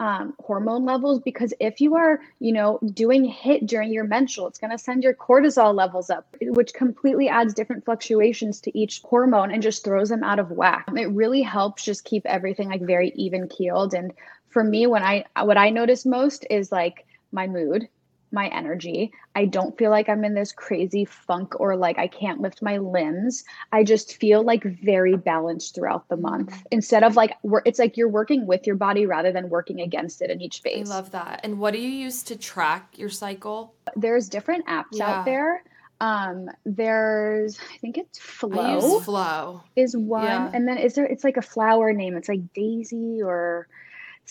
um, 0.00 0.34
hormone 0.40 0.86
levels 0.86 1.20
because 1.20 1.52
if 1.60 1.80
you 1.80 1.94
are, 1.94 2.20
you 2.40 2.52
know, 2.52 2.80
doing 2.94 3.30
HIIT 3.30 3.66
during 3.66 3.92
your 3.92 4.04
menstrual, 4.04 4.48
it's 4.48 4.58
going 4.58 4.70
to 4.70 4.78
send 4.78 5.04
your 5.04 5.12
cortisol 5.12 5.74
levels 5.74 6.08
up, 6.08 6.34
which 6.40 6.72
completely 6.72 7.28
adds 7.28 7.52
different 7.52 7.84
fluctuations 7.84 8.62
to 8.62 8.76
each 8.76 9.02
hormone 9.02 9.50
and 9.52 9.62
just 9.62 9.84
throws 9.84 10.08
them 10.08 10.24
out 10.24 10.38
of 10.38 10.50
whack. 10.50 10.86
It 10.96 11.10
really 11.10 11.42
helps 11.42 11.84
just 11.84 12.04
keep 12.04 12.24
everything 12.24 12.70
like 12.70 12.80
very 12.80 13.12
even 13.14 13.46
keeled. 13.46 13.92
And 13.92 14.12
for 14.48 14.64
me, 14.64 14.86
when 14.86 15.02
I 15.02 15.26
what 15.42 15.58
I 15.58 15.68
notice 15.68 16.06
most 16.06 16.46
is 16.48 16.72
like 16.72 17.06
my 17.30 17.46
mood 17.46 17.86
my 18.32 18.48
energy. 18.48 19.12
I 19.34 19.44
don't 19.46 19.76
feel 19.76 19.90
like 19.90 20.08
I'm 20.08 20.24
in 20.24 20.34
this 20.34 20.52
crazy 20.52 21.04
funk 21.04 21.58
or 21.60 21.76
like 21.76 21.98
I 21.98 22.06
can't 22.06 22.40
lift 22.40 22.62
my 22.62 22.78
limbs. 22.78 23.44
I 23.72 23.84
just 23.84 24.16
feel 24.16 24.42
like 24.42 24.64
very 24.64 25.16
balanced 25.16 25.74
throughout 25.74 26.08
the 26.08 26.16
month 26.16 26.50
mm-hmm. 26.50 26.62
instead 26.70 27.02
of 27.02 27.16
like 27.16 27.36
it's 27.64 27.78
like 27.78 27.96
you're 27.96 28.08
working 28.08 28.46
with 28.46 28.66
your 28.66 28.76
body 28.76 29.06
rather 29.06 29.32
than 29.32 29.48
working 29.48 29.80
against 29.80 30.22
it 30.22 30.30
in 30.30 30.40
each 30.40 30.60
phase. 30.60 30.90
I 30.90 30.94
love 30.94 31.10
that. 31.12 31.40
And 31.44 31.58
what 31.58 31.72
do 31.72 31.80
you 31.80 31.88
use 31.88 32.22
to 32.24 32.36
track 32.36 32.98
your 32.98 33.10
cycle? 33.10 33.74
There's 33.96 34.28
different 34.28 34.66
apps 34.66 34.84
yeah. 34.92 35.10
out 35.10 35.24
there. 35.24 35.62
Um, 36.00 36.48
there's 36.64 37.58
I 37.74 37.76
think 37.78 37.98
it's 37.98 38.18
Flo. 38.18 39.00
Flo 39.00 39.62
is 39.76 39.94
one, 39.96 40.24
yeah. 40.24 40.50
and 40.54 40.66
then 40.66 40.78
is 40.78 40.94
there? 40.94 41.04
It's 41.04 41.24
like 41.24 41.36
a 41.36 41.42
flower 41.42 41.92
name. 41.92 42.16
It's 42.16 42.28
like 42.28 42.54
Daisy 42.54 43.20
or 43.22 43.68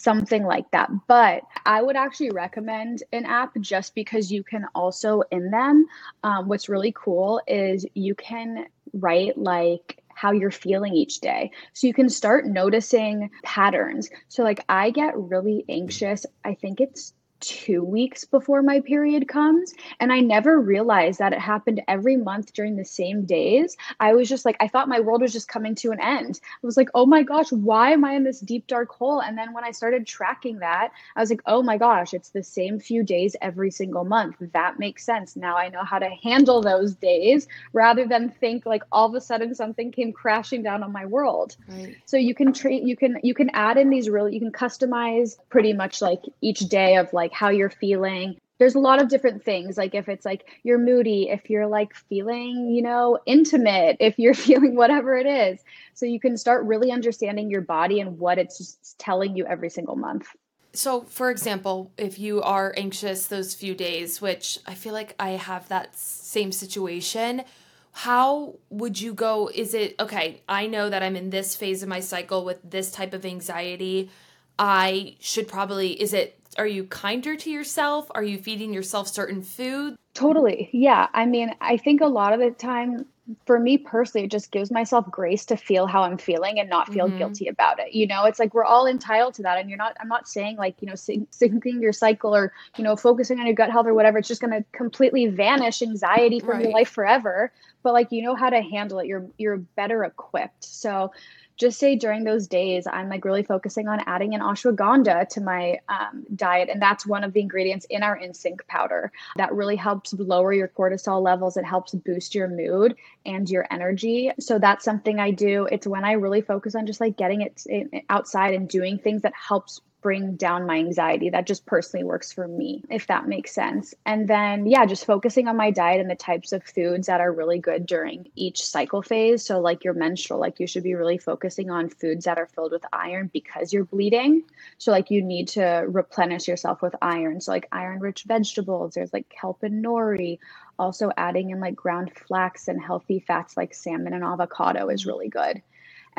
something 0.02 0.44
like 0.44 0.70
that. 0.72 0.90
But 1.08 1.44
I 1.66 1.82
would 1.82 1.96
actually 1.96 2.32
recommend 2.32 3.04
an 3.12 3.26
app 3.26 3.52
just 3.60 3.96
because 3.96 4.32
you 4.32 4.44
can 4.44 4.66
also 4.74 5.22
in 5.32 5.52
them. 5.52 5.86
Um, 6.24 6.48
what's 6.48 6.70
really 6.70 6.94
cool 6.96 7.42
is 7.48 7.86
you 7.94 8.16
can 8.16 8.66
write 8.94 9.38
like 9.38 10.02
how 10.20 10.32
you're 10.34 10.52
feeling 10.52 10.94
each 10.94 11.22
day. 11.22 11.50
So 11.74 11.88
you 11.88 11.94
can 11.94 12.10
start 12.10 12.46
noticing 12.46 13.30
patterns. 13.44 14.10
So, 14.28 14.44
like, 14.44 14.66
I 14.68 14.90
get 14.90 15.18
really 15.18 15.64
anxious. 15.70 16.26
I 16.44 16.56
think 16.56 16.82
it's 16.82 17.14
two 17.40 17.84
weeks 17.84 18.26
before 18.26 18.62
my 18.62 18.80
period 18.82 19.28
comes. 19.28 19.74
And 20.00 20.12
I 20.12 20.20
never 20.20 20.60
realized 20.60 21.20
that 21.20 21.34
it 21.34 21.40
happened 21.40 21.82
every 21.88 22.18
month 22.18 22.54
during 22.54 22.76
the 22.76 22.86
same 22.86 23.26
days. 23.26 23.78
I 24.00 24.14
was 24.14 24.30
just 24.30 24.46
like, 24.46 24.58
I 24.60 24.68
thought 24.68 24.90
my 24.90 25.00
world 25.00 25.22
was 25.22 25.34
just 25.34 25.48
coming 25.48 25.76
to 25.76 25.92
an 25.92 26.02
end. 26.02 26.40
I 26.44 26.66
was 26.66 26.78
like, 26.78 26.90
oh 26.94 27.06
my 27.06 27.24
gosh, 27.24 27.52
why 27.52 27.92
am 27.92 28.06
I 28.06 28.14
in 28.14 28.24
this 28.24 28.40
deep, 28.40 28.68
dark 28.68 28.90
hole? 28.90 29.22
And 29.22 29.38
then 29.38 29.54
when 29.54 29.64
I 29.64 29.72
started 29.72 30.06
tracking 30.06 30.60
that, 30.60 30.92
I 31.16 31.20
was 31.20 31.30
like, 31.30 31.42
oh 31.46 31.64
my 31.64 31.78
gosh, 31.78 32.14
it's 32.14 32.30
the 32.30 32.44
same 32.44 32.80
few 32.80 33.04
days 33.04 33.36
every 33.42 33.72
single 33.72 34.06
month. 34.06 34.38
That 34.54 34.80
makes 34.80 35.06
sense. 35.06 35.36
Now 35.36 35.58
I 35.58 35.70
know 35.70 35.84
how 35.84 36.00
to 36.00 36.10
handle 36.10 36.62
those 36.62 36.96
days 36.96 37.48
rather 37.74 38.06
than 38.06 38.30
think 38.30 38.66
like 38.66 38.84
all 38.92 39.08
of 39.08 39.16
a 39.16 39.22
sudden 39.22 39.56
something 39.56 39.92
came 39.92 40.12
crashing 40.12 40.64
down 40.64 40.84
on 40.84 40.92
my 40.92 41.06
world. 41.06 41.56
Right. 41.68 41.96
So 42.06 42.18
you 42.18 42.36
can 42.36 42.54
treat, 42.54 42.84
you 42.84 42.96
can, 42.96 43.20
you 43.24 43.34
can 43.34 43.50
add 43.52 43.78
in 43.78 43.90
these 43.90 44.10
really, 44.10 44.34
you 44.34 44.40
can 44.40 44.52
customize 44.52 45.38
pretty 45.50 45.74
much 45.74 46.02
like 46.02 46.22
each 46.42 46.60
day 46.62 46.98
of 46.98 47.12
like, 47.14 47.29
like 47.30 47.38
how 47.38 47.50
you're 47.50 47.70
feeling. 47.70 48.38
There's 48.58 48.76
a 48.76 48.80
lot 48.80 49.02
of 49.02 49.08
different 49.08 49.44
things. 49.44 49.78
Like 49.78 49.96
if 49.96 50.10
it's 50.10 50.26
like 50.26 50.50
you're 50.64 50.78
moody 50.78 51.30
if 51.30 51.50
you're 51.50 51.68
like 51.68 51.94
feeling 51.94 52.70
you 52.70 52.82
know 52.82 53.20
intimate 53.26 53.98
if 54.00 54.18
you're 54.18 54.34
feeling 54.48 54.76
whatever 54.76 55.18
it 55.18 55.26
is. 55.26 55.64
So 55.94 56.06
you 56.06 56.20
can 56.20 56.38
start 56.38 56.66
really 56.66 56.92
understanding 56.92 57.50
your 57.50 57.62
body 57.62 58.00
and 58.00 58.18
what 58.20 58.38
it's 58.38 58.96
telling 58.98 59.36
you 59.36 59.46
every 59.46 59.70
single 59.70 59.96
month. 59.96 60.28
So 60.74 61.02
for 61.02 61.30
example 61.30 61.92
if 61.98 62.20
you 62.20 62.42
are 62.42 62.74
anxious 62.78 63.28
those 63.28 63.54
few 63.54 63.74
days 63.74 64.22
which 64.22 64.60
i 64.68 64.76
feel 64.76 64.94
like 64.94 65.16
i 65.20 65.32
have 65.32 65.68
that 65.70 65.98
same 65.98 66.52
situation 66.52 67.44
how 67.92 68.54
would 68.70 69.02
you 69.02 69.14
go? 69.14 69.50
Is 69.54 69.74
it 69.74 69.96
okay 70.00 70.42
i 70.48 70.68
know 70.68 70.90
that 70.90 71.02
i'm 71.02 71.16
in 71.16 71.32
this 71.32 71.56
phase 71.56 71.82
of 71.82 71.90
my 71.90 72.00
cycle 72.00 72.46
with 72.46 72.60
this 72.64 72.92
type 72.92 73.14
of 73.14 73.26
anxiety. 73.26 74.12
I 74.60 75.16
should 75.20 75.48
probably 75.48 76.00
is 76.00 76.14
it 76.14 76.39
are 76.60 76.68
you 76.68 76.84
kinder 76.84 77.38
to 77.38 77.50
yourself? 77.50 78.12
Are 78.12 78.24
you 78.24 78.38
feeding 78.38 78.74
yourself 78.74 79.08
certain 79.08 79.42
food? 79.42 79.96
Totally. 80.14 80.70
Yeah. 80.74 81.08
I 81.14 81.26
mean, 81.26 81.56
I 81.62 81.78
think 81.78 82.02
a 82.02 82.08
lot 82.08 82.34
of 82.34 82.42
the 82.42 82.52
time 82.52 83.06
for 83.46 83.60
me 83.60 83.78
personally, 83.78 84.26
it 84.26 84.32
just 84.32 84.52
gives 84.52 84.70
myself 84.70 85.10
grace 85.10 85.46
to 85.46 85.56
feel 85.56 85.88
how 85.88 86.04
I'm 86.04 86.18
feeling 86.18 86.60
and 86.60 86.70
not 86.70 86.92
feel 86.92 87.08
mm-hmm. 87.08 87.18
guilty 87.18 87.48
about 87.48 87.80
it. 87.80 87.94
You 87.94 88.08
know, 88.08 88.26
it's 88.26 88.40
like 88.40 88.54
we're 88.54 88.66
all 88.66 88.88
entitled 88.88 89.36
to 89.36 89.42
that. 89.44 89.58
And 89.58 89.70
you're 89.70 89.78
not, 89.78 89.96
I'm 90.02 90.10
not 90.10 90.28
saying 90.28 90.58
like, 90.58 90.76
you 90.82 90.88
know, 90.88 90.96
syncing 90.96 91.82
your 91.82 91.94
cycle 91.94 92.36
or, 92.36 92.52
you 92.76 92.84
know, 92.84 92.98
focusing 92.98 93.40
on 93.40 93.46
your 93.46 93.56
gut 93.56 93.72
health 93.72 93.86
or 93.86 93.94
whatever. 93.94 94.18
It's 94.18 94.28
just 94.28 94.42
going 94.42 94.52
to 94.52 94.66
completely 94.74 95.28
vanish 95.28 95.82
anxiety 95.82 96.42
from 96.42 96.58
right. 96.58 96.64
your 96.64 96.74
life 96.74 96.90
forever. 96.90 97.54
But 97.84 97.94
like, 97.94 98.12
you 98.12 98.22
know 98.22 98.36
how 98.36 98.50
to 98.50 98.62
handle 98.62 99.00
it. 99.00 99.08
You're, 99.08 99.26
you're 99.38 99.58
better 99.58 100.04
equipped. 100.04 100.66
So, 100.66 101.14
just 101.60 101.78
say 101.78 101.96
during 101.96 102.24
those 102.24 102.48
days, 102.48 102.88
I'm 102.88 103.10
like 103.10 103.26
really 103.26 103.44
focusing 103.44 103.90
on 103.90 104.02
adding 104.06 104.34
an 104.34 104.40
ashwagandha 104.40 105.28
to 105.30 105.42
my 105.42 105.80
um, 105.90 106.26
diet. 106.36 106.70
And 106.70 106.82
that's 106.82 107.06
one 107.06 107.26
of 107.26 107.34
the 107.34 107.42
ingredients 107.42 107.86
in 107.90 108.02
our 108.02 108.18
InSync 108.18 108.66
powder 108.68 109.12
that 109.36 109.54
really 109.54 109.76
helps 109.76 110.14
lower 110.14 110.54
your 110.54 110.70
cortisol 110.70 111.22
levels. 111.22 111.58
It 111.58 111.66
helps 111.66 111.94
boost 111.94 112.34
your 112.34 112.48
mood 112.48 112.96
and 113.26 113.50
your 113.50 113.68
energy. 113.70 114.32
So 114.40 114.58
that's 114.58 114.86
something 114.86 115.20
I 115.20 115.32
do. 115.32 115.68
It's 115.70 115.86
when 115.86 116.06
I 116.06 116.14
really 116.14 116.42
focus 116.42 116.76
on 116.76 116.88
just 116.88 117.02
like 117.02 117.18
getting 117.18 117.42
it 117.42 118.06
outside 118.10 118.54
and 118.54 118.70
doing 118.70 118.98
things 118.98 119.24
that 119.24 119.34
helps 119.34 119.82
bring 120.02 120.36
down 120.36 120.66
my 120.66 120.78
anxiety. 120.78 121.30
That 121.30 121.48
just 121.48 121.66
personally 121.66 122.04
works 122.04 122.32
for 122.32 122.48
me, 122.48 122.84
if 122.90 123.08
that 123.08 123.28
makes 123.28 123.54
sense. 123.54 123.94
And 124.06 124.28
then, 124.28 124.66
yeah, 124.66 124.86
just 124.86 125.06
focusing 125.06 125.48
on 125.48 125.58
my 125.58 125.72
diet 125.72 126.00
and 126.00 126.10
the 126.10 126.16
types 126.16 126.52
of 126.52 126.64
foods 126.64 127.08
that 127.08 127.22
are 127.22 127.32
really 127.32 127.60
good 127.60 127.86
during 127.86 128.28
each 128.36 128.66
cycle 128.66 129.02
phase. 129.02 129.46
So, 129.46 129.60
like 129.60 129.84
your 129.84 129.94
menstrual, 129.94 130.40
like 130.40 130.60
you 130.60 130.68
should 130.68 130.84
be 130.84 130.96
really 130.96 131.18
focusing 131.18 131.70
on 131.70 131.90
foods 131.90 132.26
that 132.26 132.38
are 132.38 132.48
filled 132.48 132.72
with 132.72 132.86
iron 132.94 133.30
because 133.34 133.74
you're 133.74 133.86
bleeding. 133.86 134.44
So, 134.78 134.92
like 134.92 135.12
you 135.12 135.22
need 135.22 135.50
to 135.50 135.86
replenish 135.88 136.48
yourself 136.48 136.82
with 136.82 136.96
iron. 137.02 137.42
So, 137.42 137.52
like 137.52 137.68
iron 137.72 138.00
rich 138.00 138.24
vegetables, 138.24 138.94
there's 138.94 139.14
like 139.14 139.30
kelp 139.30 139.64
and 139.64 139.84
nori. 139.84 140.40
Also, 140.78 141.12
adding 141.18 141.50
in 141.50 141.60
like 141.60 141.76
ground 141.76 142.12
flax 142.16 142.70
and 142.70 142.82
healthy 142.82 143.20
fats 143.20 143.58
like 143.58 143.74
salmon 143.74 144.14
and 144.14 144.24
avocado 144.24 144.88
is 144.88 145.06
really 145.06 145.28
good. 145.28 145.62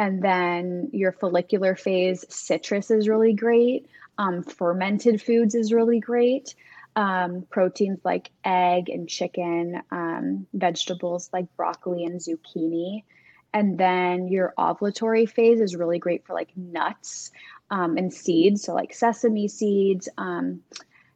And 0.01 0.22
then 0.22 0.88
your 0.94 1.12
follicular 1.12 1.76
phase, 1.76 2.24
citrus 2.30 2.90
is 2.90 3.07
really 3.07 3.34
great. 3.34 3.86
Um, 4.16 4.42
fermented 4.42 5.20
foods 5.20 5.55
is 5.55 5.74
really 5.74 6.01
great. 6.01 6.55
Um, 6.96 7.46
proteins 7.51 8.01
like 8.03 8.30
egg 8.42 8.88
and 8.88 9.07
chicken, 9.07 9.82
um, 9.90 10.46
vegetables 10.55 11.28
like 11.34 11.55
broccoli 11.55 12.07
and 12.07 12.18
zucchini. 12.18 13.05
And 13.53 13.76
then 13.76 14.28
your 14.28 14.55
ovulatory 14.59 15.28
phase 15.28 15.61
is 15.61 15.76
really 15.76 15.98
great 15.98 16.26
for 16.26 16.32
like 16.32 16.57
nuts 16.57 17.30
um, 17.70 17.98
and 17.98 18.11
seeds. 18.11 18.64
So, 18.64 18.72
like 18.72 18.94
sesame 18.94 19.48
seeds, 19.48 20.09
um, 20.16 20.62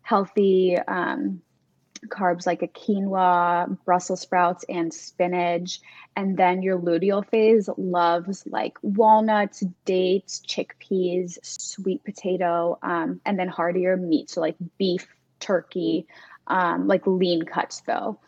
healthy 0.02 0.76
um, 0.76 1.40
carbs 2.08 2.46
like 2.46 2.62
a 2.62 2.68
quinoa, 2.68 3.76
Brussels 3.84 4.20
sprouts, 4.20 4.64
and 4.68 4.92
spinach. 4.92 5.80
And 6.16 6.36
then 6.36 6.62
your 6.62 6.78
luteal 6.78 7.28
phase 7.28 7.68
loves 7.76 8.46
like 8.46 8.78
walnuts, 8.82 9.64
dates, 9.84 10.42
chickpeas, 10.46 11.38
sweet 11.42 12.04
potato, 12.04 12.78
um, 12.82 13.20
and 13.24 13.38
then 13.38 13.48
heartier 13.48 13.96
meat. 13.96 14.30
So, 14.30 14.40
like 14.40 14.56
beef, 14.78 15.06
turkey, 15.40 16.06
um, 16.46 16.86
like 16.86 17.06
lean 17.06 17.42
cuts 17.42 17.80
though. 17.86 18.18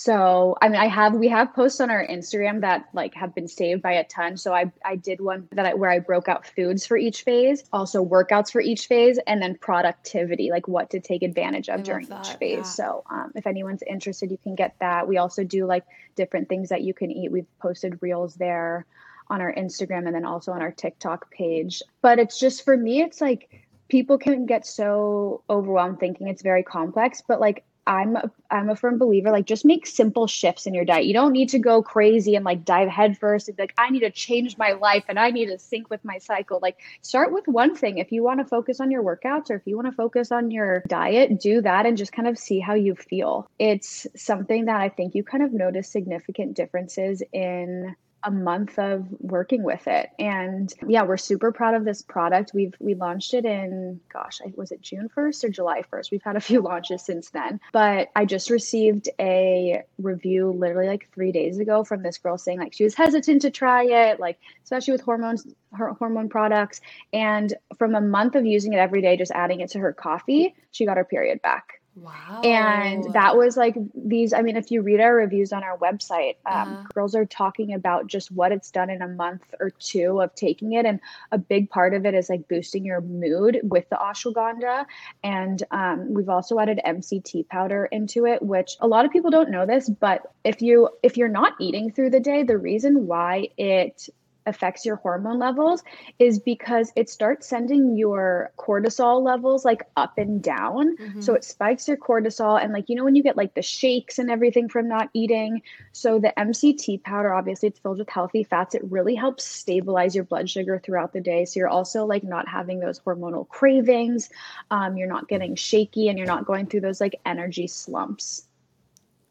So, 0.00 0.56
I 0.62 0.68
mean, 0.68 0.80
I 0.80 0.86
have 0.86 1.14
we 1.14 1.26
have 1.26 1.52
posts 1.52 1.80
on 1.80 1.90
our 1.90 2.06
Instagram 2.06 2.60
that 2.60 2.88
like 2.92 3.14
have 3.14 3.34
been 3.34 3.48
saved 3.48 3.82
by 3.82 3.94
a 3.94 4.04
ton. 4.04 4.36
So 4.36 4.54
I 4.54 4.70
I 4.84 4.94
did 4.94 5.20
one 5.20 5.48
that 5.50 5.66
I, 5.66 5.74
where 5.74 5.90
I 5.90 5.98
broke 5.98 6.28
out 6.28 6.46
foods 6.46 6.86
for 6.86 6.96
each 6.96 7.22
phase, 7.22 7.64
also 7.72 8.04
workouts 8.04 8.52
for 8.52 8.60
each 8.60 8.86
phase, 8.86 9.18
and 9.26 9.42
then 9.42 9.58
productivity, 9.58 10.52
like 10.52 10.68
what 10.68 10.90
to 10.90 11.00
take 11.00 11.24
advantage 11.24 11.68
of 11.68 11.80
I 11.80 11.82
during 11.82 12.06
each 12.06 12.28
phase. 12.38 12.58
Yeah. 12.58 12.62
So, 12.62 13.02
um, 13.10 13.32
if 13.34 13.44
anyone's 13.44 13.82
interested, 13.82 14.30
you 14.30 14.38
can 14.38 14.54
get 14.54 14.76
that. 14.78 15.08
We 15.08 15.16
also 15.16 15.42
do 15.42 15.66
like 15.66 15.84
different 16.14 16.48
things 16.48 16.68
that 16.68 16.82
you 16.82 16.94
can 16.94 17.10
eat. 17.10 17.32
We've 17.32 17.58
posted 17.58 18.00
reels 18.00 18.36
there. 18.36 18.86
on 19.30 19.40
our 19.40 19.52
Instagram 19.52 20.06
and 20.06 20.14
then 20.14 20.24
also 20.24 20.52
on 20.52 20.62
our 20.62 20.72
TikTok 20.72 21.30
page. 21.30 21.82
But 22.02 22.18
it's 22.18 22.38
just 22.38 22.64
for 22.64 22.76
me, 22.76 23.02
it's 23.02 23.20
like 23.20 23.66
people 23.88 24.18
can 24.18 24.46
get 24.46 24.66
so 24.66 25.42
overwhelmed 25.48 25.98
thinking 25.98 26.28
it's 26.28 26.42
very 26.42 26.62
complex, 26.62 27.22
but 27.26 27.40
like 27.40 27.64
I'm 27.88 28.16
a, 28.16 28.30
I'm 28.50 28.68
a 28.68 28.76
firm 28.76 28.98
believer 28.98 29.30
like 29.30 29.46
just 29.46 29.64
make 29.64 29.86
simple 29.86 30.26
shifts 30.26 30.66
in 30.66 30.74
your 30.74 30.84
diet. 30.84 31.06
You 31.06 31.14
don't 31.14 31.32
need 31.32 31.48
to 31.48 31.58
go 31.58 31.82
crazy 31.82 32.36
and 32.36 32.44
like 32.44 32.62
dive 32.62 32.88
headfirst 32.88 33.48
and 33.48 33.56
be 33.56 33.62
like 33.62 33.74
I 33.78 33.88
need 33.88 34.00
to 34.00 34.10
change 34.10 34.58
my 34.58 34.72
life 34.72 35.04
and 35.08 35.18
I 35.18 35.30
need 35.30 35.46
to 35.46 35.58
sync 35.58 35.88
with 35.88 36.04
my 36.04 36.18
cycle. 36.18 36.58
Like 36.60 36.76
start 37.00 37.32
with 37.32 37.48
one 37.48 37.74
thing. 37.74 37.96
If 37.96 38.12
you 38.12 38.22
want 38.22 38.40
to 38.40 38.44
focus 38.44 38.78
on 38.78 38.90
your 38.90 39.02
workouts 39.02 39.50
or 39.50 39.54
if 39.54 39.62
you 39.64 39.74
want 39.74 39.88
to 39.88 39.92
focus 39.92 40.30
on 40.30 40.50
your 40.50 40.82
diet, 40.86 41.40
do 41.40 41.62
that 41.62 41.86
and 41.86 41.96
just 41.96 42.12
kind 42.12 42.28
of 42.28 42.36
see 42.36 42.60
how 42.60 42.74
you 42.74 42.94
feel. 42.94 43.48
It's 43.58 44.06
something 44.14 44.66
that 44.66 44.78
I 44.78 44.90
think 44.90 45.14
you 45.14 45.24
kind 45.24 45.42
of 45.42 45.54
notice 45.54 45.88
significant 45.88 46.56
differences 46.56 47.22
in 47.32 47.96
a 48.24 48.30
month 48.30 48.78
of 48.78 49.06
working 49.20 49.62
with 49.62 49.86
it. 49.86 50.10
And 50.18 50.72
yeah 50.86 51.02
we're 51.02 51.16
super 51.16 51.52
proud 51.52 51.74
of 51.74 51.84
this 51.84 52.02
product. 52.02 52.52
We've 52.54 52.74
we 52.80 52.94
launched 52.94 53.34
it 53.34 53.44
in 53.44 54.00
gosh 54.12 54.40
was 54.56 54.72
it 54.72 54.80
june 54.80 55.08
1st 55.16 55.44
or 55.44 55.48
july 55.48 55.82
1st 55.92 56.10
we've 56.10 56.22
had 56.22 56.36
a 56.36 56.40
few 56.48 56.60
launches 56.60 57.02
since 57.02 57.30
then. 57.30 57.60
But 57.72 58.08
i 58.16 58.24
just 58.24 58.50
received 58.50 59.08
a 59.20 59.82
review 59.98 60.50
literally 60.50 60.88
like 60.88 61.08
three 61.12 61.32
days 61.32 61.58
ago 61.58 61.84
from 61.84 62.02
this 62.02 62.18
girl 62.18 62.38
saying 62.38 62.58
like 62.58 62.74
she 62.74 62.84
was 62.84 62.94
hesitant 62.94 63.42
to 63.42 63.50
try 63.50 63.84
it 63.84 64.20
like 64.20 64.38
especially 64.64 64.92
with 64.92 65.02
hormones 65.02 65.46
her 65.74 65.92
hormone 65.92 66.28
products. 66.28 66.80
And 67.12 67.54
from 67.76 67.94
a 67.94 68.00
month 68.00 68.34
of 68.34 68.46
using 68.46 68.72
it 68.72 68.78
every 68.78 69.02
day 69.02 69.16
just 69.16 69.32
adding 69.32 69.60
it 69.60 69.70
to 69.70 69.78
her 69.78 69.92
coffee 69.92 70.54
she 70.70 70.84
got 70.84 70.96
her 70.96 71.04
period 71.04 71.40
back 71.42 71.77
Wow. 72.02 72.40
And 72.44 73.12
that 73.12 73.36
was 73.36 73.56
like 73.56 73.74
these. 73.94 74.32
I 74.32 74.42
mean, 74.42 74.56
if 74.56 74.70
you 74.70 74.82
read 74.82 75.00
our 75.00 75.14
reviews 75.14 75.52
on 75.52 75.62
our 75.64 75.76
website, 75.78 76.36
um, 76.46 76.74
Uh-huh. 76.74 76.88
girls 76.94 77.14
are 77.14 77.24
talking 77.26 77.72
about 77.74 78.06
just 78.06 78.30
what 78.30 78.52
it's 78.52 78.70
done 78.70 78.90
in 78.90 79.02
a 79.02 79.08
month 79.08 79.54
or 79.60 79.70
two 79.70 80.20
of 80.20 80.34
taking 80.34 80.72
it. 80.72 80.84
And 80.86 81.00
a 81.32 81.38
big 81.38 81.70
part 81.70 81.94
of 81.94 82.06
it 82.06 82.14
is 82.14 82.28
like 82.28 82.46
boosting 82.48 82.84
your 82.84 83.00
mood 83.00 83.60
with 83.64 83.88
the 83.90 83.96
ashwagandha. 83.96 84.86
And 85.24 85.62
um, 85.70 86.14
we've 86.14 86.28
also 86.28 86.58
added 86.58 86.80
MCT 86.84 87.42
powder 87.48 87.86
into 87.90 88.26
it, 88.26 88.42
which 88.42 88.76
a 88.80 88.86
lot 88.86 89.04
of 89.04 89.10
people 89.10 89.30
don't 89.30 89.50
know 89.50 89.66
this, 89.66 89.88
but 89.88 90.22
if 90.44 90.62
you 90.62 90.88
if 91.02 91.16
you're 91.16 91.28
not 91.28 91.54
eating 91.60 91.90
through 91.90 92.10
the 92.10 92.20
day, 92.20 92.42
the 92.42 92.58
reason 92.58 93.06
why 93.06 93.48
it 93.56 94.08
affects 94.48 94.84
your 94.84 94.96
hormone 94.96 95.38
levels 95.38 95.82
is 96.18 96.38
because 96.38 96.92
it 96.96 97.08
starts 97.08 97.46
sending 97.46 97.96
your 97.96 98.52
cortisol 98.58 99.22
levels 99.22 99.64
like 99.64 99.82
up 99.96 100.18
and 100.18 100.42
down. 100.42 100.96
Mm-hmm. 100.96 101.20
So 101.20 101.34
it 101.34 101.44
spikes 101.44 101.86
your 101.86 101.96
cortisol. 101.96 102.62
And 102.62 102.72
like, 102.72 102.88
you 102.88 102.96
know, 102.96 103.04
when 103.04 103.14
you 103.14 103.22
get 103.22 103.36
like 103.36 103.54
the 103.54 103.62
shakes 103.62 104.18
and 104.18 104.30
everything 104.30 104.68
from 104.68 104.88
not 104.88 105.10
eating. 105.14 105.62
So 105.92 106.18
the 106.18 106.32
MCT 106.36 107.02
powder, 107.02 107.32
obviously, 107.32 107.68
it's 107.68 107.78
filled 107.78 107.98
with 107.98 108.08
healthy 108.08 108.44
fats. 108.44 108.74
It 108.74 108.82
really 108.84 109.14
helps 109.14 109.44
stabilize 109.44 110.14
your 110.14 110.24
blood 110.24 110.48
sugar 110.48 110.80
throughout 110.82 111.12
the 111.12 111.20
day. 111.20 111.44
So 111.44 111.60
you're 111.60 111.68
also 111.68 112.04
like 112.06 112.24
not 112.24 112.48
having 112.48 112.80
those 112.80 112.98
hormonal 113.00 113.46
cravings. 113.48 114.30
Um, 114.70 114.96
you're 114.96 115.08
not 115.08 115.28
getting 115.28 115.54
shaky 115.54 116.08
and 116.08 116.18
you're 116.18 116.26
not 116.26 116.46
going 116.46 116.66
through 116.66 116.80
those 116.80 117.00
like 117.00 117.20
energy 117.26 117.66
slumps. 117.66 118.44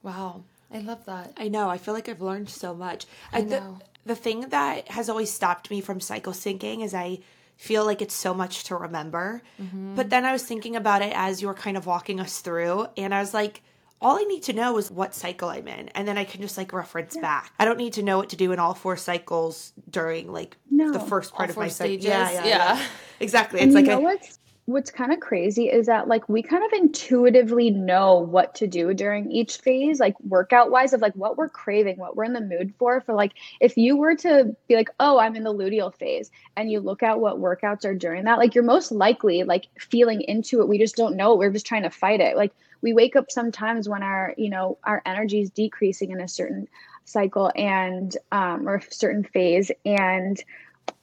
Wow. 0.03 0.43
I 0.73 0.79
love 0.79 1.05
that. 1.05 1.33
I 1.37 1.47
know. 1.47 1.69
I 1.69 1.77
feel 1.77 1.93
like 1.93 2.09
I've 2.09 2.21
learned 2.21 2.49
so 2.49 2.73
much. 2.73 3.05
I 3.31 3.41
know. 3.41 3.79
The, 3.79 3.85
the 4.07 4.15
thing 4.15 4.41
that 4.49 4.87
has 4.89 5.09
always 5.09 5.31
stopped 5.31 5.69
me 5.69 5.81
from 5.81 5.99
cycle 5.99 6.33
syncing 6.33 6.83
is 6.83 6.93
I 6.93 7.19
feel 7.57 7.85
like 7.85 8.01
it's 8.01 8.13
so 8.15 8.33
much 8.33 8.63
to 8.65 8.75
remember. 8.75 9.41
Mm-hmm. 9.61 9.95
But 9.95 10.09
then 10.09 10.25
I 10.25 10.31
was 10.31 10.43
thinking 10.43 10.75
about 10.75 11.01
it 11.01 11.11
as 11.15 11.41
you 11.41 11.47
were 11.47 11.53
kind 11.53 11.75
of 11.77 11.85
walking 11.85 12.19
us 12.19 12.39
through, 12.39 12.87
and 12.97 13.13
I 13.13 13.19
was 13.19 13.33
like, 13.33 13.61
all 13.99 14.17
I 14.19 14.23
need 14.25 14.43
to 14.43 14.53
know 14.53 14.77
is 14.77 14.91
what 14.91 15.15
cycle 15.15 15.49
I'm 15.49 15.67
in, 15.67 15.89
and 15.89 16.07
then 16.07 16.19
I 16.19 16.23
can 16.23 16.41
just 16.41 16.55
like 16.57 16.71
reference 16.71 17.17
back. 17.17 17.51
I 17.57 17.65
don't 17.65 17.79
need 17.79 17.93
to 17.93 18.03
know 18.03 18.17
what 18.19 18.29
to 18.29 18.35
do 18.35 18.51
in 18.51 18.59
all 18.59 18.75
four 18.75 18.95
cycles 18.95 19.73
during 19.89 20.31
like 20.31 20.55
No. 20.69 20.91
the 20.91 20.99
first 20.99 21.33
part 21.33 21.49
All 21.49 21.51
of 21.51 21.57
my 21.57 21.67
cycle. 21.67 21.93
stages? 21.95 22.05
Yeah. 22.07 22.79
exactly. 23.19 23.59
And 23.59 23.71
It's 23.71 23.79
you 23.79 23.85
like 23.87 23.91
know 23.91 23.99
a, 24.07 24.13
what's 24.13 24.37
what's 24.67 24.91
kind 24.91 25.13
of 25.13 25.21
crazy 25.21 25.69
is 25.69 25.85
that 25.85 26.09
like 26.09 26.27
we 26.27 26.43
kind 26.43 26.61
of 26.61 26.73
intuitively 26.73 27.71
know 27.71 28.19
what 28.19 28.53
to 28.53 28.67
do 28.67 28.93
during 28.93 29.31
each 29.31 29.59
phase, 29.59 29.97
like 29.97 30.19
workout 30.19 30.71
wise, 30.71 30.91
of 30.91 30.99
like 30.99 31.15
what 31.15 31.37
we're 31.37 31.47
craving, 31.47 31.97
what 31.97 32.17
we're 32.17 32.25
in 32.25 32.33
the 32.33 32.41
mood 32.41 32.73
for. 32.77 32.99
For 32.99 33.13
like 33.13 33.31
if 33.61 33.77
you 33.77 33.95
were 33.95 34.13
to 34.17 34.53
be 34.67 34.75
like, 34.75 34.89
oh, 34.99 35.19
I'm 35.19 35.37
in 35.37 35.43
the 35.43 35.53
luteal 35.53 35.95
phase, 35.95 36.29
and 36.57 36.69
you 36.69 36.81
look 36.81 37.01
at 37.01 37.21
what 37.21 37.39
workouts 37.39 37.85
are 37.85 37.95
during 37.95 38.25
that, 38.25 38.39
like 38.39 38.55
you're 38.55 38.63
most 38.63 38.91
likely 38.91 39.43
like 39.43 39.67
feeling 39.79 40.21
into 40.21 40.59
it. 40.59 40.67
We 40.67 40.77
just 40.77 40.97
don't 40.97 41.15
know. 41.15 41.33
We're 41.33 41.51
just 41.51 41.65
trying 41.65 41.83
to 41.83 41.89
fight 41.89 42.19
it. 42.19 42.35
Like 42.35 42.51
we 42.81 42.91
wake 42.91 43.15
up 43.15 43.31
sometimes 43.31 43.87
when 43.87 44.03
our 44.03 44.33
you 44.37 44.49
know 44.49 44.77
our 44.83 45.01
energy 45.05 45.39
is 45.39 45.49
decreasing 45.49 46.11
in 46.11 46.19
a 46.19 46.27
certain 46.27 46.67
cycle 47.05 47.53
and 47.55 48.17
um, 48.33 48.67
or 48.67 48.75
a 48.75 48.81
certain 48.89 49.23
phase 49.23 49.71
and 49.85 50.43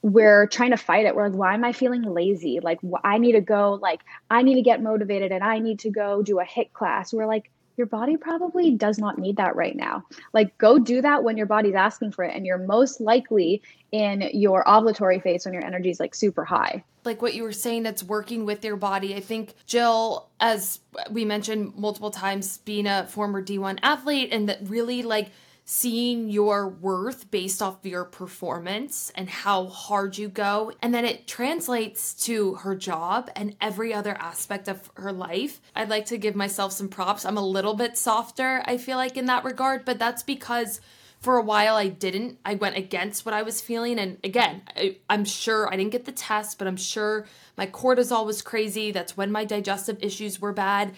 we're 0.01 0.47
trying 0.47 0.71
to 0.71 0.77
fight 0.77 1.05
it. 1.05 1.15
We're 1.15 1.29
like, 1.29 1.37
why 1.37 1.53
am 1.55 1.65
I 1.65 1.73
feeling 1.73 2.03
lazy? 2.03 2.59
Like, 2.61 2.79
wh- 2.81 3.01
I 3.03 3.17
need 3.17 3.33
to 3.33 3.41
go, 3.41 3.79
like, 3.81 4.01
I 4.29 4.43
need 4.43 4.55
to 4.55 4.61
get 4.61 4.81
motivated 4.81 5.31
and 5.31 5.43
I 5.43 5.59
need 5.59 5.79
to 5.79 5.89
go 5.89 6.21
do 6.21 6.39
a 6.39 6.45
HIIT 6.45 6.73
class. 6.73 7.11
We're 7.13 7.25
like, 7.25 7.49
your 7.77 7.87
body 7.87 8.15
probably 8.15 8.71
does 8.71 8.99
not 8.99 9.17
need 9.17 9.35
that 9.37 9.55
right 9.55 9.75
now. 9.75 10.03
Like, 10.31 10.57
go 10.57 10.79
do 10.79 11.01
that 11.01 11.23
when 11.23 11.35
your 11.37 11.45
body's 11.47 11.75
asking 11.75 12.11
for 12.13 12.23
it. 12.23 12.33
And 12.35 12.45
you're 12.45 12.57
most 12.57 13.01
likely 13.01 13.61
in 13.91 14.29
your 14.33 14.63
ovulatory 14.63 15.21
phase 15.21 15.43
when 15.43 15.53
your 15.53 15.65
energy 15.65 15.89
is 15.89 15.99
like 15.99 16.15
super 16.15 16.45
high. 16.45 16.83
like 17.03 17.21
what 17.21 17.33
you 17.33 17.43
were 17.43 17.51
saying 17.51 17.83
that's 17.83 18.03
working 18.03 18.45
with 18.45 18.63
your 18.63 18.75
body. 18.77 19.15
I 19.15 19.19
think 19.19 19.53
Jill, 19.65 20.29
as 20.39 20.79
we 21.11 21.25
mentioned 21.25 21.75
multiple 21.75 22.11
times, 22.11 22.57
being 22.59 22.87
a 22.87 23.07
former 23.07 23.43
D1 23.43 23.79
athlete 23.83 24.29
and 24.31 24.49
that 24.49 24.59
really 24.63 25.03
like 25.03 25.29
seeing 25.67 26.29
your 26.29 26.67
worth 26.67 27.31
based 27.31 27.59
off 27.59 27.79
of 27.79 27.85
your 27.87 28.05
performance 28.05 29.11
and 29.15 29.27
how 29.27 29.65
hard 29.65 30.15
you 30.15 30.29
go. 30.29 30.71
And 30.79 30.93
then 30.93 31.05
it 31.05 31.27
translates 31.27 32.13
to 32.25 32.53
her 32.55 32.75
job 32.75 33.31
and 33.35 33.55
every 33.59 33.91
other 33.91 34.15
aspect 34.19 34.67
of 34.67 34.91
her 34.93 35.11
life. 35.11 35.59
I'd 35.75 35.89
like 35.89 36.05
to 36.07 36.19
give 36.19 36.35
myself 36.35 36.71
some 36.71 36.87
props. 36.87 37.25
I'm 37.25 37.37
a 37.37 37.45
little 37.45 37.73
bit 37.73 37.97
softer, 37.97 38.61
I 38.65 38.77
feel 38.77 38.97
like, 38.97 39.17
in 39.17 39.25
that 39.25 39.43
regard, 39.43 39.85
but 39.85 39.97
that's 39.97 40.21
because 40.21 40.79
for 41.19 41.37
a 41.37 41.41
while 41.41 41.75
I 41.75 41.87
didn't. 41.87 42.37
I 42.45 42.53
went 42.53 42.77
against 42.77 43.25
what 43.25 43.33
I 43.33 43.41
was 43.41 43.59
feeling. 43.59 43.97
And 43.97 44.19
again, 44.23 44.61
I, 44.75 44.97
I'm 45.09 45.25
sure 45.25 45.67
I 45.73 45.75
didn't 45.75 45.91
get 45.91 46.05
the 46.05 46.11
test, 46.11 46.59
but 46.59 46.67
I'm 46.67 46.77
sure 46.77 47.25
my 47.57 47.65
cortisol 47.65 48.27
was 48.27 48.43
crazy. 48.43 48.91
That's 48.91 49.17
when 49.17 49.31
my 49.31 49.45
digestive 49.45 49.97
issues 50.01 50.39
were 50.39 50.53
bad. 50.53 50.93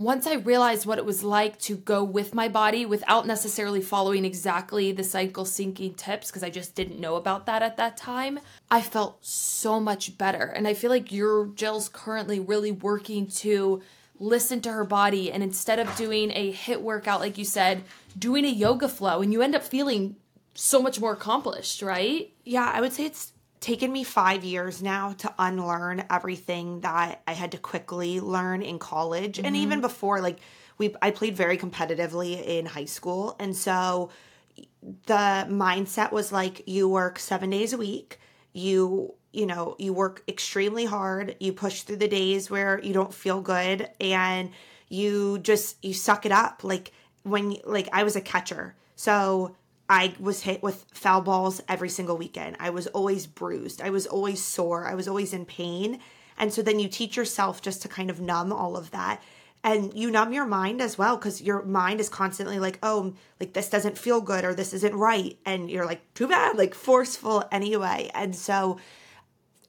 Once 0.00 0.26
I 0.26 0.36
realized 0.36 0.86
what 0.86 0.96
it 0.96 1.04
was 1.04 1.22
like 1.22 1.58
to 1.58 1.76
go 1.76 2.02
with 2.02 2.34
my 2.34 2.48
body 2.48 2.86
without 2.86 3.26
necessarily 3.26 3.82
following 3.82 4.24
exactly 4.24 4.92
the 4.92 5.04
cycle 5.04 5.44
syncing 5.44 5.94
tips, 5.94 6.28
because 6.28 6.42
I 6.42 6.48
just 6.48 6.74
didn't 6.74 6.98
know 6.98 7.16
about 7.16 7.44
that 7.44 7.62
at 7.62 7.76
that 7.76 7.98
time, 7.98 8.40
I 8.70 8.80
felt 8.80 9.22
so 9.22 9.78
much 9.78 10.16
better. 10.16 10.44
And 10.44 10.66
I 10.66 10.72
feel 10.72 10.88
like 10.88 11.12
your 11.12 11.48
Jill's 11.48 11.90
currently 11.90 12.40
really 12.40 12.72
working 12.72 13.26
to 13.26 13.82
listen 14.18 14.62
to 14.62 14.72
her 14.72 14.84
body 14.84 15.30
and 15.30 15.42
instead 15.42 15.78
of 15.78 15.94
doing 15.96 16.30
a 16.30 16.50
HIIT 16.50 16.80
workout 16.80 17.20
like 17.20 17.36
you 17.36 17.44
said 17.44 17.82
doing 18.18 18.44
a 18.44 18.48
yoga 18.48 18.88
flow 18.88 19.20
and 19.20 19.32
you 19.32 19.40
end 19.40 19.54
up 19.54 19.62
feeling 19.62 20.16
so 20.54 20.80
much 20.82 21.00
more 21.00 21.12
accomplished 21.14 21.80
right 21.80 22.30
yeah, 22.44 22.70
I 22.72 22.80
would 22.82 22.92
say 22.92 23.06
it's 23.06 23.32
taken 23.60 23.92
me 23.92 24.04
five 24.04 24.42
years 24.42 24.82
now 24.82 25.12
to 25.12 25.32
unlearn 25.38 26.04
everything 26.10 26.80
that 26.80 27.22
I 27.26 27.32
had 27.32 27.52
to 27.52 27.58
quickly 27.58 28.18
learn 28.18 28.62
in 28.62 28.78
college 28.78 29.38
and 29.38 29.48
mm-hmm. 29.48 29.56
even 29.56 29.80
before. 29.80 30.20
Like 30.20 30.38
we, 30.78 30.94
I 31.02 31.10
played 31.10 31.36
very 31.36 31.58
competitively 31.58 32.42
in 32.42 32.66
high 32.66 32.86
school, 32.86 33.36
and 33.38 33.54
so 33.54 34.10
the 35.06 35.46
mindset 35.48 36.10
was 36.10 36.32
like 36.32 36.66
you 36.66 36.88
work 36.88 37.18
seven 37.18 37.50
days 37.50 37.72
a 37.72 37.76
week. 37.76 38.18
You 38.52 39.14
you 39.32 39.46
know 39.46 39.76
you 39.78 39.92
work 39.92 40.22
extremely 40.26 40.86
hard. 40.86 41.36
You 41.38 41.52
push 41.52 41.82
through 41.82 41.96
the 41.96 42.08
days 42.08 42.50
where 42.50 42.80
you 42.82 42.94
don't 42.94 43.12
feel 43.12 43.42
good, 43.42 43.90
and 44.00 44.50
you 44.88 45.38
just 45.38 45.84
you 45.84 45.92
suck 45.92 46.24
it 46.24 46.32
up. 46.32 46.64
Like 46.64 46.92
when 47.24 47.56
like 47.64 47.88
I 47.92 48.04
was 48.04 48.16
a 48.16 48.22
catcher, 48.22 48.74
so 48.96 49.54
I 49.90 50.14
was 50.20 50.42
hit 50.42 50.62
with 50.62 50.86
foul 50.92 51.20
balls 51.20 51.60
every 51.68 51.88
single 51.88 52.16
weekend. 52.16 52.56
I 52.60 52.70
was 52.70 52.86
always 52.86 53.26
bruised. 53.26 53.82
I 53.82 53.90
was 53.90 54.06
always 54.06 54.40
sore. 54.40 54.86
I 54.86 54.94
was 54.94 55.08
always 55.08 55.32
in 55.32 55.44
pain. 55.44 55.98
And 56.38 56.52
so 56.52 56.62
then 56.62 56.78
you 56.78 56.88
teach 56.88 57.16
yourself 57.16 57.60
just 57.60 57.82
to 57.82 57.88
kind 57.88 58.08
of 58.08 58.20
numb 58.20 58.52
all 58.52 58.76
of 58.76 58.92
that. 58.92 59.20
And 59.64 59.92
you 59.92 60.12
numb 60.12 60.32
your 60.32 60.46
mind 60.46 60.80
as 60.80 60.96
well 60.96 61.16
because 61.16 61.42
your 61.42 61.62
mind 61.64 61.98
is 61.98 62.08
constantly 62.08 62.60
like, 62.60 62.78
oh, 62.84 63.14
like 63.40 63.52
this 63.52 63.68
doesn't 63.68 63.98
feel 63.98 64.20
good 64.20 64.44
or 64.44 64.54
this 64.54 64.72
isn't 64.72 64.94
right. 64.94 65.36
And 65.44 65.68
you're 65.68 65.84
like, 65.84 66.14
too 66.14 66.28
bad, 66.28 66.56
like 66.56 66.74
forceful 66.74 67.44
anyway. 67.50 68.12
And 68.14 68.34
so 68.34 68.78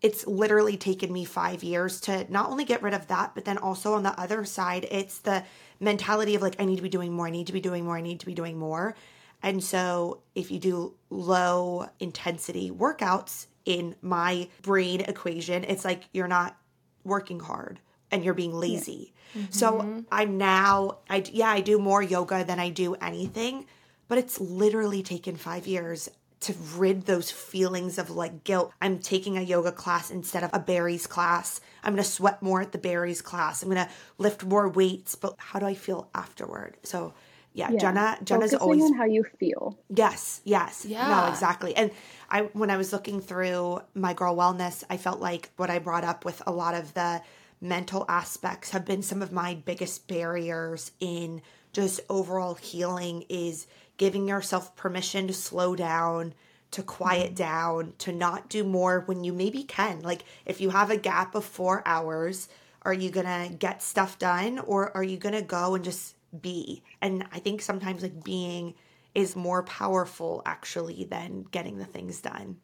it's 0.03 0.27
literally 0.27 0.77
taken 0.77 1.11
me 1.11 1.25
five 1.25 1.63
years 1.63 1.99
to 2.01 2.31
not 2.31 2.51
only 2.51 2.63
get 2.63 2.83
rid 2.83 2.93
of 2.93 3.07
that, 3.07 3.33
but 3.33 3.45
then 3.45 3.57
also 3.57 3.95
on 3.95 4.03
the 4.03 4.17
other 4.19 4.45
side, 4.45 4.85
it's 4.91 5.17
the 5.17 5.43
mentality 5.79 6.35
of 6.35 6.43
like, 6.43 6.61
I 6.61 6.65
need 6.65 6.75
to 6.75 6.83
be 6.83 6.89
doing 6.89 7.11
more, 7.11 7.25
I 7.25 7.31
need 7.31 7.47
to 7.47 7.53
be 7.53 7.59
doing 7.59 7.85
more, 7.85 7.97
I 7.97 8.01
need 8.01 8.19
to 8.19 8.27
be 8.27 8.35
doing 8.35 8.57
more. 8.57 8.95
And 9.43 9.63
so 9.63 10.21
if 10.35 10.51
you 10.51 10.59
do 10.59 10.93
low 11.09 11.89
intensity 11.99 12.71
workouts 12.71 13.47
in 13.65 13.95
my 14.01 14.49
brain 14.61 15.01
equation, 15.01 15.63
it's 15.63 15.85
like 15.85 16.03
you're 16.13 16.27
not 16.27 16.57
working 17.03 17.39
hard 17.39 17.79
and 18.11 18.23
you're 18.23 18.33
being 18.33 18.53
lazy. 18.53 19.13
Mm-hmm. 19.35 19.51
So 19.51 20.03
I'm 20.11 20.37
now, 20.37 20.99
I 21.09 21.23
yeah, 21.31 21.49
I 21.49 21.61
do 21.61 21.79
more 21.79 22.03
yoga 22.03 22.43
than 22.43 22.59
I 22.59 22.69
do 22.69 22.95
anything, 22.95 23.65
but 24.07 24.17
it's 24.17 24.39
literally 24.39 25.03
taken 25.03 25.37
five 25.37 25.65
years 25.65 26.09
to 26.41 26.55
rid 26.75 27.05
those 27.05 27.29
feelings 27.29 27.97
of 27.97 28.09
like 28.09 28.43
guilt. 28.43 28.73
I'm 28.81 28.99
taking 28.99 29.37
a 29.37 29.41
yoga 29.41 29.71
class 29.71 30.09
instead 30.09 30.43
of 30.43 30.49
a 30.53 30.59
Barry's 30.59 31.07
class. 31.07 31.61
I'm 31.83 31.93
going 31.93 32.03
to 32.03 32.09
sweat 32.09 32.41
more 32.41 32.61
at 32.61 32.71
the 32.71 32.77
Barry's 32.77 33.21
class. 33.21 33.61
I'm 33.61 33.69
going 33.69 33.85
to 33.85 33.91
lift 34.17 34.43
more 34.43 34.67
weights, 34.67 35.15
but 35.15 35.35
how 35.37 35.59
do 35.59 35.67
I 35.67 35.75
feel 35.75 36.09
afterward? 36.15 36.77
So, 36.83 37.13
yeah, 37.53 37.69
Yeah. 37.71 37.79
Jenna 37.79 38.17
Jenna's 38.23 38.51
Focusing 38.51 38.59
always 38.59 38.83
on 38.83 38.93
how 38.93 39.05
you 39.05 39.23
feel. 39.39 39.77
Yes, 39.89 40.41
yes. 40.45 40.85
Yeah. 40.85 41.07
No, 41.07 41.27
exactly. 41.27 41.75
And 41.75 41.91
I 42.29 42.41
when 42.53 42.69
I 42.69 42.77
was 42.77 42.93
looking 42.93 43.19
through 43.19 43.81
my 43.93 44.13
girl 44.13 44.35
wellness, 44.35 44.83
I 44.89 44.97
felt 44.97 45.19
like 45.19 45.51
what 45.57 45.69
I 45.69 45.79
brought 45.79 46.03
up 46.03 46.23
with 46.23 46.41
a 46.47 46.51
lot 46.51 46.75
of 46.75 46.93
the 46.93 47.21
mental 47.59 48.05
aspects 48.09 48.71
have 48.71 48.85
been 48.85 49.03
some 49.03 49.21
of 49.21 49.31
my 49.31 49.53
biggest 49.53 50.07
barriers 50.07 50.91
in 50.99 51.41
just 51.73 52.01
overall 52.09 52.55
healing 52.55 53.23
is 53.29 53.67
giving 53.97 54.27
yourself 54.27 54.75
permission 54.75 55.27
to 55.27 55.33
slow 55.33 55.75
down, 55.75 56.33
to 56.71 56.81
quiet 56.81 57.27
mm-hmm. 57.27 57.35
down, 57.35 57.93
to 57.99 58.11
not 58.11 58.49
do 58.49 58.63
more 58.63 59.01
when 59.01 59.23
you 59.23 59.31
maybe 59.33 59.63
can. 59.63 60.01
Like 60.01 60.23
if 60.45 60.59
you 60.59 60.71
have 60.71 60.89
a 60.89 60.97
gap 60.97 61.35
of 61.35 61.45
4 61.45 61.83
hours, 61.85 62.49
are 62.81 62.93
you 62.93 63.11
going 63.11 63.27
to 63.27 63.55
get 63.55 63.83
stuff 63.83 64.17
done 64.17 64.57
or 64.59 64.95
are 64.95 65.03
you 65.03 65.17
going 65.17 65.35
to 65.35 65.41
go 65.41 65.75
and 65.75 65.83
just 65.83 66.15
be? 66.39 66.83
And 67.01 67.25
I 67.31 67.39
think 67.39 67.61
sometimes 67.61 68.03
like 68.03 68.23
being 68.23 68.75
is 69.13 69.35
more 69.35 69.63
powerful 69.63 70.41
actually 70.45 71.05
than 71.05 71.43
getting 71.51 71.77
the 71.77 71.85
things 71.85 72.21
done. 72.21 72.57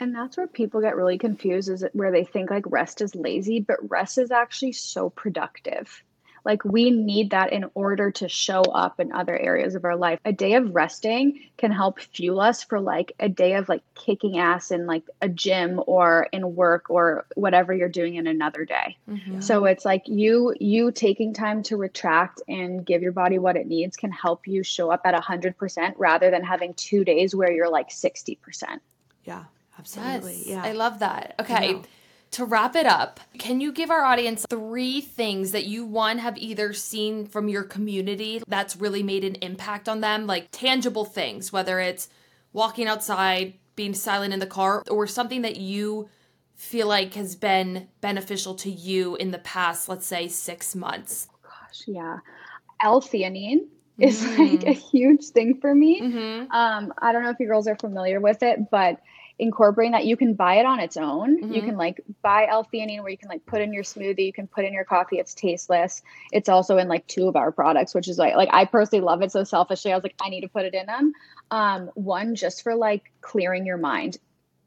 And 0.00 0.14
that's 0.14 0.36
where 0.36 0.46
people 0.46 0.80
get 0.80 0.96
really 0.96 1.18
confused 1.18 1.68
is 1.68 1.84
where 1.92 2.12
they 2.12 2.24
think 2.24 2.50
like 2.50 2.64
rest 2.66 3.00
is 3.00 3.14
lazy, 3.14 3.60
but 3.60 3.90
rest 3.90 4.18
is 4.18 4.30
actually 4.30 4.72
so 4.72 5.10
productive. 5.10 6.04
Like 6.48 6.64
we 6.64 6.90
need 6.90 7.30
that 7.32 7.52
in 7.52 7.66
order 7.74 8.10
to 8.10 8.26
show 8.26 8.62
up 8.62 8.98
in 8.98 9.12
other 9.12 9.38
areas 9.38 9.74
of 9.74 9.84
our 9.84 9.96
life. 9.96 10.18
A 10.24 10.32
day 10.32 10.54
of 10.54 10.74
resting 10.74 11.40
can 11.58 11.70
help 11.70 12.00
fuel 12.00 12.40
us 12.40 12.64
for 12.64 12.80
like 12.80 13.12
a 13.20 13.28
day 13.28 13.52
of 13.52 13.68
like 13.68 13.82
kicking 13.94 14.38
ass 14.38 14.70
in 14.70 14.86
like 14.86 15.02
a 15.20 15.28
gym 15.28 15.78
or 15.86 16.26
in 16.32 16.54
work 16.54 16.88
or 16.88 17.26
whatever 17.34 17.74
you're 17.74 17.90
doing 17.90 18.14
in 18.14 18.26
another 18.26 18.64
day. 18.64 18.96
Mm-hmm. 19.10 19.40
So 19.40 19.66
it's 19.66 19.84
like 19.84 20.08
you 20.08 20.54
you 20.58 20.90
taking 20.90 21.34
time 21.34 21.62
to 21.64 21.76
retract 21.76 22.40
and 22.48 22.82
give 22.84 23.02
your 23.02 23.12
body 23.12 23.38
what 23.38 23.56
it 23.56 23.66
needs 23.66 23.98
can 23.98 24.10
help 24.10 24.48
you 24.48 24.62
show 24.62 24.90
up 24.90 25.02
at 25.04 25.14
100% 25.14 25.94
rather 25.98 26.30
than 26.30 26.42
having 26.42 26.72
2 26.72 27.04
days 27.04 27.34
where 27.34 27.52
you're 27.52 27.70
like 27.70 27.90
60%. 27.90 28.38
Yeah, 29.24 29.44
absolutely. 29.78 30.36
Yes, 30.36 30.46
yeah. 30.46 30.62
I 30.64 30.72
love 30.72 31.00
that. 31.00 31.34
Okay. 31.40 31.78
To 32.32 32.44
wrap 32.44 32.76
it 32.76 32.86
up, 32.86 33.20
can 33.38 33.60
you 33.60 33.72
give 33.72 33.90
our 33.90 34.04
audience 34.04 34.46
three 34.48 35.00
things 35.00 35.52
that 35.52 35.66
you 35.66 35.84
one 35.84 36.18
have 36.18 36.36
either 36.36 36.72
seen 36.72 37.26
from 37.26 37.48
your 37.48 37.64
community 37.64 38.42
that's 38.46 38.76
really 38.76 39.02
made 39.02 39.24
an 39.24 39.36
impact 39.36 39.88
on 39.88 40.00
them, 40.00 40.26
like 40.26 40.48
tangible 40.52 41.04
things, 41.04 41.52
whether 41.52 41.80
it's 41.80 42.08
walking 42.52 42.86
outside, 42.86 43.54
being 43.76 43.94
silent 43.94 44.32
in 44.32 44.40
the 44.40 44.46
car, 44.46 44.82
or 44.90 45.06
something 45.06 45.42
that 45.42 45.56
you 45.56 46.08
feel 46.54 46.86
like 46.86 47.14
has 47.14 47.34
been 47.34 47.88
beneficial 48.00 48.54
to 48.56 48.70
you 48.70 49.16
in 49.16 49.30
the 49.30 49.38
past, 49.38 49.88
let's 49.88 50.06
say 50.06 50.28
six 50.28 50.76
months? 50.76 51.28
Gosh, 51.42 51.84
yeah. 51.86 52.18
L-theanine 52.82 53.66
is 53.98 54.24
like 54.38 54.64
a 54.64 54.72
huge 54.72 55.24
thing 55.26 55.58
for 55.60 55.74
me. 55.74 56.00
Mm-hmm. 56.00 56.52
Um, 56.52 56.92
I 56.98 57.12
don't 57.12 57.22
know 57.22 57.30
if 57.30 57.40
you 57.40 57.46
girls 57.46 57.66
are 57.66 57.76
familiar 57.76 58.20
with 58.20 58.42
it, 58.42 58.70
but 58.70 59.00
incorporating 59.38 59.92
that 59.92 60.04
you 60.06 60.16
can 60.16 60.34
buy 60.34 60.54
it 60.56 60.66
on 60.66 60.80
its 60.80 60.96
own. 60.96 61.38
You 61.48 61.62
Mhm. 61.62 61.64
can 61.64 61.76
like 61.76 62.00
buy 62.22 62.46
L-theanine 62.48 63.00
where 63.02 63.10
you 63.10 63.18
can 63.18 63.28
like 63.28 63.46
put 63.46 63.60
in 63.62 63.72
your 63.72 63.84
smoothie, 63.84 64.26
you 64.26 64.32
can 64.32 64.46
put 64.48 64.64
in 64.64 64.72
your 64.72 64.84
coffee. 64.84 65.18
It's 65.18 65.34
tasteless. 65.34 66.02
It's 66.32 66.48
also 66.48 66.76
in 66.78 66.88
like 66.88 67.06
two 67.06 67.28
of 67.28 67.36
our 67.36 67.52
products, 67.52 67.94
which 67.94 68.08
is 68.08 68.18
like 68.18 68.34
like 68.34 68.48
I 68.52 68.64
personally 68.64 69.04
love 69.04 69.22
it 69.22 69.32
so 69.32 69.44
selfishly. 69.44 69.92
I 69.92 69.96
was 69.96 70.04
like 70.04 70.16
I 70.20 70.28
need 70.30 70.42
to 70.42 70.48
put 70.48 70.64
it 70.64 70.74
in 70.74 70.86
them. 70.86 71.12
Um, 71.50 71.90
one 71.94 72.34
just 72.34 72.62
for 72.62 72.74
like 72.74 73.12
clearing 73.20 73.64
your 73.66 73.78
mind, 73.78 74.18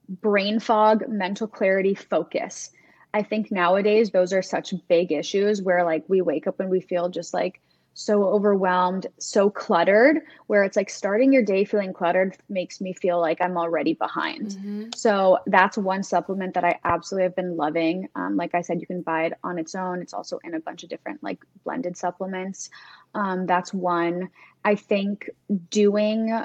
brain 0.09 0.59
fog, 0.59 1.07
mental 1.07 1.47
clarity, 1.47 1.93
focus. 1.95 2.71
I 3.13 3.23
think 3.23 3.51
nowadays 3.51 4.11
those 4.11 4.33
are 4.33 4.41
such 4.41 4.73
big 4.87 5.11
issues 5.11 5.61
where 5.61 5.83
like 5.83 6.05
we 6.07 6.21
wake 6.21 6.47
up 6.47 6.59
and 6.59 6.69
we 6.69 6.81
feel 6.81 7.09
just 7.09 7.33
like 7.33 7.61
so 8.01 8.23
overwhelmed, 8.25 9.07
so 9.17 9.49
cluttered, 9.49 10.21
where 10.47 10.63
it's 10.63 10.75
like 10.75 10.89
starting 10.89 11.31
your 11.31 11.43
day 11.43 11.63
feeling 11.63 11.93
cluttered 11.93 12.35
makes 12.49 12.81
me 12.81 12.93
feel 12.93 13.19
like 13.19 13.41
I'm 13.41 13.57
already 13.57 13.93
behind. 13.93 14.49
Mm-hmm. 14.49 14.89
So 14.95 15.39
that's 15.47 15.77
one 15.77 16.03
supplement 16.03 16.53
that 16.55 16.63
I 16.63 16.79
absolutely 16.83 17.23
have 17.23 17.35
been 17.35 17.57
loving. 17.57 18.09
Um, 18.15 18.37
like 18.37 18.55
I 18.55 18.61
said, 18.61 18.81
you 18.81 18.87
can 18.87 19.01
buy 19.01 19.25
it 19.25 19.33
on 19.43 19.57
its 19.57 19.75
own. 19.75 20.01
It's 20.01 20.13
also 20.13 20.39
in 20.43 20.53
a 20.53 20.59
bunch 20.59 20.83
of 20.83 20.89
different 20.89 21.21
like 21.23 21.43
blended 21.63 21.97
supplements. 21.97 22.69
Um, 23.13 23.45
that's 23.45 23.73
one. 23.73 24.29
I 24.63 24.75
think 24.75 25.29
doing 25.69 26.43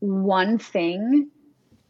one 0.00 0.58
thing 0.58 1.30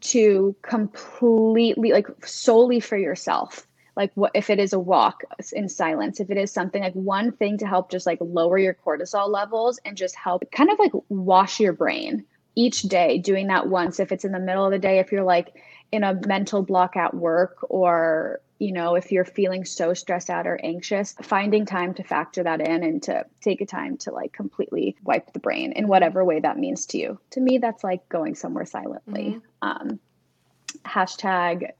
to 0.01 0.55
completely 0.61 1.91
like 1.91 2.07
solely 2.25 2.79
for 2.79 2.97
yourself 2.97 3.67
like 3.95 4.11
what 4.15 4.31
if 4.33 4.49
it 4.49 4.59
is 4.59 4.73
a 4.73 4.79
walk 4.79 5.23
in 5.53 5.69
silence 5.69 6.19
if 6.19 6.29
it 6.29 6.37
is 6.37 6.51
something 6.51 6.83
like 6.83 6.93
one 6.93 7.31
thing 7.31 7.57
to 7.57 7.67
help 7.67 7.89
just 7.89 8.05
like 8.05 8.19
lower 8.21 8.57
your 8.57 8.73
cortisol 8.73 9.29
levels 9.29 9.79
and 9.85 9.97
just 9.97 10.15
help 10.15 10.43
kind 10.51 10.69
of 10.69 10.79
like 10.79 10.91
wash 11.09 11.59
your 11.59 11.73
brain 11.73 12.25
each 12.55 12.83
day 12.83 13.17
doing 13.17 13.47
that 13.47 13.67
once. 13.67 13.99
If 13.99 14.11
it's 14.11 14.25
in 14.25 14.31
the 14.31 14.39
middle 14.39 14.65
of 14.65 14.71
the 14.71 14.79
day 14.79 14.99
if 14.99 15.11
you're 15.11 15.23
like 15.23 15.53
in 15.91 16.03
a 16.03 16.19
mental 16.25 16.63
block 16.63 16.95
at 16.95 17.13
work 17.13 17.57
or 17.69 18.41
you 18.57 18.71
know 18.71 18.95
if 18.95 19.11
you're 19.11 19.25
feeling 19.25 19.65
so 19.65 19.93
stressed 19.93 20.29
out 20.29 20.47
or 20.47 20.59
anxious 20.63 21.13
finding 21.21 21.65
time 21.65 21.93
to 21.93 22.03
factor 22.03 22.43
that 22.43 22.61
in 22.61 22.83
and 22.83 23.03
to 23.03 23.25
take 23.41 23.61
a 23.61 23.65
time 23.65 23.97
to 23.97 24.11
like 24.11 24.31
completely 24.31 24.95
wipe 25.03 25.33
the 25.33 25.39
brain 25.39 25.73
in 25.73 25.87
whatever 25.87 26.23
way 26.23 26.39
that 26.39 26.57
means 26.57 26.85
to 26.87 26.97
you. 26.97 27.19
To 27.31 27.41
me 27.41 27.57
that's 27.57 27.83
like 27.83 28.07
going 28.09 28.35
somewhere 28.35 28.65
silently. 28.65 29.39
Um 29.61 29.99
hashtag 30.85 31.71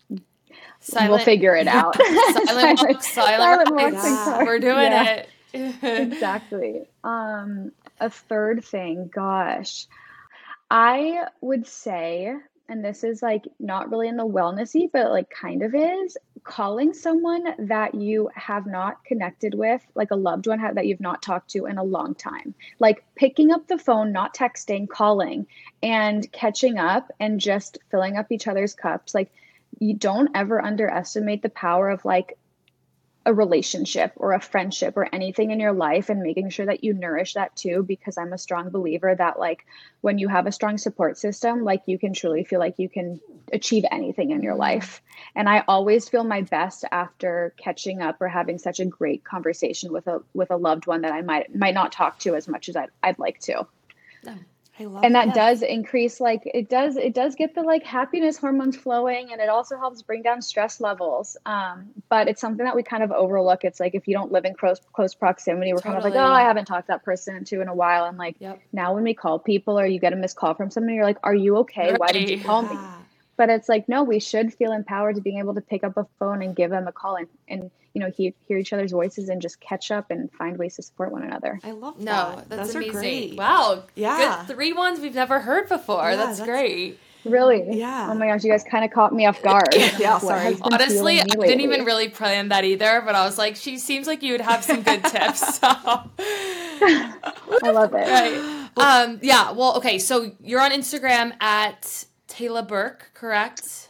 we'll 0.94 1.18
figure 1.20 1.56
it 1.56 1.68
out 1.68 1.96
silent 2.46 2.80
walk, 2.82 3.02
silent, 3.04 3.04
Silent 3.04 3.76
walks 3.76 4.06
and. 4.06 4.48
We're 4.48 4.60
doing 4.60 4.92
Yeah. 4.92 5.04
it. 5.04 5.30
exactly. 5.84 6.82
Um, 7.04 7.72
a 8.00 8.10
third 8.10 8.64
thing, 8.66 9.10
gosh, 9.14 9.88
I 10.70 11.28
would 11.42 11.66
say, 11.66 12.36
and 12.68 12.84
this 12.84 13.04
is 13.04 13.22
like 13.22 13.46
not 13.60 13.90
really 13.90 14.08
in 14.10 14.18
the 14.18 14.26
wellnessy, 14.26 14.90
but 14.92 15.12
like 15.12 15.30
kind 15.30 15.64
of 15.64 15.74
is 15.74 16.18
calling 16.44 16.94
someone 16.94 17.44
that 17.68 17.96
you 17.96 18.30
have 18.36 18.66
not 18.68 19.04
connected 19.06 19.54
with, 19.56 19.82
like 19.96 20.12
a 20.12 20.16
loved 20.16 20.46
one 20.48 20.60
that 20.76 20.86
you've 20.86 21.00
not 21.00 21.22
talked 21.22 21.50
to 21.52 21.66
in 21.68 21.78
a 21.78 21.84
long 21.84 22.16
time, 22.16 22.54
like 22.80 23.04
picking 23.16 23.52
up 23.52 23.68
the 23.68 23.78
phone, 23.78 24.12
not 24.12 24.36
texting, 24.36 24.88
calling, 24.90 25.48
and 25.82 26.32
catching 26.32 26.78
up 26.78 27.12
and 27.20 27.40
just 27.40 27.78
filling 27.90 28.18
up 28.18 28.32
each 28.32 28.48
other's 28.48 28.74
cups. 28.74 29.16
Like, 29.16 29.32
you 29.80 29.94
don't 29.94 30.32
ever 30.36 30.64
underestimate 30.64 31.42
the 31.42 31.50
power 31.50 31.90
of 31.90 32.06
like 32.06 32.38
a 33.28 33.34
relationship 33.34 34.14
or 34.18 34.34
a 34.34 34.40
friendship 34.40 34.96
or 34.96 35.10
anything 35.12 35.50
in 35.50 35.60
your 35.60 35.74
life 35.74 36.10
and 36.10 36.22
making 36.22 36.50
sure 36.50 36.68
that 36.68 36.84
you 36.84 36.94
nourish 36.94 37.34
that 37.34 37.56
too 37.56 37.82
because 37.82 38.18
i'm 38.20 38.34
a 38.34 38.38
strong 38.38 38.70
believer 38.70 39.16
that 39.16 39.40
like 39.40 39.66
when 40.02 40.20
you 40.20 40.28
have 40.28 40.46
a 40.46 40.52
strong 40.52 40.78
support 40.78 41.18
system 41.18 41.64
like 41.64 41.82
you 41.88 41.98
can 41.98 42.14
truly 42.14 42.44
feel 42.44 42.60
like 42.60 42.78
you 42.78 42.88
can 42.88 43.20
achieve 43.52 43.84
anything 43.92 44.32
in 44.32 44.42
your 44.42 44.56
life. 44.56 45.02
And 45.36 45.50
i 45.50 45.64
always 45.68 46.08
feel 46.08 46.24
my 46.24 46.42
best 46.42 46.86
after 46.92 47.54
catching 47.58 48.02
up 48.02 48.22
or 48.22 48.28
having 48.28 48.60
such 48.60 48.80
a 48.80 48.86
great 48.86 49.24
conversation 49.24 49.92
with 49.92 50.08
a 50.08 50.22
with 50.34 50.52
a 50.52 50.58
loved 50.58 50.86
one 50.86 51.02
that 51.02 51.12
i 51.12 51.22
might 51.22 51.56
might 51.56 51.74
not 51.74 51.92
talk 51.92 52.20
to 52.20 52.36
as 52.36 52.48
much 52.48 52.70
as 52.70 52.76
i'd, 52.76 52.90
I'd 53.02 53.20
like 53.20 53.40
to 53.42 53.66
and 55.04 55.16
that 55.16 55.34
does 55.34 55.62
increase 55.62 56.20
like 56.20 56.42
it 56.46 56.70
does 56.70 56.98
it 56.98 57.14
does 57.14 57.36
get 57.36 57.56
the 57.56 57.62
like 57.62 57.84
happiness 57.84 58.38
hormones 58.38 58.76
flowing 58.76 59.32
and 59.32 59.42
it 59.42 59.50
also 59.50 59.78
helps 59.78 60.02
bring 60.02 60.22
down 60.22 60.42
stress 60.42 60.82
levels 60.82 61.38
um, 61.46 61.86
but 62.10 62.28
it's 62.28 62.42
something 62.42 62.66
that 62.66 62.76
we 62.76 62.84
kind 62.84 63.04
of 63.04 63.12
overlook 63.12 63.64
it's 63.64 63.80
like 63.80 63.96
if 63.96 64.08
you 64.08 64.14
don't 64.14 64.32
live 64.32 64.46
in 64.46 64.54
close 64.54 64.80
close 64.94 65.16
proximity 65.16 65.74
we're 65.74 65.82
kind 65.82 65.98
of 65.98 66.04
like 66.04 66.14
oh 66.16 66.34
i 66.34 66.42
haven't 66.42 66.66
talked 66.66 66.88
that 66.88 67.04
person 67.04 67.44
to 67.44 67.62
in 67.62 67.68
a 67.68 67.76
while 67.76 68.06
and 68.06 68.18
like 68.18 68.36
Yep. 68.40 68.62
now 68.74 68.94
when 68.94 69.04
we 69.04 69.14
call 69.14 69.40
people 69.40 69.80
or 69.80 69.86
you 69.86 70.00
get 70.00 70.14
a 70.14 70.16
missed 70.16 70.36
call 70.36 70.54
from 70.54 70.70
someone 70.70 70.94
you're 70.94 71.06
like 71.06 71.18
are 71.24 71.36
you 71.36 71.58
okay 71.58 71.94
why 71.94 72.12
did 72.12 72.30
you 72.30 72.38
Right. 72.38 72.46
call 72.46 72.62
me 72.64 72.76
Yeah. 72.76 73.05
But 73.38 73.50
it's 73.50 73.68
like 73.70 73.88
no 73.90 74.04
we 74.04 74.20
should 74.20 74.54
feel 74.54 74.72
empowered 74.72 75.16
to 75.16 75.22
being 75.22 75.40
able 75.40 75.54
to 75.54 75.62
pick 75.62 75.84
up 75.84 75.98
a 75.98 76.06
phone 76.20 76.42
and 76.42 76.56
give 76.56 76.70
them 76.72 76.88
a 76.88 76.92
call 76.92 77.16
and, 77.16 77.28
and 77.48 77.72
you 77.94 78.02
know 78.02 78.12
hear, 78.12 78.32
hear 78.48 78.58
each 78.58 78.74
other's 78.74 78.92
voices 78.92 79.30
and 79.30 79.42
just 79.42 79.60
catch 79.62 79.92
up 79.92 80.12
and 80.12 80.32
find 80.34 80.58
ways 80.58 80.76
to 80.76 80.82
support 80.82 81.12
one 81.12 81.24
another 81.24 81.60
I 81.64 81.72
love 81.72 81.98
No, 82.00 82.36
that. 82.36 82.50
that's 82.50 82.74
Those 82.74 82.90
amazing. 82.90 83.38
Wow. 83.38 83.84
Yeah. 83.96 84.44
Good 84.48 84.56
three 84.56 84.74
ones 84.74 85.00
we've 85.00 85.16
never 85.16 85.40
heard 85.40 85.70
before. 85.70 86.10
Yeah, 86.10 86.16
that's, 86.18 86.40
that's- 86.40 86.48
great. 86.60 87.00
really 87.24 87.78
Yeah. 87.78 88.10
oh 88.12 88.16
my 88.16 88.28
gosh 88.28 88.44
you 88.44 88.52
guys 88.52 88.64
kind 88.70 88.84
of 88.86 88.92
caught 88.92 89.14
me 89.14 89.26
off 89.26 89.42
guard 89.42 89.68
Yeah, 89.76 90.18
sorry. 90.20 90.58
Honestly, 90.62 91.20
I 91.22 91.24
didn't 91.26 91.62
even 91.62 91.86
really 91.86 92.10
plan 92.10 92.50
that 92.50 92.66
either, 92.66 93.02
but 93.06 93.16
I 93.16 93.24
was 93.26 93.38
like, 93.38 93.56
she 93.56 93.78
seems 93.78 94.08
like 94.08 94.22
you 94.24 94.34
would 94.34 94.42
have 94.42 94.64
some 94.64 94.82
good 94.84 95.04
tips. 95.06 95.60
So. 95.60 95.68
I 96.82 97.72
love 97.72 97.94
it. 97.94 98.08
right. 98.08 98.70
Um, 98.78 99.20
yeah. 99.22 99.52
Well, 99.52 99.78
okay. 99.78 99.98
So 100.00 100.32
you're 100.44 100.60
on 100.62 100.72
Instagram 100.72 101.34
at 101.42 102.06
Tayla 102.36 102.68
Burke, 102.68 103.12
correct? 103.14 103.90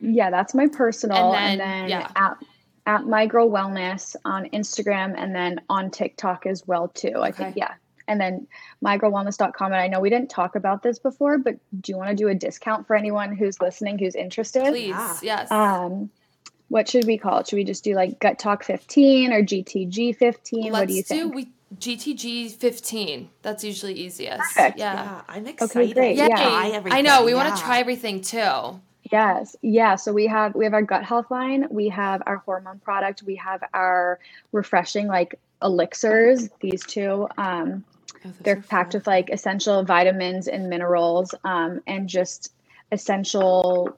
Yeah, 0.00 0.30
that's 0.30 0.54
my 0.54 0.66
personal, 0.68 1.34
And 1.34 1.52
and 1.52 1.60
then- 1.60 1.88
then, 1.88 2.00
yeah. 2.00 2.08
at 2.16 2.36
at 2.86 3.04
My 3.06 3.26
Girl 3.26 3.50
Wellness 3.50 4.16
on 4.24 4.46
Instagram, 4.46 5.14
and 5.16 5.34
then 5.34 5.60
on 5.68 5.90
TikTok 5.90 6.46
as 6.46 6.66
well 6.66 6.88
too. 6.88 7.20
I 7.20 7.30
think 7.32 7.54
yeah, 7.54 7.74
And 8.06 8.18
then 8.18 8.46
mygirlwellness.com. 8.82 9.66
And 9.72 9.74
I 9.80 9.88
know 9.88 10.00
we 10.00 10.08
didn't 10.08 10.30
talk 10.30 10.54
about 10.56 10.82
this 10.82 10.98
before, 10.98 11.36
but 11.36 11.56
do 11.82 11.92
you 11.92 11.98
want 11.98 12.08
to 12.08 12.16
do 12.16 12.28
a 12.28 12.34
discount 12.34 12.86
for 12.86 12.96
anyone 12.96 13.36
who's 13.36 13.60
listening 13.60 13.98
who's 13.98 14.14
interested? 14.14 14.64
Please, 14.64 14.88
Yeah. 14.88 15.16
yes. 15.22 15.50
Um, 15.50 16.08
what 16.68 16.88
should 16.88 17.04
we 17.04 17.18
call 17.18 17.40
it? 17.40 17.48
Should 17.48 17.56
we 17.56 17.64
just 17.64 17.84
do 17.84 17.94
like 17.94 18.18
Gut 18.20 18.38
Talk 18.38 18.64
15 18.64 19.32
or 19.34 19.42
GTG 19.42 20.16
15? 20.16 20.62
Let's 20.64 20.72
what 20.72 20.88
do 20.88 20.94
you 20.94 21.02
do 21.02 21.06
think? 21.08 21.34
we 21.34 21.48
GTG 21.76 22.50
15. 22.52 23.28
That's 23.42 23.62
usually 23.62 23.94
easiest. 23.94 24.38
Perfect. 24.38 24.78
Yeah. 24.78 24.94
Yeah, 24.94 25.20
I'm 25.28 25.46
excited. 25.46 25.94
great. 25.94 26.14
to 26.16 26.18
Yeah. 26.22 26.28
try. 26.28 26.82
I 26.90 27.02
know. 27.02 27.24
We 27.24 27.34
want 27.34 27.54
to 27.54 27.62
try 27.62 27.78
everything 27.78 28.20
too. 28.20 28.80
Yes. 29.10 29.56
Yeah. 29.62 29.96
So 29.96 30.12
we 30.12 30.26
have 30.26 30.54
we 30.54 30.64
have 30.64 30.74
our 30.74 30.82
gut 30.82 31.04
health 31.04 31.30
line, 31.30 31.66
we 31.70 31.88
have 31.88 32.22
our 32.26 32.36
hormone 32.38 32.78
product, 32.80 33.22
we 33.22 33.36
have 33.36 33.62
our 33.72 34.18
refreshing 34.52 35.06
like 35.06 35.38
elixirs, 35.62 36.48
these 36.60 36.84
two. 36.84 37.28
Um, 37.38 37.84
Oh, 38.24 38.32
they're 38.40 38.56
are 38.58 38.62
packed 38.62 38.92
fun. 38.92 38.98
with 38.98 39.06
like 39.06 39.30
essential 39.30 39.84
vitamins 39.84 40.48
and 40.48 40.68
minerals 40.68 41.32
um, 41.44 41.80
and 41.86 42.08
just 42.08 42.52
essential 42.90 43.96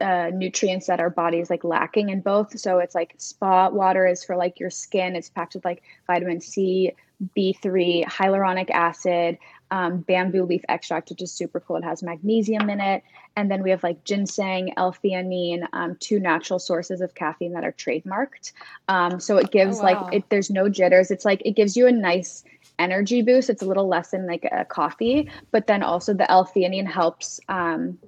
uh, 0.00 0.30
nutrients 0.34 0.86
that 0.86 1.00
our 1.00 1.10
body 1.10 1.38
is 1.38 1.50
like 1.50 1.64
lacking 1.64 2.08
in 2.10 2.20
both. 2.20 2.58
So 2.58 2.78
it's 2.78 2.94
like 2.94 3.14
spa 3.18 3.68
water 3.68 4.06
is 4.06 4.24
for 4.24 4.36
like 4.36 4.58
your 4.60 4.70
skin. 4.70 5.16
It's 5.16 5.28
packed 5.30 5.54
with 5.54 5.64
like 5.64 5.82
vitamin 6.06 6.40
c 6.40 6.92
b3 7.36 8.04
hyaluronic 8.06 8.70
acid 8.70 9.38
um, 9.70 9.98
bamboo 10.00 10.42
leaf 10.44 10.62
extract 10.68 11.10
which 11.10 11.22
is 11.22 11.32
super 11.32 11.60
cool. 11.60 11.76
It 11.76 11.84
has 11.84 12.02
magnesium 12.02 12.68
in 12.68 12.80
it. 12.80 13.02
And 13.36 13.50
then 13.50 13.62
we 13.62 13.70
have 13.70 13.82
like 13.82 14.04
ginseng 14.04 14.72
l-theanine 14.76 15.66
um, 15.72 15.96
two 16.00 16.18
natural 16.20 16.58
sources 16.58 17.00
of 17.00 17.14
caffeine 17.14 17.52
that 17.52 17.64
are 17.64 17.72
trademarked. 17.72 18.52
Um, 18.88 19.20
so 19.20 19.36
it 19.38 19.50
gives 19.50 19.78
Oh, 19.78 19.82
wow. 19.82 20.04
like 20.04 20.14
it, 20.14 20.24
there's 20.28 20.50
no 20.50 20.68
jitters. 20.68 21.10
It's 21.10 21.24
like 21.24 21.40
it 21.44 21.52
gives 21.56 21.76
you 21.76 21.86
a 21.86 21.92
nice 21.92 22.44
energy 22.78 23.22
boost. 23.22 23.48
It's 23.50 23.62
a 23.62 23.66
little 23.66 23.88
less 23.88 24.10
than 24.10 24.26
like 24.26 24.46
a 24.50 24.64
coffee, 24.64 25.30
but 25.52 25.66
then 25.66 25.82
also 25.82 26.12
the 26.14 26.30
L-theanine 26.30 26.86
helps 26.90 27.40
um, 27.48 27.98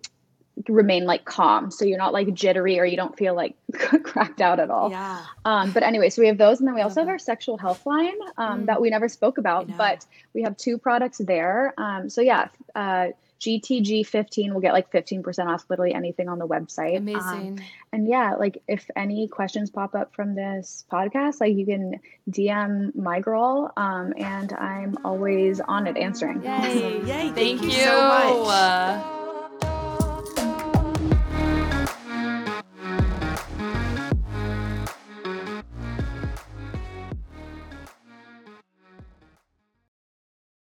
remain 0.69 1.05
like 1.05 1.25
calm, 1.25 1.71
so 1.71 1.85
you're 1.85 1.99
not 1.99 2.13
like 2.13 2.33
jittery 2.33 2.79
or 2.79 2.85
you 2.85 2.97
don't 2.97 3.17
feel 3.17 3.35
like 3.35 3.55
cracked 3.75 4.41
out 4.41 4.59
at 4.59 4.71
all. 4.71 4.91
Yeah. 4.91 5.23
Um, 5.45 5.71
but 5.73 5.83
anyway, 5.83 6.09
so 6.11 6.23
we 6.23 6.29
have 6.29 6.39
those, 6.39 6.59
and 6.61 6.67
then 6.69 6.75
we 6.75 6.81
also 6.81 7.01
have 7.01 7.09
our 7.09 7.19
sexual 7.19 7.59
health 7.59 7.85
line 7.87 8.15
um, 8.39 8.63
Mm. 8.63 8.67
that 8.67 8.81
we 8.81 8.91
never 8.91 9.09
spoke 9.09 9.39
about, 9.39 9.69
but 9.77 10.05
we 10.35 10.43
have 10.43 10.57
two 10.57 10.79
products 10.79 11.19
there. 11.19 11.75
Um, 11.77 12.09
so 12.09 12.21
yeah, 12.23 12.49
uh, 12.75 13.09
GTG 13.39 14.07
15 14.07 14.55
will 14.55 14.63
get 14.63 14.73
like 14.73 14.91
15% 14.91 15.47
off 15.47 15.67
literally 15.69 15.93
anything 15.93 16.31
on 16.31 16.39
the 16.39 16.47
website. 16.47 16.97
Um, 16.97 17.09
Amazing. 17.09 17.61
and 17.93 18.09
yeah, 18.09 18.35
like 18.37 18.63
if 18.67 18.89
any 18.97 19.29
questions 19.29 19.69
pop 19.69 19.95
up 19.95 20.15
from 20.15 20.35
this 20.35 20.87
podcast, 20.91 21.41
like 21.43 21.55
you 21.55 21.67
can 21.67 22.01
DM 22.31 22.95
my 22.97 23.21
girl, 23.21 23.71
um, 23.77 24.15
and 24.17 24.55
I'm 24.55 24.97
always 25.05 25.61
on 25.61 25.87
it 25.87 25.99
answering. 25.99 26.43
Yay. 26.43 27.01
Yay, 27.03 27.05
Thank, 27.05 27.35
thank 27.37 27.63
you 27.63 27.69
you. 27.69 27.85
so 27.85 28.09
much. 28.09 28.49
Uh, 28.55 29.26